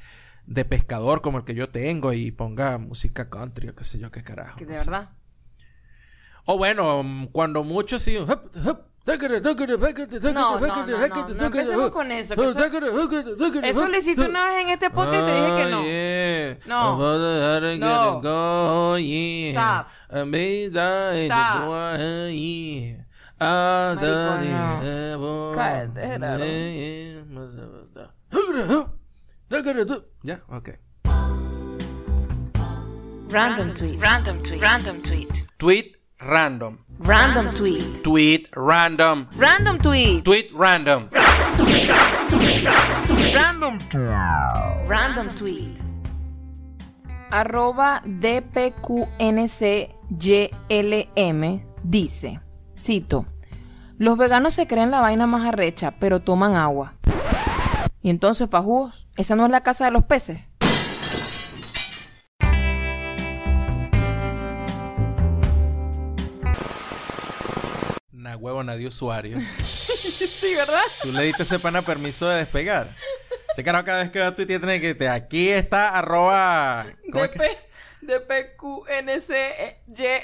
de 0.49 0.65
pescador 0.65 1.21
como 1.21 1.37
el 1.37 1.43
que 1.45 1.53
yo 1.53 1.69
tengo 1.69 2.11
y 2.11 2.31
ponga 2.31 2.79
música 2.79 3.29
country 3.29 3.69
o 3.69 3.75
qué 3.75 3.83
sé 3.83 3.99
yo 3.99 4.11
qué 4.11 4.23
carajo. 4.23 4.57
Que 4.57 4.65
no 4.65 4.71
de 4.73 4.79
sé. 4.79 4.89
verdad. 4.89 5.09
O 6.45 6.57
bueno, 6.57 7.29
cuando 7.31 7.63
mucho 7.63 7.97
así... 7.97 8.17
No, 8.19 8.41
No, 10.33 10.59
no, 10.67 10.83
no, 11.35 11.45
empecemos 11.45 11.91
con 11.91 12.11
eso, 12.11 12.35
eso- 12.49 12.59
Eso 13.69 13.87
lo 13.87 13.97
hiciste 13.97 14.21
una 14.27 14.45
vez 14.45 14.61
en 14.63 14.69
este 14.69 14.89
podcast 14.89 15.23
y 15.23 15.25
te 15.25 15.35
dije 15.35 15.55
que 15.55 15.71
no. 15.71 15.83
yeah. 15.83 16.57
No. 16.67 16.97
No. 17.79 18.19
Stop. 19.55 19.87
Stop. 21.25 21.69
Marico, 23.95 24.51
no. 24.51 24.81
Cállate, 25.55 26.01
Gerardo. 26.07 26.43
Ya, 30.21 30.41
ok. 30.51 30.75
Random 33.31 33.73
tweet. 33.73 34.01
Random 34.01 34.43
tweet. 34.43 34.61
Random 34.61 35.01
tweet. 35.01 35.45
Tweet 35.57 35.95
random. 36.19 36.79
Random 36.99 37.53
tweet. 37.53 38.03
Tweet 38.03 38.49
random. 38.57 39.27
Random 39.37 39.79
tweet. 39.79 40.25
Tweet 40.25 40.51
random. 40.53 41.07
Random 44.89 45.29
tweet. 45.35 45.81
Arroba 47.31 48.01
DPQNCYLM 48.03 48.91
dice, 51.83 52.41
cito, 52.75 53.25
los 53.97 54.17
veganos 54.17 54.53
se 54.53 54.67
creen 54.67 54.91
la 54.91 54.99
vaina 54.99 55.27
más 55.27 55.45
arrecha, 55.45 55.91
pero 55.97 56.19
toman 56.19 56.55
agua. 56.55 56.95
Y 58.09 58.11
entonces, 58.11 58.47
pajúos, 58.47 59.05
¿esa 59.17 59.35
no 59.35 59.45
es 59.45 59.51
la 59.51 59.61
casa 59.61 59.85
de 59.85 59.91
los 59.91 60.03
peces? 60.05 60.39
Una 68.11 68.35
huevo, 68.35 68.63
nadie 68.63 68.87
usuario. 68.87 69.37
Sí, 70.39 70.55
¿verdad? 70.55 70.81
Tú 71.01 71.11
le 71.11 71.23
diste 71.25 71.43
ese 71.43 71.59
pana 71.59 71.81
permiso 71.81 72.27
de 72.29 72.37
despegar. 72.37 72.95
Ese 73.51 73.61
carajo 73.63 73.83
cada 73.85 74.03
vez 74.03 74.11
que 74.11 74.21
a 74.23 74.33
Twitter 74.35 74.59
tiene 74.61 74.79
que... 74.79 74.95
te- 74.95 75.09
Aquí 75.09 75.49
está 75.49 75.97
arroba... 75.97 76.85
¿cómo 77.11 77.25
es 77.25 77.31
que- 77.31 77.57
DPQNCY... 78.01 79.35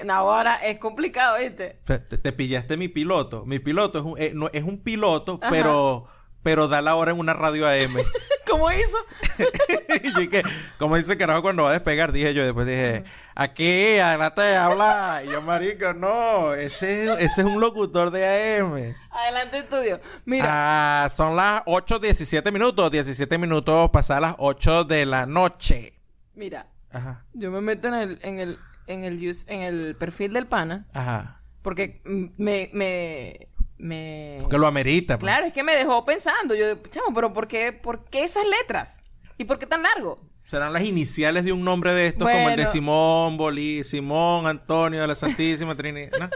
No, 0.05 0.13
ahora 0.13 0.55
es 0.55 0.79
complicado, 0.79 1.37
¿viste? 1.39 1.79
Te, 1.83 1.99
te 1.99 2.31
pillaste 2.31 2.77
mi 2.77 2.87
piloto. 2.87 3.45
Mi 3.45 3.59
piloto 3.59 3.99
es 3.99 4.05
un, 4.05 4.17
eh, 4.17 4.31
no, 4.33 4.49
es 4.53 4.63
un 4.63 4.79
piloto, 4.81 5.37
pero 5.49 6.07
pero 6.45 6.67
da 6.67 6.79
la 6.84 6.93
hora 6.95 7.12
en 7.12 7.17
una 7.19 7.34
radio 7.34 7.67
AM. 7.67 7.95
¿Cómo 8.47 8.71
hizo? 8.71 8.97
y 10.03 10.13
dije, 10.19 10.43
como 10.77 10.95
dice 10.95 11.17
carajo 11.17 11.41
cuando 11.41 11.63
va 11.63 11.71
a 11.71 11.73
despegar, 11.73 12.12
dije 12.12 12.36
yo, 12.36 12.43
después 12.43 12.67
dije, 12.67 13.03
aquí, 13.34 13.97
adelante, 13.97 14.55
habla. 14.55 15.23
Y 15.25 15.31
yo, 15.31 15.41
marico, 15.41 15.93
no, 15.93 16.53
ese, 16.53 17.05
ese 17.15 17.41
es 17.41 17.47
un 17.47 17.60
locutor 17.60 18.12
de 18.12 18.60
AM. 18.60 18.95
Adelante, 19.10 19.58
estudio. 19.58 19.99
Mira, 20.25 20.45
Ah, 20.47 21.10
son 21.10 21.36
las 21.36 21.63
8.17 21.65 22.51
minutos, 22.51 22.91
17 22.91 23.38
minutos 23.39 23.89
pasadas 23.89 24.21
las 24.21 24.36
8 24.38 24.84
de 24.84 25.05
la 25.08 25.25
noche. 25.25 25.99
mira. 26.36 26.67
Ajá, 26.91 27.25
Yo 27.34 27.49
me 27.51 27.60
meto 27.60 27.88
en 27.89 27.93
el, 27.95 28.19
en 28.21 28.39
el, 28.39 28.60
en 28.88 29.03
el, 29.03 29.19
use- 29.19 29.45
en 29.51 29.63
el 29.63 29.95
perfil 29.97 30.31
del 30.34 30.45
pana 30.47 30.86
ajá. 30.93 31.41
porque 31.62 32.01
me, 32.05 32.69
me, 32.73 33.49
me... 33.85 34.37
Porque 34.41 34.57
lo 34.57 34.67
amerita. 34.67 35.17
pues. 35.17 35.23
Claro, 35.23 35.45
es 35.45 35.53
que 35.53 35.63
me 35.63 35.75
dejó 35.75 36.03
pensando. 36.05 36.55
Yo, 36.55 36.75
chamo, 36.89 37.13
pero 37.13 37.33
¿por 37.33 37.47
qué, 37.47 37.71
¿por 37.71 38.03
qué 38.05 38.23
esas 38.23 38.45
letras? 38.61 39.03
¿Y 39.37 39.45
por 39.45 39.59
qué 39.59 39.65
tan 39.65 39.83
largo? 39.83 40.21
Serán 40.47 40.73
las 40.73 40.83
iniciales 40.83 41.43
de 41.43 41.51
un 41.51 41.63
nombre 41.63 41.93
de 41.93 42.07
estos, 42.07 42.29
como 42.29 42.49
el 42.49 42.55
de. 42.55 42.67
Simón, 42.67 43.37
Bolí, 43.37 43.83
Simón, 43.83 44.45
Antonio 44.45 45.01
de 45.01 45.07
la 45.07 45.15
Santísima 45.15 45.75
Trinidad. 45.75 46.31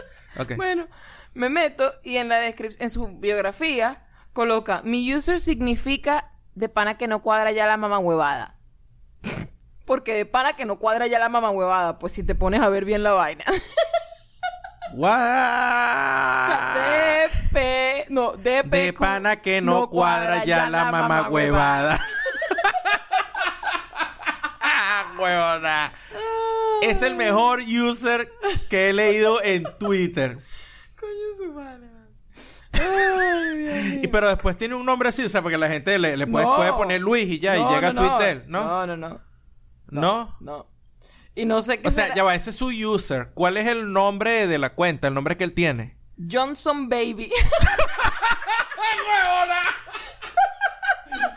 Bueno, 0.56 0.88
me 1.34 1.48
meto 1.48 1.92
y 2.02 2.16
en 2.16 2.28
la 2.28 2.38
descripción, 2.38 2.82
en 2.82 2.90
su 2.90 3.06
biografía, 3.18 4.06
coloca, 4.32 4.82
mi 4.84 5.14
user 5.14 5.40
significa 5.40 6.32
de 6.54 6.68
pana 6.68 6.96
que 6.96 7.06
no 7.06 7.22
cuadra 7.22 7.52
ya 7.52 7.66
la 7.66 7.76
mamá 7.76 7.98
huevada. 7.98 8.58
Porque 9.84 10.14
de 10.14 10.26
pana 10.26 10.54
que 10.54 10.64
no 10.64 10.78
cuadra 10.78 11.06
ya 11.06 11.18
la 11.18 11.28
mamá 11.28 11.50
huevada, 11.50 11.98
pues 11.98 12.12
si 12.12 12.24
te 12.24 12.34
pones 12.34 12.62
a 12.62 12.68
ver 12.68 12.84
bien 12.84 13.02
la 13.02 13.12
vaina. 13.12 13.44
What? 14.92 16.76
DP, 17.52 18.06
no, 18.10 18.32
DP. 18.36 18.70
De 18.70 18.92
pana 18.92 19.36
que 19.40 19.60
no, 19.60 19.88
cuadra 19.88 20.44
ya 20.44 20.68
la 20.68 20.90
mamá 20.90 21.28
huevada. 21.28 22.00
Huevona. 25.18 25.92
Es 26.82 27.02
el 27.02 27.14
mejor 27.14 27.60
user 27.60 28.30
que 28.70 28.88
he 28.88 28.92
leído 28.94 29.42
en 29.42 29.64
Twitter. 29.78 30.38
Coño 30.98 31.12
su 31.36 31.52
madre. 31.52 31.88
Ay, 32.72 32.80
Dios 33.60 33.84
mío. 33.94 34.00
Y 34.02 34.08
pero 34.08 34.28
después 34.28 34.56
tiene 34.56 34.74
un 34.76 34.86
nombre 34.86 35.10
así, 35.10 35.22
o 35.24 35.28
sea, 35.28 35.42
porque 35.42 35.58
la 35.58 35.68
gente 35.68 35.98
le, 35.98 36.16
le 36.16 36.26
puede, 36.26 36.46
No. 36.46 36.56
puede 36.56 36.72
poner 36.72 37.00
Luis 37.02 37.26
y 37.28 37.38
ya, 37.38 37.56
y 37.56 37.64
llega 37.64 37.88
a. 37.88 37.94
Twitter, 37.94 38.44
¿no? 38.46 38.64
No, 38.64 38.86
no, 38.86 38.96
no. 38.96 39.20
¿No? 39.90 40.36
No. 40.40 40.66
Y 41.34 41.44
no 41.44 41.62
sé 41.62 41.80
qué 41.80 41.88
O 41.88 41.90
sea, 41.90 42.04
será- 42.04 42.16
ya 42.16 42.22
va, 42.24 42.34
ese 42.34 42.50
es 42.50 42.56
su 42.56 42.66
user. 42.68 43.30
¿Cuál 43.34 43.56
es 43.56 43.66
el 43.66 43.92
nombre 43.92 44.46
de 44.46 44.58
la 44.58 44.74
cuenta? 44.74 45.08
El 45.08 45.14
nombre 45.14 45.36
que 45.36 45.44
él 45.44 45.52
tiene. 45.54 45.96
Johnson 46.30 46.88
Baby. 46.88 47.32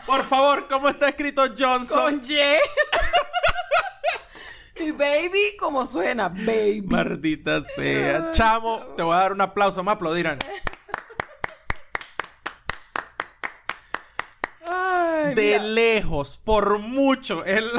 Por 0.06 0.24
favor, 0.28 0.68
¿cómo 0.68 0.88
está 0.88 1.08
escrito 1.08 1.42
Johnson? 1.56 2.20
Con 2.20 2.22
Y. 2.30 2.36
y 4.86 4.90
baby, 4.92 5.56
como 5.58 5.86
suena, 5.86 6.28
baby. 6.28 6.82
Maldita 6.82 7.62
sea. 7.74 8.30
Chamo, 8.30 8.80
te 8.96 9.02
voy 9.02 9.14
a 9.14 9.18
dar 9.20 9.32
un 9.32 9.40
aplauso. 9.40 9.82
Me 9.82 9.92
aplaudirán. 9.92 10.38
Ay, 14.70 15.34
De 15.34 15.58
mira. 15.58 15.62
lejos, 15.64 16.38
por 16.44 16.78
mucho, 16.78 17.44
el, 17.44 17.70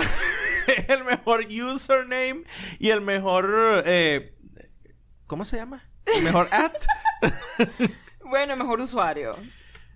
el 0.88 1.04
mejor 1.04 1.46
username 1.46 2.44
y 2.80 2.90
el 2.90 3.02
mejor. 3.02 3.84
eh, 3.86 4.36
¿Cómo 5.28 5.46
se 5.46 5.58
llama? 5.58 5.84
El 6.06 6.24
mejor 6.24 6.48
at. 6.52 6.74
Bueno, 8.28 8.56
mejor 8.58 8.80
usuario. 8.80 9.36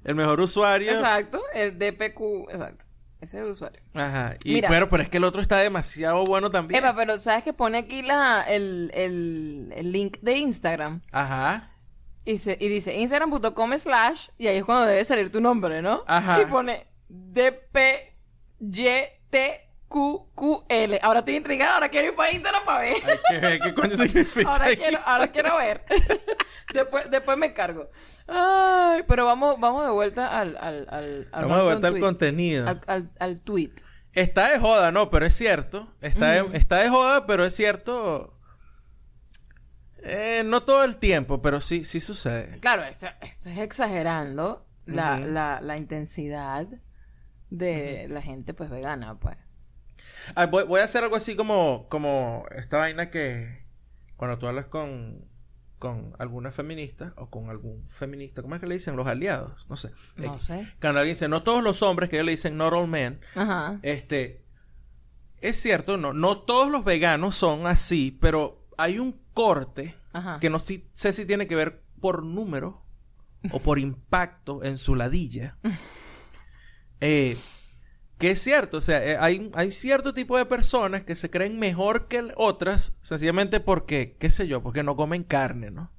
El 0.04 0.16
mejor 0.16 0.40
usuario. 0.40 0.92
Exacto. 0.92 1.42
El 1.54 1.78
DPQ. 1.80 2.50
Exacto. 2.52 2.86
Ese 3.22 3.38
es 3.38 3.44
el 3.44 3.50
usuario. 3.52 3.82
Ajá. 3.96 4.36
Y, 4.44 4.54
Mira. 4.54 4.70
pero, 4.70 4.88
pero 4.88 5.02
es 5.04 5.10
que 5.10 5.18
el 5.18 5.24
otro 5.24 5.42
está 5.42 5.58
demasiado 5.58 6.24
bueno 6.26 6.52
también. 6.52 6.80
Epa, 6.84 6.96
pero 6.96 7.20
¿sabes 7.20 7.44
que 7.44 7.54
pone 7.54 7.80
aquí 7.80 8.02
la, 8.04 8.44
el, 8.48 8.92
el, 8.94 9.74
el 9.76 9.92
link 9.92 10.18
de 10.22 10.38
Instagram? 10.38 11.02
Ajá. 11.12 11.72
Y, 12.24 12.38
se- 12.38 12.58
y 12.62 12.68
dice 12.70 12.96
instagram.com 12.98 13.78
slash 13.78 14.30
y 14.38 14.46
ahí 14.48 14.58
es 14.58 14.64
cuando 14.64 14.86
debe 14.86 15.04
salir 15.04 15.32
tu 15.32 15.42
nombre, 15.42 15.82
¿no? 15.82 16.04
Ajá. 16.08 16.42
Y 16.42 16.46
pone 16.46 16.86
DPYTQQL. 19.89 20.99
Ahora 21.02 21.19
estoy 21.19 21.36
intrigada, 21.36 21.75
ahora 21.75 21.89
quiero 21.89 22.08
ir 22.10 22.15
para 22.15 22.32
Instagram 22.32 22.65
para 22.65 22.80
ver. 22.82 22.95
Hay 23.06 23.19
que 23.30 23.39
ver 23.39 23.60
qué 23.60 23.73
coño 23.73 23.95
significa. 23.97 24.49
ahora, 24.52 24.65
quiero, 24.75 24.99
ahora 25.06 25.28
quiero 25.28 25.58
ver. 25.58 25.84
Después, 26.73 27.10
después 27.10 27.36
me 27.36 27.52
cargo. 27.52 27.89
Ay, 28.28 29.02
pero 29.08 29.25
vamos, 29.25 29.60
vamos 29.60 29.86
de 29.86 29.91
vuelta 29.91 30.39
al, 30.39 30.56
al, 30.58 30.86
al, 30.91 31.28
al 31.32 31.41
Vamos 31.45 31.58
de 31.58 31.63
vuelta 31.63 31.88
al 31.88 31.93
tweet. 31.93 32.02
contenido. 32.02 32.67
Al, 32.67 32.82
al, 32.86 33.12
al 33.17 33.41
tweet. 33.41 33.71
Está 34.13 34.52
de 34.52 34.60
joda, 34.60 34.91
no, 34.91 35.10
pero 35.10 35.25
es 35.25 35.34
cierto. 35.36 35.91
Está, 35.99 36.30
de, 36.34 36.56
está 36.56 36.75
de 36.78 36.89
joda, 36.89 37.25
pero 37.25 37.43
es 37.43 37.56
cierto. 37.56 38.38
Eh, 40.04 40.43
no 40.45 40.62
todo 40.62 40.84
el 40.84 40.97
tiempo, 40.97 41.41
pero 41.41 41.60
sí, 41.60 41.84
sí 41.84 41.99
sucede. 41.99 42.60
Claro, 42.60 42.84
esto, 42.84 43.08
esto 43.21 43.49
es 43.49 43.58
exagerando 43.58 44.67
la, 44.86 45.60
la 45.60 45.75
intensidad 45.75 46.67
de 47.49 48.06
la 48.10 48.21
gente 48.21 48.54
pues 48.54 48.69
vegana, 48.69 49.17
pues. 49.19 49.38
Ah, 50.36 50.46
voy, 50.46 50.64
voy 50.66 50.82
a 50.82 50.84
hacer 50.84 51.04
algo 51.04 51.16
así 51.16 51.36
como, 51.36 51.88
como 51.90 52.46
esta 52.56 52.78
vaina 52.78 53.10
que 53.10 53.66
cuando 54.16 54.38
tú 54.38 54.48
hablas 54.48 54.66
con, 54.66 55.26
con 55.80 56.14
alguna 56.20 56.52
feminista 56.52 57.14
o 57.18 57.30
con 57.30 57.50
algún 57.50 57.88
feminista, 57.90 58.42
¿cómo 58.42 58.56
es 58.56 58.62
que 58.62 58.68
le 58.68 58.76
dicen? 58.76 58.96
Los 58.96 59.08
aliados, 59.08 59.66
no 59.70 59.78
sé. 59.78 59.92
No 60.18 60.34
X. 60.36 60.46
sé. 60.48 60.68
Cuando 60.82 61.00
alguien 61.00 61.16
dice, 61.16 61.28
no 61.30 61.44
todos 61.44 61.64
los 61.64 61.82
hombres, 61.84 62.10
que 62.10 62.18
ellos 62.18 62.26
le 62.26 62.32
dicen 62.34 62.58
not 62.58 62.74
all 62.74 62.88
men, 62.88 63.20
Ajá. 63.36 63.80
este, 63.82 64.44
es 65.42 65.58
cierto, 65.62 65.98
no, 65.98 66.14
no 66.14 66.40
todos 66.42 66.70
los 66.70 66.84
veganos 66.84 67.36
son 67.36 67.66
así, 67.66 68.18
pero 68.20 68.68
hay 68.78 69.00
un 69.00 69.20
corte 69.34 69.96
Ajá. 70.14 70.38
que 70.40 70.50
no 70.50 70.60
si- 70.60 70.90
sé 70.94 71.14
si 71.14 71.26
tiene 71.26 71.48
que 71.48 71.56
ver 71.56 71.82
por 72.02 72.24
número 72.24 72.84
o 73.52 73.60
por 73.60 73.80
impacto 73.80 74.64
en 74.64 74.78
su 74.78 74.96
ladilla. 74.96 75.58
Eh, 77.02 77.38
que 78.20 78.32
es 78.32 78.42
cierto, 78.42 78.78
o 78.78 78.82
sea, 78.82 79.04
eh, 79.04 79.18
hay, 79.20 79.50
hay 79.56 79.72
cierto 79.72 80.14
tipo 80.14 80.38
de 80.38 80.46
personas 80.46 81.04
que 81.06 81.16
se 81.16 81.30
creen 81.30 81.58
mejor 81.58 82.08
que 82.08 82.32
otras, 82.36 82.94
sencillamente 83.02 83.60
porque, 83.62 84.16
qué 84.20 84.30
sé 84.30 84.48
yo, 84.48 84.62
porque 84.62 84.84
no 84.84 84.96
comen 84.96 85.24
carne, 85.24 85.72
¿no? 85.72 85.90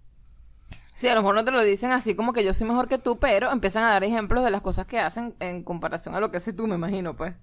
Sí, 0.94 1.08
a 1.08 1.14
lo 1.14 1.22
mejor 1.22 1.34
no 1.34 1.44
te 1.46 1.50
lo 1.50 1.64
dicen 1.64 1.92
así 1.92 2.14
como 2.14 2.34
que 2.34 2.44
yo 2.44 2.52
soy 2.52 2.68
mejor 2.68 2.86
que 2.86 2.98
tú, 2.98 3.18
pero 3.18 3.50
empiezan 3.50 3.84
a 3.84 3.90
dar 3.90 4.04
ejemplos 4.04 4.44
de 4.44 4.50
las 4.50 4.60
cosas 4.60 4.84
que 4.84 5.00
hacen 5.00 5.34
en 5.40 5.62
comparación 5.64 6.14
a 6.14 6.20
lo 6.20 6.30
que 6.30 6.36
haces 6.36 6.54
tú, 6.54 6.66
me 6.66 6.74
imagino, 6.74 7.16
pues. 7.16 7.32
Y, 7.32 7.36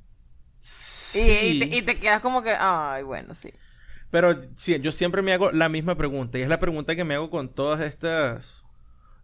Sí. 0.62 1.32
y 1.32 1.60
te, 1.60 1.76
y 1.78 1.82
te 1.82 2.00
quedas 2.00 2.22
como 2.22 2.44
que, 2.44 2.52
ay, 2.52 3.02
bueno, 3.02 3.34
sí. 3.34 3.52
Pero 4.12 4.40
sí, 4.56 4.80
yo 4.80 4.92
siempre 4.92 5.24
me 5.24 5.34
hago 5.34 5.52
la 5.52 5.70
misma 5.70 5.96
pregunta 5.96 6.38
y 6.38 6.44
es 6.44 6.50
la 6.50 6.60
pregunta 6.60 6.96
que 6.96 7.04
me 7.04 7.16
hago 7.16 7.32
con 7.32 7.50
todos 7.50 7.80
estos 7.82 8.64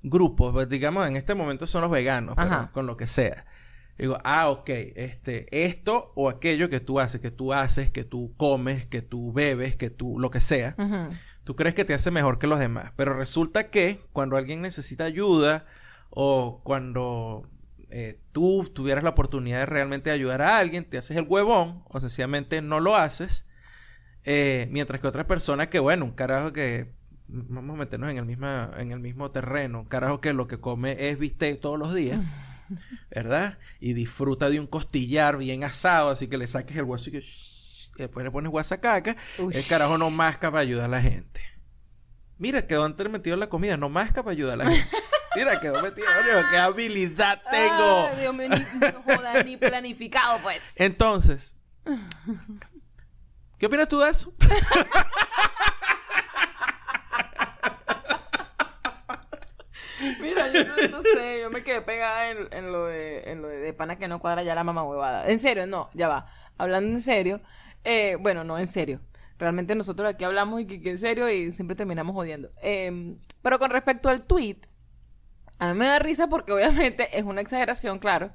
grupos, 0.02 0.52
pues, 0.52 0.68
digamos 0.68 1.08
en 1.08 1.16
este 1.16 1.36
momento 1.36 1.68
son 1.68 1.82
los 1.84 1.92
veganos, 1.92 2.36
pero 2.36 2.70
con 2.74 2.88
lo 2.88 2.98
que 2.98 3.08
sea. 3.08 3.46
Digo, 3.98 4.18
ah, 4.24 4.50
ok, 4.50 4.70
este, 4.96 5.46
esto 5.52 6.12
o 6.16 6.28
aquello 6.30 6.68
que 6.70 6.80
tú 6.80 7.00
haces, 7.00 7.22
que 7.22 7.32
tú 7.32 7.54
haces, 7.54 7.92
que 7.92 8.04
tú 8.04 8.34
comes, 8.38 8.88
que 8.88 9.02
tú 9.02 9.32
bebes, 9.34 9.76
que 9.76 9.90
tú, 9.90 10.18
lo 10.20 10.32
que 10.32 10.42
sea, 10.42 10.76
tú 11.44 11.56
crees 11.56 11.76
que 11.76 11.86
te 11.86 11.94
hace 11.94 12.10
mejor 12.10 12.40
que 12.40 12.48
los 12.48 12.60
demás. 12.60 12.92
Pero 12.96 13.14
resulta 13.14 13.70
que 13.70 14.02
cuando 14.12 14.36
alguien 14.36 14.62
necesita 14.62 15.04
ayuda 15.06 15.66
o 16.10 16.62
cuando 16.64 17.48
eh, 17.90 18.20
tú 18.32 18.70
tuvieras 18.74 19.04
la 19.04 19.12
oportunidad 19.12 19.60
de 19.60 19.66
realmente 19.68 20.10
ayudar 20.10 20.42
a 20.42 20.58
alguien, 20.58 20.86
te 20.86 20.98
haces 20.98 21.16
el 21.16 21.28
huevón 21.30 21.84
o 21.90 22.00
sencillamente 22.00 22.62
no 22.64 22.80
lo 22.80 22.96
haces. 22.96 23.48
eh, 24.26 24.68
mientras 24.72 25.02
que 25.02 25.08
otra 25.08 25.28
persona 25.28 25.70
que, 25.70 25.80
bueno, 25.80 26.06
un 26.06 26.12
carajo 26.14 26.54
que 26.54 26.92
vamos 27.28 27.76
a 27.76 27.80
meternos 27.80 28.10
en 28.10 28.18
el 28.18 28.26
mismo, 28.26 28.48
en 28.78 28.92
el 28.92 29.00
mismo 29.00 29.32
terreno, 29.32 29.82
un 29.82 29.86
carajo 29.86 30.22
que 30.22 30.34
lo 30.34 30.48
que 30.48 30.60
come 30.60 30.96
es 31.10 31.18
bistec 31.20 31.60
todos 31.60 31.78
los 31.78 31.94
días. 31.94 32.20
¿Verdad? 33.10 33.58
Y 33.80 33.94
disfruta 33.94 34.50
de 34.50 34.60
un 34.60 34.68
costillar 34.68 35.38
bien 35.38 35.64
asado, 35.64 36.10
así 36.10 36.28
que 36.28 36.38
le 36.38 36.48
saques 36.48 36.78
el 36.78 36.84
hueso 36.84 37.10
y 37.10 37.14
que 37.14 37.24
y 37.96 38.00
después 38.00 38.24
le 38.24 38.32
pones 38.32 38.52
guasacaca. 38.52 39.16
Uy. 39.38 39.56
El 39.56 39.66
carajo 39.66 39.98
no 39.98 40.10
masca 40.10 40.52
para 40.52 40.62
ayudar 40.62 40.86
a 40.86 40.88
la 40.88 41.02
gente. 41.02 41.42
Mira, 42.38 42.66
quedó 42.66 42.86
antes 42.86 43.10
metido 43.10 43.36
en 43.36 43.40
la 43.40 43.50
comida, 43.50 43.78
no 43.78 43.90
masca 43.90 44.24
para 44.24 44.32
ayudar 44.32 44.60
a 44.60 44.64
la 44.66 44.72
gente. 44.72 44.98
Mira, 45.36 45.60
quedó 45.60 45.82
metido. 45.82 46.08
Qué 46.52 46.58
habilidad 46.58 47.42
tengo. 47.52 48.08
Ay, 48.08 48.22
Dios 48.22 48.36
mío, 48.36 48.50
ni, 48.50 48.60
no 48.80 49.02
jodas, 49.04 49.46
ni 49.46 49.58
planificado, 49.58 50.40
pues. 50.40 50.74
Entonces, 50.78 51.56
¿qué 53.58 53.66
opinas 53.66 53.88
tú 53.88 54.00
de 54.00 54.10
eso? 54.10 54.34
Mira, 60.20 60.50
yo 60.50 60.53
no, 60.92 61.02
sé, 61.02 61.42
yo 61.42 61.50
me 61.50 61.64
quedé 61.64 61.82
pegada 61.82 62.32
en, 62.32 62.48
en 62.52 62.72
lo 62.72 62.86
de, 62.86 63.32
en 63.32 63.42
lo 63.42 63.48
de, 63.48 63.74
pana 63.74 63.98
que 63.98 64.08
no 64.08 64.20
cuadra 64.20 64.44
ya 64.44 64.56
la 64.56 64.64
mamá 64.64 64.84
huevada. 64.84 65.28
En 65.28 65.40
serio, 65.40 65.68
no, 65.68 65.90
ya 65.94 66.08
va. 66.08 66.28
Hablando 66.58 66.92
en 66.92 67.02
serio, 67.02 67.42
eh, 67.84 68.18
bueno, 68.20 68.44
no 68.44 68.58
en 68.58 68.68
serio. 68.68 69.02
Realmente 69.38 69.76
nosotros 69.76 70.10
aquí 70.10 70.24
hablamos 70.24 70.62
y 70.62 70.68
que, 70.68 70.82
que 70.82 70.92
en 70.92 70.98
serio 70.98 71.30
y 71.30 71.52
siempre 71.52 71.76
terminamos 71.76 72.16
jodiendo. 72.16 72.50
Eh, 72.62 73.18
pero 73.42 73.60
con 73.60 73.72
respecto 73.72 74.10
al 74.10 74.26
tweet, 74.26 74.58
a 75.60 75.74
mí 75.74 75.80
me 75.80 75.88
da 75.88 76.00
risa 76.00 76.28
porque 76.28 76.52
obviamente 76.54 77.18
es 77.18 77.24
una 77.24 77.42
exageración, 77.42 78.00
claro. 78.00 78.32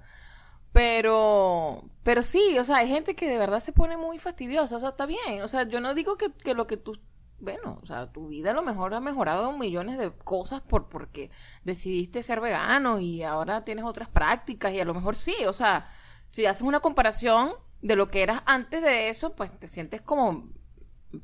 Pero, 0.73 1.85
pero 2.03 2.23
sí, 2.23 2.59
o 2.59 2.65
sea, 2.65 2.77
hay 2.77 2.89
gente 2.89 3.15
que 3.15 3.29
de 3.29 3.39
verdad 3.39 3.61
se 3.61 3.73
pone 3.73 3.97
muy 3.97 4.19
fastidiosa, 4.19 4.77
o 4.77 4.81
sea, 4.81 4.91
está 4.91 5.07
bien, 5.07 5.43
o 5.43 5.49
sea, 5.49 5.65
yo 5.65 5.81
no 5.81 5.95
digo 5.95 6.17
que, 6.17 6.33
que 6.33 6.55
lo 6.55 6.67
que 6.67 6.77
tú, 6.77 7.01
bueno, 7.41 7.79
o 7.83 7.87
sea, 7.87 8.11
tu 8.13 8.29
vida 8.29 8.51
a 8.51 8.55
lo 8.55 8.63
mejor 8.63 8.95
ha 8.95 9.01
mejorado 9.01 9.57
millones 9.57 9.99
de 9.99 10.11
cosas 10.11 10.61
por 10.61 10.89
porque 10.89 11.31
decidiste 11.65 12.23
ser 12.23 12.41
vegano 12.41 12.99
y 12.99 13.23
ahora 13.23 13.65
tienes 13.65 13.85
otras 13.85 14.09
prácticas 14.09 14.73
y 14.73 14.81
a 14.81 14.85
lo 14.85 14.95
mejor 14.95 15.15
sí, 15.15 15.35
o 15.47 15.53
sea, 15.53 15.89
si 16.31 16.47
haces 16.47 16.63
una 16.63 16.81
comparación 16.81 17.53
de 17.81 17.97
lo 17.97 18.09
que 18.09 18.23
eras 18.23 18.43
antes 18.47 18.83
de 18.83 19.09
eso, 19.09 19.35
pues 19.37 19.57
te 19.59 19.69
sientes 19.69 20.01
como 20.03 20.49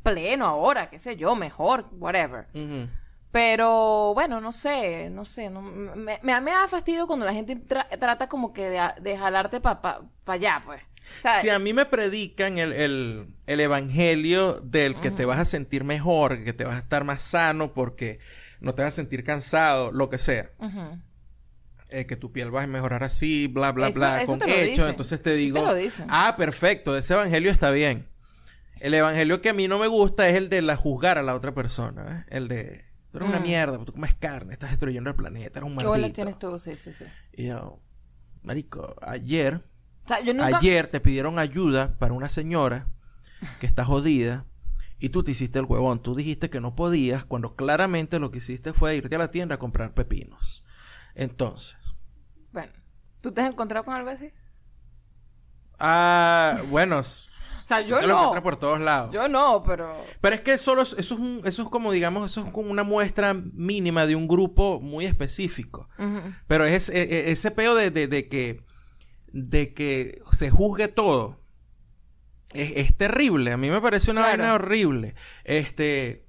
pleno 0.03 0.47
ahora, 0.47 0.89
qué 0.89 0.99
sé 0.99 1.17
yo, 1.17 1.35
mejor, 1.35 1.87
whatever. 1.99 2.47
Pero 3.33 4.15
bueno, 4.15 4.41
no 4.41 4.53
sé, 4.53 5.11
no 5.11 5.25
sé. 5.25 5.51
No, 5.51 5.61
me, 5.61 6.21
me, 6.23 6.41
me 6.41 6.51
da 6.53 6.69
fastidio 6.69 7.09
cuando 7.09 7.27
la 7.27 7.35
gente 7.35 7.57
tra- 7.57 7.89
trata 7.99 8.29
como 8.29 8.53
que 8.53 8.69
de, 8.71 8.81
de 9.01 9.19
jalarte 9.19 9.61
para 9.61 9.83
pa, 9.83 10.03
pa 10.23 10.33
allá, 10.35 10.63
pues. 10.65 10.81
¿Sabes? 11.23 11.43
Si 11.43 11.49
a 11.51 11.59
mí 11.59 11.73
me 11.73 11.85
predican 11.87 12.59
el, 12.59 12.73
el- 12.73 13.35
el 13.47 13.61
evangelio 13.61 14.61
del 14.61 15.01
que 15.01 15.11
te 15.11 15.25
vas 15.25 15.39
a 15.39 15.45
sentir 15.45 15.85
mejor, 15.85 16.43
que 16.45 16.53
te 16.53 16.65
vas 16.65 16.77
a 16.77 16.79
estar 16.79 17.05
más 17.05 17.23
sano 17.23 17.73
porque 17.75 18.19
no 18.61 18.75
te 18.75 18.83
vas 18.83 18.95
a 18.95 18.97
sentir 18.97 19.25
cansado, 19.25 19.93
lo 19.93 20.09
que 20.11 20.19
sea, 20.19 20.51
eh, 21.91 22.07
que 22.07 22.17
tu 22.17 22.33
piel 22.33 22.55
va 22.55 22.63
a 22.63 22.67
mejorar 22.67 23.05
así, 23.05 23.47
bla, 23.47 23.73
bla, 23.73 23.89
Eso- 23.89 23.99
bla, 23.99 24.23
eso 24.23 24.39
con 24.39 24.49
hechos, 24.49 24.89
entonces 24.89 25.23
te 25.23 25.35
digo, 25.35 25.61
te 25.61 25.67
lo 25.67 25.75
dicen. 25.75 26.07
ah, 26.09 26.35
perfecto, 26.37 26.97
ese 26.97 27.15
evangelio 27.15 27.51
está 27.51 27.71
bien. 27.71 28.09
El 28.81 28.95
evangelio 28.95 29.41
que 29.41 29.51
a 29.51 29.53
mí 29.55 29.69
no 29.69 29.79
me 29.79 29.87
gusta 29.87 30.29
es 30.29 30.37
el 30.37 30.49
de 30.49 30.61
la 30.63 30.77
juzgar 30.77 31.19
a 31.19 31.23
la 31.23 31.35
otra 31.35 31.55
persona, 31.55 32.27
¿eh? 32.29 32.37
el 32.37 32.49
de, 32.49 32.85
tú 33.11 33.19
eres 33.19 33.29
una 33.29 33.39
Mm. 33.39 33.43
mierda, 33.43 33.85
tú 33.85 33.93
comes 33.93 34.15
carne, 34.15 34.53
estás 34.53 34.71
destruyendo 34.71 35.11
el 35.11 35.17
planeta, 35.17 35.59
eres 35.61 35.71
un 35.71 35.77
¿Qué 35.77 35.87
bolas 35.87 36.01
maldito. 36.01 36.15
tienes 36.17 36.39
tú? 36.39 36.59
Sí, 36.59 36.77
sí, 36.77 36.93
sí. 36.93 37.05
Y 37.33 37.47
yo, 37.47 37.81
marico, 38.43 38.97
ayer 39.03 39.61
O 40.05 40.09
sea, 40.09 40.21
yo 40.21 40.35
nunca... 40.35 40.59
Ayer 40.59 40.87
te 40.89 41.01
pidieron 41.01 41.39
ayuda 41.39 41.97
para 41.99 42.13
una 42.15 42.29
señora 42.29 42.87
que 43.61 43.67
está 43.67 43.85
jodida 43.85 44.45
y 44.99 45.09
tú 45.11 45.23
te 45.23 45.31
hiciste 45.33 45.59
el 45.59 45.65
huevón. 45.67 46.03
Tú 46.03 46.15
dijiste 46.15 46.51
que 46.51 46.61
no 46.61 46.75
podías 46.75 47.25
cuando 47.25 47.57
claramente 47.57 48.19
lo 48.19 48.31
que 48.31 48.39
hiciste 48.39 48.73
fue 48.73 48.97
irte 48.97 49.15
a 49.15 49.19
la 49.19 49.31
tienda 49.31 49.55
a 49.57 49.59
comprar 49.59 49.95
pepinos. 49.95 50.63
Entonces, 51.15 51.77
Bueno, 52.53 52.73
¿tú 53.21 53.33
te 53.33 53.41
has 53.41 53.49
encontrado 53.53 53.85
con 53.85 53.95
algo 53.95 54.11
así? 54.11 54.31
ah, 55.79 56.59
bueno, 56.71 56.99
O 56.99 57.03
sea, 57.03 57.81
yo 57.81 58.01
lo 58.01 58.07
no. 58.09 58.15
encuentras 58.17 58.43
por 58.43 58.57
todos 58.57 58.81
lados. 58.81 59.11
Yo 59.13 59.27
no, 59.29 59.63
pero... 59.65 59.97
Pero 60.21 60.35
es 60.37 60.43
que 60.43 60.59
solo 60.59 60.83
es- 60.83 60.95
eso 60.99 61.15
es, 61.15 61.21
un- 61.21 61.41
eso 61.45 61.63
es 61.63 61.69
como, 61.69 61.93
digamos, 61.93 62.31
eso 62.31 62.45
es 62.45 62.53
como 62.53 62.71
una 62.71 62.83
muestra 62.85 63.33
mínima 63.35 64.07
de 64.07 64.17
un 64.17 64.29
grupo 64.29 64.81
muy 64.81 65.07
específico. 65.07 65.89
Pero 66.47 66.65
es 66.67 66.89
e- 66.91 67.03
e- 67.03 67.31
ese 67.33 67.51
peo 67.51 67.75
de, 67.75 67.91
de- 67.91 68.07
de 68.07 68.29
que 68.29 68.61
de 69.35 69.75
que 69.75 70.23
se 70.33 70.49
juzgue 70.51 70.89
todo. 70.89 71.41
Es, 72.53 72.73
es 72.77 72.97
terrible. 72.97 73.53
A 73.53 73.57
mí 73.57 73.69
me 73.69 73.81
parece 73.81 74.11
una 74.13 74.23
Claro. 74.23 74.39
vaina 74.39 74.55
horrible. 74.55 75.15
Este. 75.45 76.23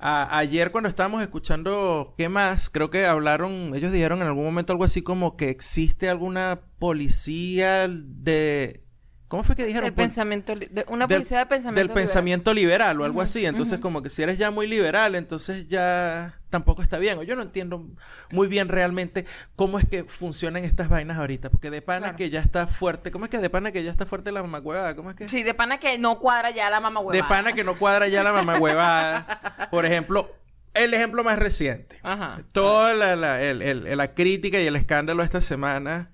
a- 0.00 0.38
ayer 0.38 0.70
cuando 0.70 0.88
estábamos 0.88 1.20
escuchando 1.22 2.14
qué 2.16 2.28
más, 2.28 2.70
creo 2.70 2.88
que 2.88 3.04
hablaron, 3.04 3.72
ellos 3.74 3.90
dijeron 3.90 4.20
en 4.22 4.28
algún 4.28 4.44
momento 4.44 4.72
algo 4.72 4.84
así 4.84 5.02
como 5.02 5.36
que 5.36 5.50
existe 5.50 6.08
alguna 6.08 6.60
policía 6.78 7.88
de 7.88 8.84
¿Cómo 9.26 9.42
fue 9.44 9.56
que 9.56 9.66
dijeron? 9.66 9.86
El 9.88 9.92
pensamiento... 9.94 10.54
de- 10.54 10.86
una 10.88 11.06
del- 11.08 11.18
policía 11.18 11.40
de 11.40 11.46
pensamiento 11.46 11.78
del 11.80 11.88
liberal. 11.88 12.02
pensamiento 12.04 12.54
liberal 12.54 13.00
o 13.00 13.04
algo 13.04 13.20
así. 13.20 13.44
Ujú. 13.46 13.80
como 13.80 14.00
que 14.02 14.08
si 14.08 14.22
eres 14.22 14.38
ya 14.38 14.50
muy 14.52 14.66
liberal, 14.68 15.14
entonces 15.16 15.66
ya 15.68 16.37
tampoco 16.50 16.82
está 16.82 16.98
bien. 16.98 17.18
O 17.18 17.22
yo 17.22 17.36
no 17.36 17.42
entiendo 17.42 17.84
muy 18.30 18.48
bien 18.48 18.68
realmente 18.68 19.24
cómo 19.56 19.78
es 19.78 19.86
que 19.88 20.04
funcionan 20.04 20.64
estas 20.64 20.88
vainas 20.88 21.18
ahorita. 21.18 21.50
Porque 21.50 21.70
de 21.70 21.82
pana 21.82 22.00
Claro. 22.00 22.16
que 22.16 22.30
ya 22.30 22.40
está 22.40 22.66
fuerte. 22.66 23.10
¿Cómo 23.10 23.24
es 23.24 23.30
que 23.30 23.38
de 23.38 23.50
pana 23.50 23.72
que 23.72 23.82
ya 23.84 23.90
está 23.90 24.06
fuerte 24.06 24.32
la 24.32 24.42
mamagüevada? 24.42 24.94
¿Cómo 24.96 25.10
es 25.10 25.16
que? 25.16 25.28
Sí, 25.28 25.42
de 25.42 25.54
pana 25.54 25.78
que 25.78 25.98
no 25.98 26.18
cuadra 26.18 26.50
ya 26.50 26.70
la 26.70 26.80
mamá 26.80 27.00
de 27.12 27.22
pana 27.24 27.52
que 27.52 27.64
no 27.64 27.76
cuadra 27.78 28.08
ya 28.08 28.22
la 28.22 28.32
mamagüevada. 28.32 29.68
Por 29.70 29.86
ejemplo, 29.86 30.34
el 30.74 30.94
ejemplo 30.94 31.24
más 31.24 31.38
reciente. 31.38 31.98
Ajá. 32.02 32.40
Toda 32.52 32.94
la, 32.94 33.16
la- 33.16 33.42
el- 33.42 33.62
el- 33.62 33.96
la 33.96 34.14
crítica 34.14 34.60
y 34.60 34.66
el 34.66 34.76
escándalo 34.76 35.22
esta 35.22 35.40
semana, 35.40 36.10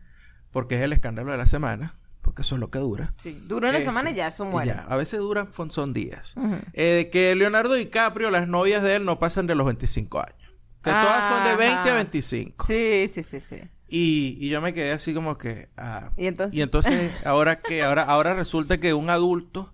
porque 0.50 0.76
es 0.76 0.82
el 0.82 0.92
escándalo 0.92 1.32
de 1.32 1.38
la 1.38 1.46
semana, 1.46 1.96
porque 2.24 2.42
eso 2.42 2.56
es 2.56 2.60
lo 2.60 2.70
que 2.70 2.80
dura. 2.80 3.14
Sí, 3.22 3.32
dura 3.46 3.68
una 3.68 3.78
Este, 3.78 3.84
semana 3.90 4.10
y 4.10 4.14
ya 4.14 4.26
eso 4.26 4.44
muere. 4.44 4.72
ya, 4.72 4.80
a 4.82 4.96
veces 4.96 5.20
duran 5.20 5.50
son- 5.70 5.92
días. 5.92 6.34
Eh, 6.72 7.10
que 7.12 7.34
Leonardo 7.36 7.74
DiCaprio, 7.74 8.30
las 8.30 8.48
novias 8.48 8.82
de 8.82 8.96
él 8.96 9.04
no 9.04 9.18
pasan 9.20 9.46
de 9.46 9.54
los 9.54 9.66
25 9.66 10.18
años. 10.20 10.50
Que 10.82 10.90
todas 10.90 11.28
son 11.30 11.44
de 11.44 11.56
20 11.56 11.78
a 11.78 11.82
Ajá. 11.82 11.94
25. 11.94 12.66
Sí, 12.66 13.08
sí, 13.12 13.22
sí, 13.22 13.40
sí. 13.40 13.56
Y, 13.88 14.36
y 14.40 14.48
yo 14.48 14.60
me 14.60 14.74
quedé 14.74 14.92
así 14.92 15.14
como 15.14 15.38
que... 15.38 15.68
ah. 15.76 16.10
Y 16.16 16.26
entonces- 16.26 16.58
Y 16.58 16.62
entonces, 16.62 17.12
ahora 17.24 17.60
que 17.60 17.82
ahora, 17.84 18.02
ahora 18.02 18.34
resulta 18.34 18.78
que 18.78 18.92
un 18.94 19.08
adulto 19.10 19.72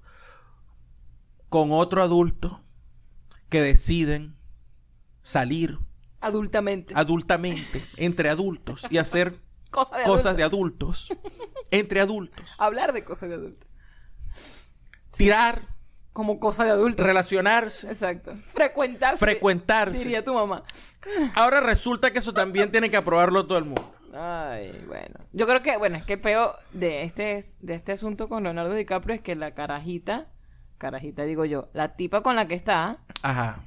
con 1.49 1.73
otro 1.73 2.03
adulto 2.03 2.63
que 3.49 3.61
deciden 3.63 4.37
salir 5.23 5.79
Adultamente. 6.21 6.95
adultamente 6.97 7.83
entre 7.97 8.29
adultos 8.29 8.87
y 8.91 8.99
hacer 8.99 9.37
Cosa 9.71 9.99
de 9.99 10.05
cosas 10.05 10.27
adulto. 10.27 10.37
de 10.37 10.43
adultos 10.45 11.09
entre 11.71 12.01
adultos. 12.01 12.55
Hablar 12.59 12.93
de 12.93 13.05
cosas 13.05 13.29
de 13.29 13.35
adulto. 13.37 13.67
Tirar, 15.17 15.63
Como 16.13 16.41
cosa 16.41 16.65
de 16.65 16.71
adulto. 16.71 17.03
relacionarse, 17.05 17.89
Exacto. 17.91 18.35
Frecuentarse. 18.35 19.19
frecuentarse. 19.19 20.05
Diría 20.05 20.25
tu 20.25 20.35
mamá. 20.35 20.63
Ahora 21.35 21.61
resulta 21.61 22.13
que 22.13 22.19
eso 22.19 22.33
también 22.33 22.71
tiene 22.71 22.91
que 22.91 22.97
aprobarlo 22.97 23.47
todo 23.47 23.59
el 23.59 23.65
mundo. 23.65 23.95
Ay, 24.13 24.73
bueno. 24.89 25.15
Yo 25.33 25.47
creo 25.47 25.63
que, 25.63 25.77
bueno, 25.77 25.97
es 25.97 26.05
que 26.05 26.15
el 26.15 26.21
peo 26.21 26.53
de 26.73 27.03
este, 27.03 27.43
de 27.61 27.75
este 27.75 27.93
asunto 27.93 28.29
con 28.29 28.43
Leonardo 28.43 28.75
DiCaprio 28.75 29.15
es 29.15 29.21
que 29.21 29.37
la 29.37 29.55
carajita, 29.55 30.29
carajita 30.79 31.23
digo 31.25 31.45
yo, 31.45 31.69
la 31.75 31.95
tipa 31.95 32.23
con 32.23 32.35
la 32.35 32.49
que 32.49 32.55
está, 32.57 32.99
Ajá. 33.23 33.65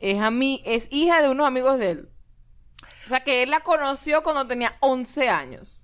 es 0.00 0.20
a 0.20 0.30
mí, 0.32 0.62
es 0.66 0.88
hija 0.90 1.22
de 1.22 1.28
unos 1.30 1.46
amigos 1.46 1.78
de 1.78 1.90
él. 1.90 2.08
O 3.04 3.08
sea, 3.08 3.24
que 3.24 3.42
él 3.42 3.50
la 3.50 3.60
conoció 3.60 4.22
cuando 4.22 4.46
tenía 4.46 4.76
11 4.80 5.28
años. 5.28 5.82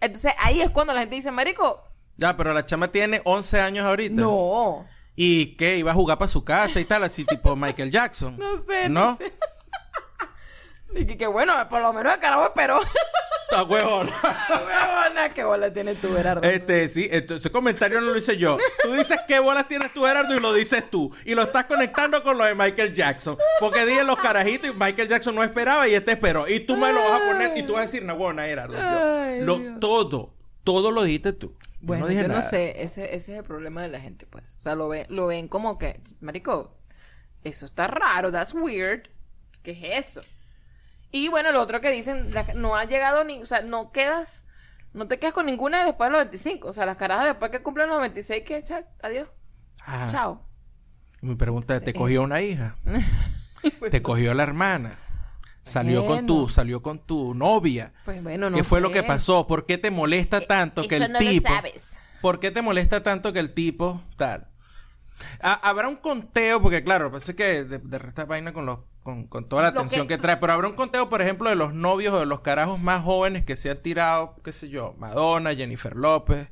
Entonces 0.00 0.32
ahí 0.38 0.60
es 0.60 0.70
cuando 0.70 0.92
la 0.92 1.00
gente 1.00 1.16
dice, 1.16 1.30
Marico, 1.30 1.82
Ya, 2.16 2.36
pero 2.36 2.52
la 2.52 2.64
chama 2.64 2.88
tiene 2.88 3.20
11 3.24 3.60
años 3.60 3.84
ahorita. 3.86 4.14
no. 4.14 4.84
¿Y 5.18 5.56
qué? 5.56 5.78
Iba 5.78 5.92
a 5.92 5.94
jugar 5.94 6.18
para 6.18 6.28
su 6.28 6.44
casa 6.44 6.78
y 6.78 6.84
tal, 6.84 7.02
así 7.02 7.24
tipo 7.24 7.56
Michael 7.56 7.90
Jackson. 7.90 8.36
No 8.36 8.58
sé, 8.58 8.88
¿No? 8.90 9.12
no 9.12 9.16
sé. 9.16 9.32
Y 10.96 11.16
que, 11.16 11.26
bueno, 11.26 11.52
por 11.68 11.80
lo 11.82 11.92
menos 11.92 12.14
el 12.14 12.20
carajo 12.20 12.46
esperó. 12.46 12.80
Ah, 13.52 13.62
huevón. 13.62 14.10
Huevona, 14.50 15.28
qué 15.30 15.44
bola 15.44 15.72
tienes 15.72 16.00
tú, 16.00 16.12
Gerardo. 16.14 16.42
Este, 16.42 16.88
sí, 16.88 17.08
ese 17.10 17.50
comentario 17.50 18.00
no 18.00 18.08
lo 18.08 18.16
hice 18.16 18.36
yo. 18.36 18.58
Tú 18.82 18.92
dices 18.92 19.18
qué 19.28 19.38
bolas 19.38 19.68
tienes 19.68 19.94
tú, 19.94 20.02
Gerardo, 20.04 20.34
y 20.34 20.40
lo 20.40 20.52
dices 20.52 20.90
tú. 20.90 21.14
Y 21.24 21.34
lo 21.34 21.42
estás 21.42 21.64
conectando 21.64 22.22
con 22.24 22.36
lo 22.38 22.44
de 22.44 22.54
Michael 22.56 22.92
Jackson. 22.92 23.38
Porque 23.60 23.86
dije 23.86 24.02
los 24.02 24.16
carajitos 24.16 24.70
y 24.70 24.74
Michael 24.74 25.08
Jackson 25.08 25.34
no 25.36 25.44
esperaba 25.44 25.86
y 25.88 25.94
este 25.94 26.12
esperó. 26.12 26.48
Y 26.48 26.60
tú 26.60 26.76
me 26.76 26.92
lo 26.92 27.00
vas 27.08 27.20
a 27.20 27.24
poner 27.24 27.56
y 27.56 27.62
tú 27.62 27.74
vas 27.74 27.80
a 27.80 27.82
decir, 27.82 28.04
no, 28.04 28.16
bueno, 28.16 28.42
Gerardo. 28.42 28.74
yo- 28.74 29.22
Ay, 29.22 29.42
lo, 29.42 29.78
todo, 29.78 30.34
todo 30.64 30.90
lo 30.90 31.04
dijiste 31.04 31.32
tú. 31.32 31.54
Bueno, 31.80 32.02
no 32.04 32.08
dije 32.08 32.22
yo 32.22 32.28
no 32.28 32.34
nada. 32.34 32.48
sé, 32.50 32.82
ese, 32.82 33.14
ese 33.14 33.32
es 33.32 33.38
el 33.38 33.44
problema 33.44 33.80
de 33.82 33.88
la 33.88 34.00
gente, 34.00 34.26
pues. 34.26 34.56
O 34.58 34.62
sea, 34.62 34.74
lo, 34.74 34.88
ven, 34.88 35.06
lo 35.08 35.28
ven 35.28 35.46
como 35.46 35.78
que, 35.78 36.00
marico, 36.20 36.76
eso 37.44 37.64
está 37.64 37.86
raro, 37.86 38.32
that's 38.32 38.52
weird. 38.52 39.02
¿Qué 39.62 39.70
es 39.70 40.08
eso? 40.16 40.20
Y 41.18 41.28
bueno, 41.28 41.50
lo 41.52 41.60
otro 41.62 41.80
que 41.80 41.90
dicen, 41.90 42.32
la- 42.34 42.52
no 42.54 42.76
ha 42.76 42.84
llegado 42.84 43.24
ni, 43.24 43.38
o 43.40 43.46
sea, 43.46 43.62
no 43.62 43.90
quedas, 43.92 44.44
no 44.92 45.06
te 45.08 45.18
quedas 45.18 45.32
con 45.32 45.46
ninguna 45.46 45.84
después 45.84 46.08
de 46.08 46.12
los 46.12 46.24
25. 46.24 46.68
O 46.68 46.72
sea, 46.72 46.84
las 46.86 46.96
carajas 46.96 47.26
después 47.26 47.50
que 47.50 47.62
cumplen 47.62 47.88
los 47.88 48.00
26, 48.00 48.42
que 48.44 48.62
chao, 48.62 48.82
adiós, 49.02 49.28
Ajá. 49.80 50.08
chao. 50.10 50.46
Mi 51.22 51.34
pregunta 51.34 51.74
es, 51.76 51.82
¿te 51.84 51.94
cogió 51.94 52.22
una 52.22 52.42
hija? 52.42 52.76
¿Te 53.90 54.02
cogió 54.02 54.34
la 54.34 54.42
hermana? 54.42 54.98
Salió 55.64 56.04
con 56.06 56.26
tu, 56.26 56.48
salió 56.48 56.80
con 56.82 56.98
tu 57.00 57.34
novia. 57.34 57.92
Pues 58.04 58.22
bueno, 58.22 58.50
no 58.50 58.56
¿Qué 58.56 58.62
fue 58.62 58.78
sé. 58.78 58.82
lo 58.82 58.92
que 58.92 59.02
pasó? 59.02 59.46
¿Por 59.48 59.66
qué 59.66 59.78
te 59.78 59.90
molesta 59.90 60.40
tanto 60.42 60.86
que 60.86 60.96
Eso 60.96 61.06
el 61.06 61.12
no 61.12 61.20
lo 61.20 61.28
tipo? 61.28 61.48
sabes. 61.48 61.96
¿Por 62.20 62.38
qué 62.38 62.50
te 62.52 62.62
molesta 62.62 63.02
tanto 63.02 63.32
que 63.32 63.40
el 63.40 63.52
tipo 63.52 64.00
tal? 64.16 64.48
Ha- 65.40 65.54
habrá 65.68 65.88
un 65.88 65.96
conteo, 65.96 66.60
porque 66.60 66.84
claro, 66.84 67.10
parece 67.10 67.34
que 67.34 67.64
de, 67.64 67.78
de 67.78 67.96
esta 68.08 68.24
vaina 68.24 68.52
con 68.52 68.66
los 68.66 68.80
con, 69.02 69.26
con 69.28 69.48
toda 69.48 69.62
la 69.62 69.68
atención 69.68 70.06
que- 70.08 70.16
que... 70.16 70.20
trae, 70.22 70.36
pero 70.38 70.52
habrá 70.52 70.68
un 70.68 70.74
conteo, 70.74 71.08
por 71.08 71.22
ejemplo, 71.22 71.48
de 71.48 71.54
los 71.56 71.72
novios 71.74 72.12
o 72.12 72.18
de 72.20 72.26
los 72.26 72.40
carajos 72.40 72.80
más 72.80 73.02
jóvenes 73.04 73.44
que 73.44 73.56
se 73.56 73.70
han 73.70 73.80
tirado, 73.80 74.34
qué 74.42 74.52
sé 74.52 74.68
yo, 74.68 74.94
Madonna, 74.98 75.54
Jennifer 75.54 75.94
López. 75.94 76.50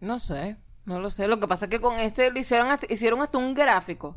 No 0.00 0.18
sé, 0.20 0.56
no 0.84 1.00
lo 1.00 1.10
sé. 1.10 1.26
Lo 1.28 1.40
que 1.40 1.48
pasa 1.48 1.66
es 1.66 1.70
que 1.70 1.80
con 1.80 1.98
este 1.98 2.30
le 2.30 2.40
hicieron 2.40 2.70
hasta, 2.70 2.92
hicieron 2.92 3.20
hasta 3.20 3.38
un 3.38 3.54
gráfico. 3.54 4.16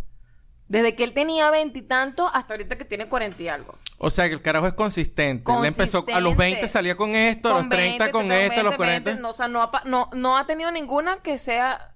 Desde 0.68 0.96
que 0.96 1.04
él 1.04 1.14
tenía 1.14 1.52
veintitantos 1.52 2.32
hasta 2.34 2.54
ahorita 2.54 2.78
que 2.78 2.86
tiene 2.86 3.10
cuarenta 3.10 3.44
y 3.44 3.50
algo. 3.50 3.76
O 3.98 4.10
sea, 4.10 4.28
que 4.30 4.36
el 4.36 4.42
carajo 4.42 4.68
es 4.68 4.74
consistente. 4.74 5.52
Él 5.52 5.66
empezó 5.66 5.98
a 6.00 6.02
los 6.22 6.34
Consistente. 6.34 6.36
20 6.36 6.68
salía 6.70 6.96
con 6.96 7.14
esto, 7.14 7.54
a 7.54 7.60
los 7.60 7.70
30 7.70 8.10
con 8.12 8.32
esto, 8.32 8.62
a 8.62 8.64
los 8.64 8.76
40. 8.78 9.06
20, 9.12 9.22
no, 9.22 9.30
o 9.32 9.34
sea, 9.34 9.50
no 9.50 9.62
ha, 9.62 9.82
no, 9.86 10.10
no 10.14 10.38
ha 10.38 10.46
tenido 10.48 10.72
ninguna 10.72 11.18
que 11.18 11.38
sea 11.38 11.94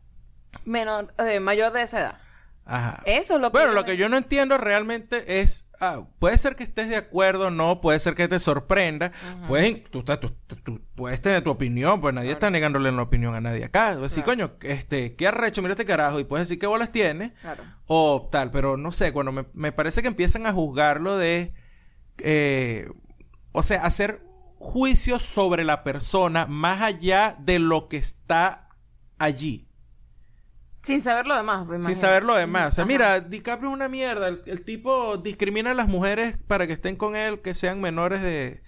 menor, 0.65 1.13
eh, 1.19 1.39
mayor 1.39 1.71
de 1.73 1.81
esa 1.83 1.99
edad. 1.99 2.17
Ajá. 2.67 3.03
Eso 3.05 3.35
es 3.35 3.41
lo 3.41 3.51
que 3.51 3.57
Bueno, 3.59 3.67
yo 3.69 3.75
lo 3.75 3.81
me- 3.81 3.85
que 3.85 3.97
yo 3.97 4.09
no 4.09 4.17
entiendo 4.17 4.57
realmente 4.57 5.39
es, 5.39 5.69
ah, 5.79 6.07
puede 6.17 6.35
ser 6.39 6.55
que 6.55 6.63
estés 6.63 6.89
de 6.89 6.95
acuerdo, 6.95 7.51
no, 7.51 7.79
puede 7.79 7.99
ser 7.99 8.15
que 8.15 8.27
te 8.27 8.39
sorprenda, 8.39 9.11
puedes, 9.47 9.83
tú, 9.91 10.03
tú- 10.03 10.35
tú 10.63 10.81
puedes 10.95 11.21
tener 11.21 11.43
tu 11.43 11.51
opinión, 11.51 12.01
pues 12.01 12.15
nadie 12.15 12.31
está 12.31 12.49
negándole 12.49 12.89
una 12.89 13.03
opinión 13.03 13.35
a 13.35 13.41
nadie 13.41 13.65
acá. 13.65 13.89
Así, 14.03 14.23
coño, 14.23 14.53
este, 14.63 15.15
qué 15.15 15.27
arrecho, 15.27 15.61
mira 15.61 15.73
este 15.73 15.85
carajo, 15.85 16.19
y 16.19 16.23
puedes 16.23 16.47
decir 16.49 16.57
qué 16.59 16.65
bolas 16.65 16.91
tiene, 16.91 17.33
Claro. 17.41 17.63
o 17.85 18.27
tal, 18.31 18.49
pero 18.49 18.77
no 18.77 18.91
sé, 18.91 19.13
cuando 19.13 19.31
me, 19.31 19.45
me 19.53 19.71
parece 19.71 20.01
que 20.01 20.07
empiezan 20.07 20.47
a 20.47 20.51
juzgarlo 20.53 21.17
de, 21.19 21.53
eh, 22.17 22.89
o 23.51 23.61
sea, 23.61 23.83
hacer 23.83 24.23
juicios 24.57 25.21
sobre 25.21 25.63
la 25.63 25.83
persona 25.83 26.47
más 26.47 26.81
allá 26.81 27.35
de 27.39 27.59
lo 27.59 27.87
que 27.89 27.97
está 27.97 28.69
allí. 29.19 29.67
Sin 30.85 31.01
saber 31.01 31.25
lo 31.25 31.35
demás, 31.35 31.65
me 31.65 31.83
Sin 31.83 31.95
saber 31.95 32.23
lo 32.23 32.35
demás. 32.35 32.67
O 32.69 32.71
sea, 32.75 32.83
Ajá. 32.83 32.87
mira, 32.87 33.19
DiCaprio 33.19 33.69
es 33.69 33.73
una 33.73 33.89
mierda. 33.89 34.27
El, 34.27 34.41
el 34.45 34.63
tipo 34.63 35.17
discrimina 35.17 35.71
a 35.71 35.73
las 35.73 35.87
mujeres 35.87 36.37
para 36.47 36.67
que 36.67 36.73
estén 36.73 36.95
con 36.95 37.15
él, 37.15 37.41
que 37.41 37.53
sean 37.55 37.81
menores 37.81 38.21
de... 38.21 38.61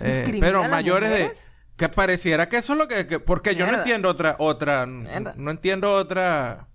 eh, 0.00 0.16
¿Discrimina 0.18 0.46
pero 0.46 0.58
a 0.58 0.62
las 0.62 0.70
mayores 0.70 1.10
mujeres? 1.10 1.52
de... 1.52 1.56
Que 1.76 1.88
pareciera 1.88 2.48
que 2.48 2.56
eso 2.56 2.72
es 2.72 2.78
lo 2.78 2.88
que... 2.88 3.06
que- 3.06 3.20
porque 3.20 3.54
yo 3.54 3.66
no 3.66 3.78
entiendo 3.78 4.08
otra... 4.08 4.34
otra 4.38 4.86
Mierda. 4.86 5.34
no 5.36 5.50
entiendo 5.50 5.92
otra... 5.94 6.68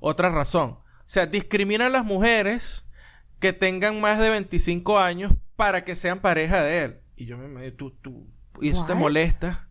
Otra 0.00 0.28
razón. 0.28 0.70
O 0.70 0.84
sea, 1.06 1.26
discrimina 1.26 1.86
a 1.86 1.88
las 1.90 2.04
mujeres 2.04 2.90
que 3.38 3.52
tengan 3.52 4.00
más 4.00 4.18
de 4.18 4.28
25 4.30 4.98
años 4.98 5.32
para 5.56 5.84
que 5.84 5.96
sean 5.96 6.20
pareja 6.20 6.62
de 6.62 6.84
él. 6.84 7.00
Y 7.16 7.24
yo 7.26 7.38
me... 7.38 7.70
Tú, 7.70 7.92
tú, 8.02 8.28
y 8.60 8.70
eso 8.70 8.84
te 8.84 8.94
molesta. 8.94 9.65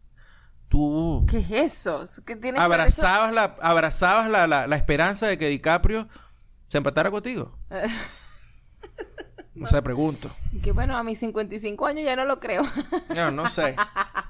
Tú 0.67 1.25
¿Qué 1.29 1.37
es 1.37 1.51
eso? 1.51 2.03
¿Qué 2.25 2.35
tiene 2.35 2.57
que 2.57 2.63
ver 2.67 2.79
abrazabas 2.79 3.33
la 3.33 3.55
abrazabas 3.61 4.29
la, 4.29 4.47
la, 4.47 4.67
la 4.67 4.75
esperanza 4.75 5.27
de 5.27 5.37
que 5.37 5.47
DiCaprio 5.47 6.07
se 6.67 6.77
empatara 6.77 7.11
contigo. 7.11 7.57
No 9.55 9.65
sé, 9.67 9.81
pregunto. 9.81 10.29
Que 10.61 10.73
bueno, 10.73 10.97
a 10.97 11.03
mis 11.03 11.17
55 11.19 11.85
años 11.85 12.03
ya 12.03 12.17
no 12.17 12.25
lo 12.25 12.41
creo. 12.41 12.63
No, 13.15 13.31
no 13.31 13.47
sé. 13.47 13.77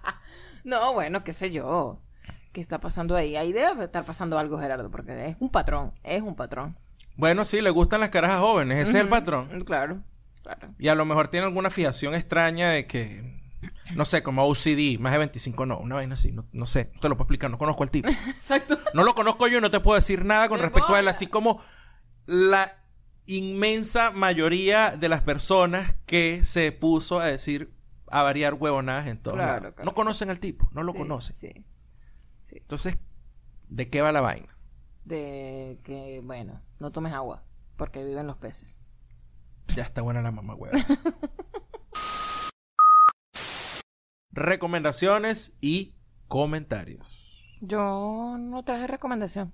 no, 0.64 0.94
bueno, 0.94 1.24
qué 1.24 1.34
sé 1.34 1.52
yo. 1.52 2.00
¿Qué 2.52 2.62
está 2.62 2.80
pasando 2.80 3.16
ahí? 3.16 3.36
Ahí 3.36 3.52
debe 3.52 3.86
estar 3.86 4.06
pasando 4.06 4.38
algo, 4.38 4.60
Gerardo, 4.60 4.92
porque 4.92 5.30
es 5.30 5.38
un 5.40 5.50
patrón. 5.50 5.94
Es 6.04 6.22
un 6.22 6.36
patrón. 6.36 6.78
Bueno, 7.16 7.44
sí, 7.44 7.62
le 7.62 7.72
gustan 7.72 8.02
las 8.02 8.10
carajas 8.10 8.40
jóvenes, 8.40 8.88
ese 8.88 8.98
es 8.98 9.04
el 9.04 9.10
patrón. 9.10 9.48
Claro, 9.66 10.04
claro. 10.44 10.76
Y 10.78 10.90
a 10.90 10.96
lo 10.96 11.06
mejor 11.06 11.30
tiene 11.30 11.48
alguna 11.48 11.72
fijación 11.72 12.14
extraña 12.14 12.70
de 12.70 12.86
que, 12.86 13.35
no 13.94 14.06
sé, 14.06 14.24
como 14.24 14.46
OCD, 14.46 15.00
más 15.00 15.12
de 15.12 15.20
25, 15.20 15.66
no, 15.66 15.78
una 15.78 15.96
vaina 15.96 16.14
así, 16.14 16.32
no, 16.32 16.48
no 16.52 16.66
sé, 16.66 16.92
no 16.96 17.00
te 17.02 17.10
lo 17.10 17.16
puedo 17.16 17.26
explicar, 17.26 17.52
no 17.52 17.58
conozco 17.58 17.84
al 17.84 17.92
tipo. 17.92 18.10
Exacto. 18.28 18.80
No 18.94 19.04
lo 19.04 19.14
conozco 19.14 19.48
yo 19.48 19.60
y 19.60 19.62
no 19.62 19.72
te 19.72 19.80
puedo 19.80 19.96
decir 19.96 20.26
nada 20.26 20.50
con 20.50 20.60
respecto 20.60 20.94
a 20.96 21.00
él, 21.00 21.08
así 21.08 21.28
como 21.28 21.62
la 22.26 22.76
inmensa 23.28 24.12
mayoría 24.12 24.92
de 24.98 25.10
las 25.10 25.22
personas 25.22 25.96
que 26.06 26.44
se 26.44 26.72
puso 26.72 27.20
a 27.20 27.26
decir, 27.26 27.74
a 28.10 28.24
variar 28.24 28.54
huevonadas 28.56 29.08
en 29.08 29.18
todos 29.22 29.38
Claro, 29.38 29.74
claro. 29.74 29.86
No 29.86 29.94
conocen 29.96 30.30
al 30.30 30.40
tipo, 30.40 30.70
no 30.72 30.84
lo 30.84 30.92
Sí, 30.94 30.98
conocen. 30.98 31.36
Sí. 31.36 31.66
Sí. 32.42 32.58
Entonces, 32.58 32.98
¿de 33.70 33.90
qué 33.90 34.02
va 34.02 34.12
la 34.12 34.22
vaina? 34.22 34.56
De 35.04 35.80
que, 35.84 36.22
bueno, 36.24 36.62
no 36.80 36.92
tomes 36.92 37.14
agua, 37.14 37.44
porque 37.78 38.04
viven 38.04 38.28
los 38.28 38.38
peces. 38.38 38.80
Ya 39.76 39.84
está 39.84 40.02
buena 40.02 40.22
la 40.22 40.32
mamá 40.32 40.56
hueva. 40.56 40.78
Recomendaciones 44.36 45.58
y 45.62 45.96
comentarios. 46.28 47.58
Yo 47.62 48.36
no 48.38 48.64
traje 48.64 48.86
recomendación. 48.86 49.54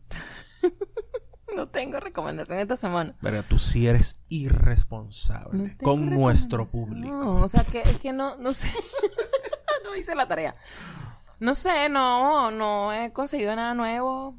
no 1.56 1.70
tengo 1.70 2.00
recomendación 2.00 2.58
esta 2.58 2.76
semana. 2.76 3.16
Pero 3.22 3.44
tú 3.44 3.60
sí 3.60 3.88
eres 3.88 4.20
irresponsable 4.28 5.78
No 5.80 5.84
con 5.84 6.10
nuestro 6.10 6.66
público. 6.66 7.14
No, 7.14 7.44
o 7.44 7.48
sea, 7.48 7.64
que 7.64 7.82
es 7.82 8.00
que 8.00 8.12
no, 8.12 8.38
no 8.38 8.54
sé. 8.54 8.72
no 9.84 9.96
hice 9.96 10.16
la 10.16 10.28
tarea. 10.28 10.56
No 11.40 11.54
sé, 11.54 11.88
no, 11.90 12.50
no 12.50 12.92
he 12.92 13.14
conseguido 13.14 13.56
nada 13.56 13.76
nuevo. 13.76 14.36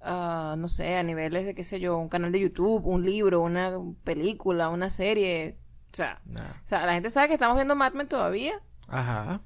Ah, 0.00 0.54
no 0.56 0.68
sé, 0.68 0.96
a 0.96 1.02
niveles 1.02 1.44
de, 1.44 1.54
qué 1.54 1.64
sé 1.64 1.80
yo, 1.80 1.98
un 1.98 2.08
canal 2.08 2.32
de 2.32 2.40
YouTube, 2.40 2.86
un 2.86 3.04
libro, 3.04 3.42
una 3.42 3.72
película, 4.04 4.70
una 4.70 4.88
serie. 4.88 5.58
O 5.92 5.96
sea, 5.96 6.22
o 6.26 6.66
sea 6.66 6.86
la 6.86 6.94
gente 6.94 7.10
sabe 7.10 7.28
que 7.28 7.34
estamos 7.34 7.56
viendo 7.56 7.76
Mad 7.76 7.92
Men 7.92 8.08
todavía. 8.08 8.54
Ajá. 8.88 9.42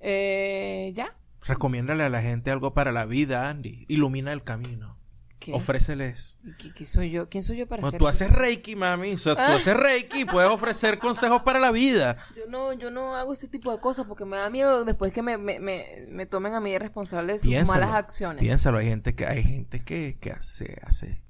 Eh, 0.00 0.92
ya. 0.94 1.16
Recomiéndale 1.42 2.04
a 2.04 2.10
la 2.10 2.22
gente 2.22 2.50
algo 2.50 2.74
para 2.74 2.92
la 2.92 3.06
vida, 3.06 3.48
Andy. 3.48 3.84
Ilumina 3.88 4.32
el 4.32 4.42
camino. 4.42 4.96
¿Qué? 5.38 5.52
Ofréceles. 5.52 6.38
¿Y 6.42 6.52
¿Qué, 6.56 6.72
qué 6.72 6.86
soy 6.86 7.10
yo? 7.10 7.28
¿Quién 7.28 7.42
soy 7.44 7.58
yo 7.58 7.66
para 7.68 7.86
hacer 7.86 7.98
tú 7.98 8.08
eso? 8.08 8.24
haces 8.24 8.32
Reiki, 8.32 8.74
mami. 8.74 9.12
O 9.12 9.18
sea, 9.18 9.34
tú 9.34 9.42
haces 9.42 9.76
Reiki 9.76 10.22
y 10.22 10.24
puedes 10.24 10.50
ofrecer 10.50 10.98
consejos 11.00 11.42
para 11.42 11.60
la 11.60 11.70
vida. 11.72 12.16
Yo 12.34 12.46
no, 12.48 12.72
yo 12.72 12.90
no 12.90 13.14
hago 13.14 13.32
ese 13.34 13.46
tipo 13.46 13.70
de 13.70 13.78
cosas 13.78 14.06
porque 14.06 14.24
me 14.24 14.38
da 14.38 14.48
miedo 14.50 14.84
después 14.84 15.12
que 15.12 15.22
me, 15.22 15.36
me, 15.36 15.60
me, 15.60 16.06
me 16.08 16.26
tomen 16.26 16.54
a 16.54 16.60
mí 16.60 16.76
responsable 16.78 17.34
de 17.34 17.38
sus 17.38 17.48
Piénsalo. 17.48 17.80
malas 17.80 17.96
acciones. 17.96 18.40
Piénsalo, 18.40 18.78
hay 18.78 18.86
gente 18.86 19.14
que, 19.14 19.26
hay 19.26 19.42
gente 19.42 19.84
que, 19.84 20.18
que 20.18 20.30
hace, 20.32 20.78
hace 20.82 21.22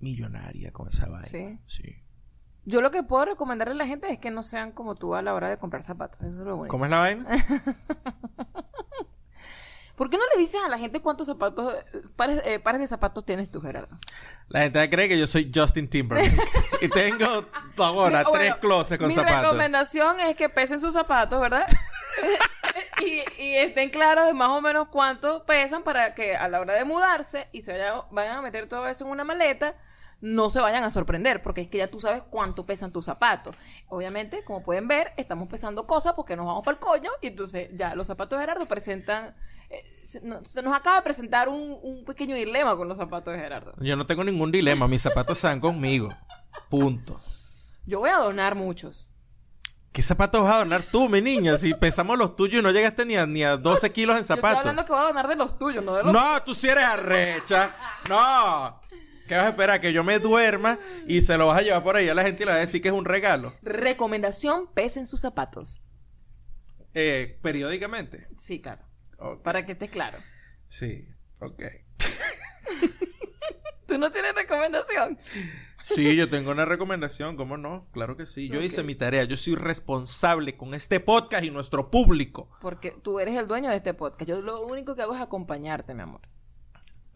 millonaria 0.00 0.72
con 0.72 0.88
esa 0.88 1.06
vaina. 1.08 1.26
Sí. 1.28 1.58
Sí. 1.66 1.96
Yo 2.68 2.80
lo 2.80 2.90
que 2.90 3.02
puedo 3.04 3.24
recomendarle 3.24 3.72
a 3.74 3.76
la 3.76 3.86
gente 3.86 4.10
es 4.10 4.18
que 4.18 4.30
no 4.30 4.42
sean 4.42 4.72
como 4.72 4.96
tú 4.96 5.14
a 5.14 5.22
la 5.22 5.32
hora 5.34 5.48
de 5.48 5.56
comprar 5.56 5.82
zapatos. 5.84 6.20
Eso 6.20 6.40
es 6.40 6.46
lo 6.46 6.56
único. 6.56 6.68
¿Cómo 6.68 6.84
es 6.84 6.90
la 6.90 6.98
vaina? 6.98 7.24
¿Por 9.94 10.10
qué 10.10 10.18
no 10.18 10.24
le 10.34 10.42
dices 10.42 10.60
a 10.62 10.68
la 10.68 10.76
gente 10.76 11.00
cuántos 11.00 11.26
zapatos, 11.26 11.72
pares, 12.16 12.42
eh, 12.44 12.58
pares 12.58 12.82
de 12.82 12.86
zapatos 12.86 13.24
tienes 13.24 13.50
tú, 13.50 13.62
Gerardo? 13.62 13.96
La 14.48 14.60
gente 14.60 14.90
cree 14.90 15.08
que 15.08 15.18
yo 15.18 15.26
soy 15.26 15.50
Justin 15.54 15.88
Timberlake. 15.88 16.36
y 16.82 16.88
tengo 16.90 17.46
ahora 17.78 18.18
Mi- 18.18 18.24
tres 18.24 18.50
bueno, 18.50 18.60
closets 18.60 18.98
con 18.98 19.08
mi 19.08 19.14
zapatos. 19.14 19.42
recomendación 19.42 20.20
es 20.20 20.36
que 20.36 20.50
pesen 20.50 20.80
sus 20.80 20.92
zapatos, 20.92 21.40
¿verdad? 21.40 21.66
y, 23.00 23.42
y 23.42 23.56
estén 23.56 23.88
claros 23.88 24.26
de 24.26 24.34
más 24.34 24.50
o 24.50 24.60
menos 24.60 24.88
cuánto 24.88 25.46
pesan 25.46 25.82
para 25.82 26.14
que 26.14 26.36
a 26.36 26.46
la 26.48 26.60
hora 26.60 26.74
de 26.74 26.84
mudarse 26.84 27.48
y 27.52 27.62
se 27.62 27.72
vayan, 27.72 28.02
vayan 28.10 28.36
a 28.36 28.42
meter 28.42 28.68
todo 28.68 28.86
eso 28.88 29.06
en 29.06 29.10
una 29.12 29.24
maleta, 29.24 29.76
no 30.28 30.50
se 30.50 30.60
vayan 30.60 30.82
a 30.82 30.90
sorprender, 30.90 31.40
porque 31.40 31.60
es 31.60 31.68
que 31.68 31.78
ya 31.78 31.88
tú 31.88 32.00
sabes 32.00 32.22
cuánto 32.28 32.66
pesan 32.66 32.90
tus 32.90 33.04
zapatos. 33.04 33.54
Obviamente, 33.88 34.42
como 34.44 34.62
pueden 34.64 34.88
ver, 34.88 35.12
estamos 35.16 35.48
pesando 35.48 35.86
cosas 35.86 36.14
porque 36.14 36.34
nos 36.34 36.46
vamos 36.46 36.64
para 36.64 36.74
el 36.76 36.80
coño 36.80 37.10
y 37.22 37.28
entonces 37.28 37.68
ya 37.74 37.94
los 37.94 38.06
zapatos 38.08 38.38
de 38.38 38.42
Gerardo 38.42 38.66
presentan... 38.66 39.36
eh, 39.70 39.84
se, 40.04 40.20
no- 40.22 40.44
se 40.44 40.62
nos 40.62 40.74
acaba 40.74 40.96
de 40.96 41.02
presentar 41.02 41.48
un, 41.48 41.78
un 41.82 42.04
pequeño 42.04 42.34
dilema 42.34 42.76
con 42.76 42.88
los 42.88 42.96
zapatos 42.96 43.34
de 43.34 43.40
Gerardo. 43.40 43.72
Yo 43.78 43.94
no 43.96 44.04
tengo 44.06 44.24
ningún 44.24 44.50
dilema. 44.50 44.88
Mis 44.88 45.02
zapatos 45.02 45.38
están 45.38 45.60
conmigo. 45.60 46.08
Punto. 46.68 47.20
Yo 47.86 48.00
voy 48.00 48.10
a 48.10 48.16
donar 48.18 48.54
muchos. 48.56 49.10
¿Qué 49.92 50.02
zapatos 50.02 50.42
vas 50.42 50.56
a 50.56 50.58
donar 50.58 50.82
tú, 50.82 51.08
mi 51.08 51.22
niña? 51.22 51.56
Si 51.56 51.72
pesamos 51.72 52.18
los 52.18 52.36
tuyos 52.36 52.60
y 52.60 52.62
no 52.62 52.70
llegaste 52.70 53.06
ni 53.06 53.16
a, 53.16 53.26
ni 53.26 53.44
a 53.44 53.56
12 53.56 53.92
kilos 53.92 54.14
en 54.16 54.18
Yo 54.18 54.22
estoy 54.22 54.36
zapatos. 54.36 54.58
hablando 54.58 54.84
que 54.84 54.92
voy 54.92 55.00
a 55.00 55.04
donar 55.06 55.26
de 55.28 55.36
los 55.36 55.58
tuyos, 55.58 55.82
no 55.84 55.94
de 55.94 56.02
los 56.02 56.12
No, 56.12 56.42
tú 56.42 56.52
sí 56.54 56.68
eres 56.68 56.84
arrecha. 56.84 57.74
No. 58.08 58.80
¿Qué 59.26 59.34
vas 59.34 59.44
a 59.44 59.48
esperar? 59.50 59.80
Que 59.80 59.92
yo 59.92 60.04
me 60.04 60.18
duerma 60.18 60.78
y 61.06 61.22
se 61.22 61.36
lo 61.36 61.46
vas 61.46 61.58
a 61.58 61.62
llevar 61.62 61.82
por 61.82 61.96
ahí 61.96 62.08
a 62.08 62.14
la 62.14 62.22
gente 62.22 62.42
y 62.42 62.46
le 62.46 62.52
vas 62.52 62.58
a 62.58 62.60
decir 62.60 62.80
que 62.80 62.88
es 62.88 62.94
un 62.94 63.04
regalo. 63.04 63.54
Recomendación, 63.62 64.72
pesen 64.72 65.06
sus 65.06 65.20
zapatos. 65.20 65.80
Eh, 66.94 67.38
periódicamente. 67.42 68.28
Sí, 68.36 68.60
claro. 68.60 68.82
Para 69.42 69.64
que 69.64 69.72
estés 69.72 69.90
claro. 69.90 70.18
Sí, 70.68 71.08
ok. 71.40 71.62
¿Tú 73.86 73.98
no 73.98 74.10
tienes 74.10 74.34
recomendación? 74.34 75.18
Sí, 75.80 76.16
yo 76.16 76.28
tengo 76.28 76.50
una 76.50 76.64
recomendación, 76.64 77.36
¿cómo 77.36 77.56
no? 77.56 77.86
Claro 77.92 78.16
que 78.16 78.26
sí. 78.26 78.48
Yo 78.48 78.60
hice 78.60 78.82
mi 78.82 78.96
tarea. 78.96 79.24
Yo 79.24 79.36
soy 79.36 79.54
responsable 79.54 80.56
con 80.56 80.74
este 80.74 80.98
podcast 80.98 81.44
y 81.44 81.50
nuestro 81.50 81.90
público. 81.90 82.50
Porque 82.60 82.90
tú 82.90 83.20
eres 83.20 83.36
el 83.36 83.46
dueño 83.46 83.70
de 83.70 83.76
este 83.76 83.94
podcast. 83.94 84.28
Yo 84.28 84.42
lo 84.42 84.66
único 84.66 84.96
que 84.96 85.02
hago 85.02 85.14
es 85.14 85.20
acompañarte, 85.20 85.94
mi 85.94 86.02
amor. 86.02 86.22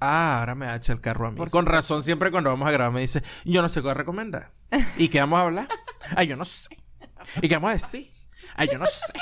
Ah, 0.01 0.41
ahora 0.41 0.55
me 0.55 0.75
echa 0.75 0.93
el 0.93 1.01
carro 1.01 1.27
a 1.27 1.31
mí. 1.31 1.37
Por 1.37 1.51
Con 1.51 1.67
razón, 1.67 2.03
siempre 2.03 2.31
cuando 2.31 2.51
vamos 2.51 2.67
a 2.67 2.73
grabar 2.73 2.93
me 2.93 3.01
dice, 3.01 3.23
yo 3.45 3.61
no 3.63 3.69
sé 3.69 3.81
qué 3.81 3.83
voy 3.83 3.91
a 3.91 3.95
recomendar. 3.95 4.51
¿Y 4.97 5.09
qué 5.09 5.21
vamos 5.21 5.39
a 5.39 5.43
hablar? 5.43 5.69
Ay, 6.17 6.27
yo 6.27 6.37
no 6.37 6.45
sé. 6.45 6.77
¿Y 7.43 7.49
qué 7.49 7.55
vamos 7.57 7.71
a 7.71 7.75
decir? 7.75 8.11
Ay, 8.57 8.69
yo 8.73 8.79
no 8.79 8.87
sé. 8.87 9.13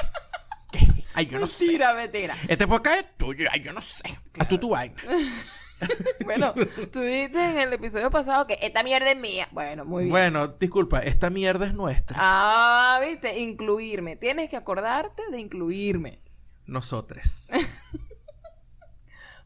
¿Qué? 0.70 0.86
Ay, 1.14 1.26
yo 1.26 1.40
no 1.40 1.48
sé. 1.48 1.64
Mentira, 1.64 1.94
mentira. 1.94 2.36
Este 2.46 2.66
podcast 2.68 3.00
es 3.00 3.16
tuyo. 3.16 3.48
Ay, 3.50 3.60
yo 3.62 3.72
no 3.72 3.80
sé. 3.80 4.04
A 4.38 4.46
tú 4.46 4.58
tu 4.58 4.70
vaina. 4.70 5.02
Bueno, 6.24 6.54
tú 6.92 7.00
dijiste 7.00 7.38
en 7.50 7.58
el 7.58 7.72
episodio 7.72 8.10
pasado 8.10 8.48
que 8.48 8.58
esta 8.62 8.82
mierda 8.82 9.12
es 9.12 9.16
mía. 9.16 9.48
Bueno, 9.52 9.84
muy 9.84 10.04
bien. 10.04 10.10
Bueno, 10.10 10.48
disculpa, 10.48 10.98
esta 10.98 11.30
mierda 11.30 11.66
es 11.66 11.74
nuestra. 11.74 12.16
Ah, 12.18 13.00
viste, 13.00 13.38
incluirme. 13.38 14.16
Tienes 14.16 14.50
que 14.50 14.56
acordarte 14.56 15.22
de 15.30 15.38
incluirme. 15.38 16.20
Nosotros. 16.66 17.48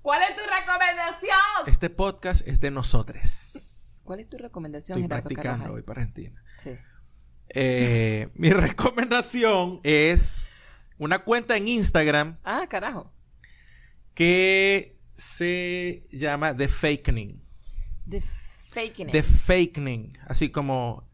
¿Cuál 0.02 0.22
es 0.22 0.34
tu 0.36 0.42
recomendación? 0.42 1.38
Este 1.66 1.90
podcast 1.90 2.46
es 2.46 2.60
de 2.60 2.70
nosotros. 2.70 4.00
¿Cuál 4.04 4.20
es 4.20 4.28
tu 4.28 4.36
recomendación, 4.36 4.98
Estoy 4.98 5.08
Gerardo 5.08 5.28
practicando, 5.28 5.50
Carvajal? 5.50 5.72
voy 5.72 5.82
para 5.82 6.00
Argentina. 6.00 6.42
Sí. 6.58 6.70
Eh, 7.50 8.28
mi 8.34 8.50
recomendación 8.50 9.80
es 9.84 10.48
una 10.98 11.20
cuenta 11.20 11.56
en 11.56 11.68
Instagram 11.68 12.38
Ah, 12.44 12.66
carajo. 12.68 13.12
que 14.14 14.96
se 15.14 16.06
llama 16.10 16.56
The 16.56 16.68
Fakening. 16.68 17.40
Faking 18.70 19.08
it. 19.08 19.12
The 19.12 19.22
Fakening. 19.22 20.12
Así 20.26 20.50
como. 20.50 21.08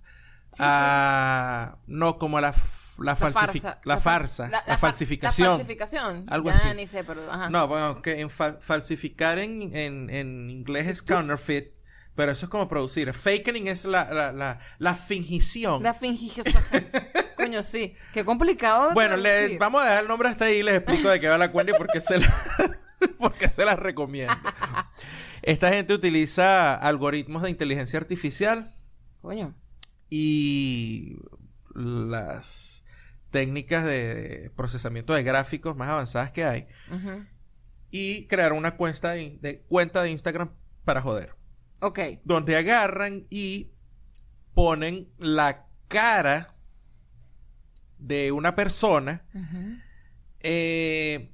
ah, 0.58 1.76
no, 1.86 2.18
como 2.18 2.40
la, 2.40 2.54
la, 2.98 3.16
falsifi- 3.16 3.32
farsa. 3.60 3.80
la 3.84 3.98
farsa. 3.98 4.48
La, 4.48 4.78
falsificación. 4.78 5.48
La 5.48 5.56
falsificación. 5.56 6.24
Algo 6.28 6.50
ya 6.50 6.56
así. 6.56 6.68
ni 6.76 6.86
sé, 6.86 7.04
pero 7.04 7.30
ajá. 7.30 7.48
No, 7.50 7.66
bueno, 7.68 8.02
que 8.02 8.20
en 8.20 8.30
fa- 8.30 8.58
falsificar 8.60 9.38
en, 9.38 9.74
en, 9.76 10.10
en 10.10 10.50
inglés 10.50 10.86
es 10.88 11.02
counterfeit, 11.02 11.72
pero 12.14 12.32
eso 12.32 12.46
es 12.46 12.50
como 12.50 12.68
producir. 12.68 13.12
Fakening 13.14 13.68
es 13.68 13.84
la, 13.84 14.12
la, 14.12 14.32
la, 14.32 14.58
la 14.78 14.94
fingición. 14.94 15.82
La 15.82 15.94
fingición. 15.94 16.44
Coño, 17.36 17.62
sí. 17.62 17.94
Qué 18.12 18.24
complicado. 18.24 18.92
Bueno, 18.94 19.16
le, 19.16 19.58
vamos 19.58 19.80
a 19.82 19.84
dejar 19.84 20.02
el 20.02 20.08
nombre 20.08 20.28
hasta 20.28 20.46
ahí 20.46 20.56
y 20.58 20.62
les 20.64 20.74
explico 20.74 21.08
de 21.08 21.20
qué 21.20 21.28
va 21.28 21.38
la 21.38 21.52
cuenta 21.52 21.72
y 21.72 21.78
por 21.78 21.86
qué 21.86 22.00
se 22.00 22.18
la, 22.18 22.26
por 23.18 23.34
qué 23.34 23.48
se 23.48 23.64
las 23.64 23.78
recomiendo. 23.78 24.34
Esta 25.42 25.68
gente 25.72 25.94
utiliza 25.94 26.74
algoritmos 26.74 27.44
de 27.44 27.50
inteligencia 27.50 27.98
artificial 28.00 28.72
Coño. 29.22 29.54
y 30.10 31.16
las 31.74 32.84
técnicas 33.30 33.84
de 33.84 34.50
procesamiento 34.56 35.12
de 35.14 35.22
gráficos 35.22 35.76
más 35.76 35.88
avanzadas 35.88 36.32
que 36.32 36.44
hay 36.44 36.66
y 37.90 38.26
crearon 38.26 38.58
una 38.58 38.76
cuenta 38.76 39.10
de, 39.12 39.38
de- 39.40 39.60
cuenta 39.68 40.02
de 40.02 40.10
Instagram 40.10 40.50
para 40.84 41.00
joder. 41.02 41.34
Ok. 41.80 41.98
Donde 42.24 42.56
agarran 42.56 43.26
y 43.30 43.72
ponen 44.54 45.08
la 45.18 45.66
cara 45.88 46.54
de 47.98 48.32
una 48.32 48.54
persona 48.54 49.24
eh, 50.40 51.32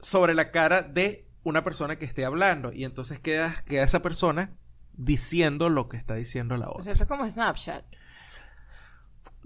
sobre 0.00 0.34
la 0.34 0.50
cara 0.50 0.82
de 0.82 1.28
una 1.42 1.62
persona 1.64 1.96
que 1.96 2.04
esté 2.04 2.24
hablando. 2.24 2.72
Y 2.72 2.84
entonces 2.84 3.20
queda, 3.20 3.54
queda 3.66 3.84
esa 3.84 4.02
persona 4.02 4.56
diciendo 4.92 5.68
lo 5.68 5.88
que 5.88 5.96
está 5.96 6.14
diciendo 6.14 6.56
la 6.56 6.68
O 6.68 6.72
otra. 6.72 6.84
sea, 6.84 6.92
esto 6.92 7.04
es 7.04 7.08
como 7.08 7.28
Snapchat. 7.30 7.84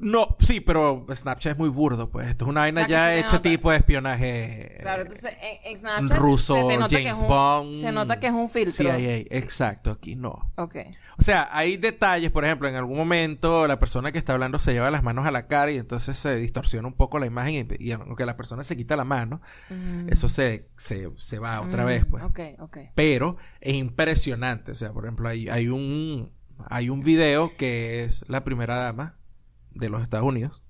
No, 0.00 0.36
sí, 0.40 0.60
pero 0.60 1.06
Snapchat 1.12 1.52
es 1.52 1.58
muy 1.58 1.68
burdo, 1.68 2.10
pues. 2.10 2.28
Esto 2.28 2.46
es 2.46 2.48
una 2.48 2.62
vaina 2.62 2.82
Ah, 2.84 2.88
ya 2.88 3.14
hecha 3.16 3.36
nota. 3.36 3.42
tipo 3.42 3.70
de 3.70 3.76
espionaje. 3.76 4.78
Claro, 4.80 5.02
entonces 5.02 5.32
en, 5.42 5.72
en 5.72 5.78
Snapchat 5.78 6.18
ruso, 6.18 6.68
James 6.88 7.22
un- 7.22 7.28
Bond. 7.28 7.74
Se 7.80 7.92
nota 7.92 8.18
que 8.18 8.26
es 8.28 8.32
un 8.32 8.48
filtro. 8.48 8.72
CIA, 8.72 9.18
exacto, 9.30 9.90
aquí 9.90 10.16
no. 10.16 10.52
Ok. 10.56 10.76
O 11.18 11.22
sea, 11.22 11.48
hay 11.52 11.76
detalles, 11.76 12.30
por 12.30 12.46
ejemplo, 12.46 12.66
en 12.66 12.76
algún 12.76 12.96
momento 12.96 13.66
la 13.66 13.78
persona 13.78 14.10
que 14.10 14.16
está 14.18 14.32
hablando 14.32 14.58
se 14.58 14.72
lleva 14.72 14.90
las 14.90 15.02
manos 15.02 15.26
a 15.26 15.30
la 15.30 15.46
cara 15.48 15.70
y 15.70 15.76
entonces 15.76 16.16
se 16.16 16.34
distorsiona 16.36 16.88
un 16.88 16.94
poco 16.94 17.18
la 17.18 17.26
imagen 17.26 17.68
y, 17.78 17.88
y 17.88 17.92
aunque 17.92 18.24
la 18.24 18.38
persona 18.38 18.62
se 18.62 18.76
quita 18.76 18.96
la 18.96 19.04
mano, 19.04 19.42
Mm. 19.68 20.08
eso 20.08 20.28
se, 20.28 20.68
se, 20.76 21.10
se 21.16 21.38
va 21.38 21.60
otra 21.60 21.82
Mm, 21.82 21.86
vez, 21.86 22.04
pues. 22.06 22.24
Ok, 22.24 22.40
ok. 22.58 22.78
Pero 22.94 23.36
es 23.60 23.74
impresionante. 23.74 24.72
O 24.72 24.74
sea, 24.74 24.92
por 24.92 25.04
ejemplo, 25.04 25.28
hay, 25.28 25.48
hay 25.48 25.68
un 25.68 26.32
hay 26.68 26.90
un 26.90 27.02
video 27.02 27.56
que 27.56 28.02
es 28.04 28.24
la 28.28 28.44
primera 28.44 28.76
dama 28.76 29.16
de 29.74 29.88
los 29.88 30.02
Estados 30.02 30.26
Unidos, 30.26 30.62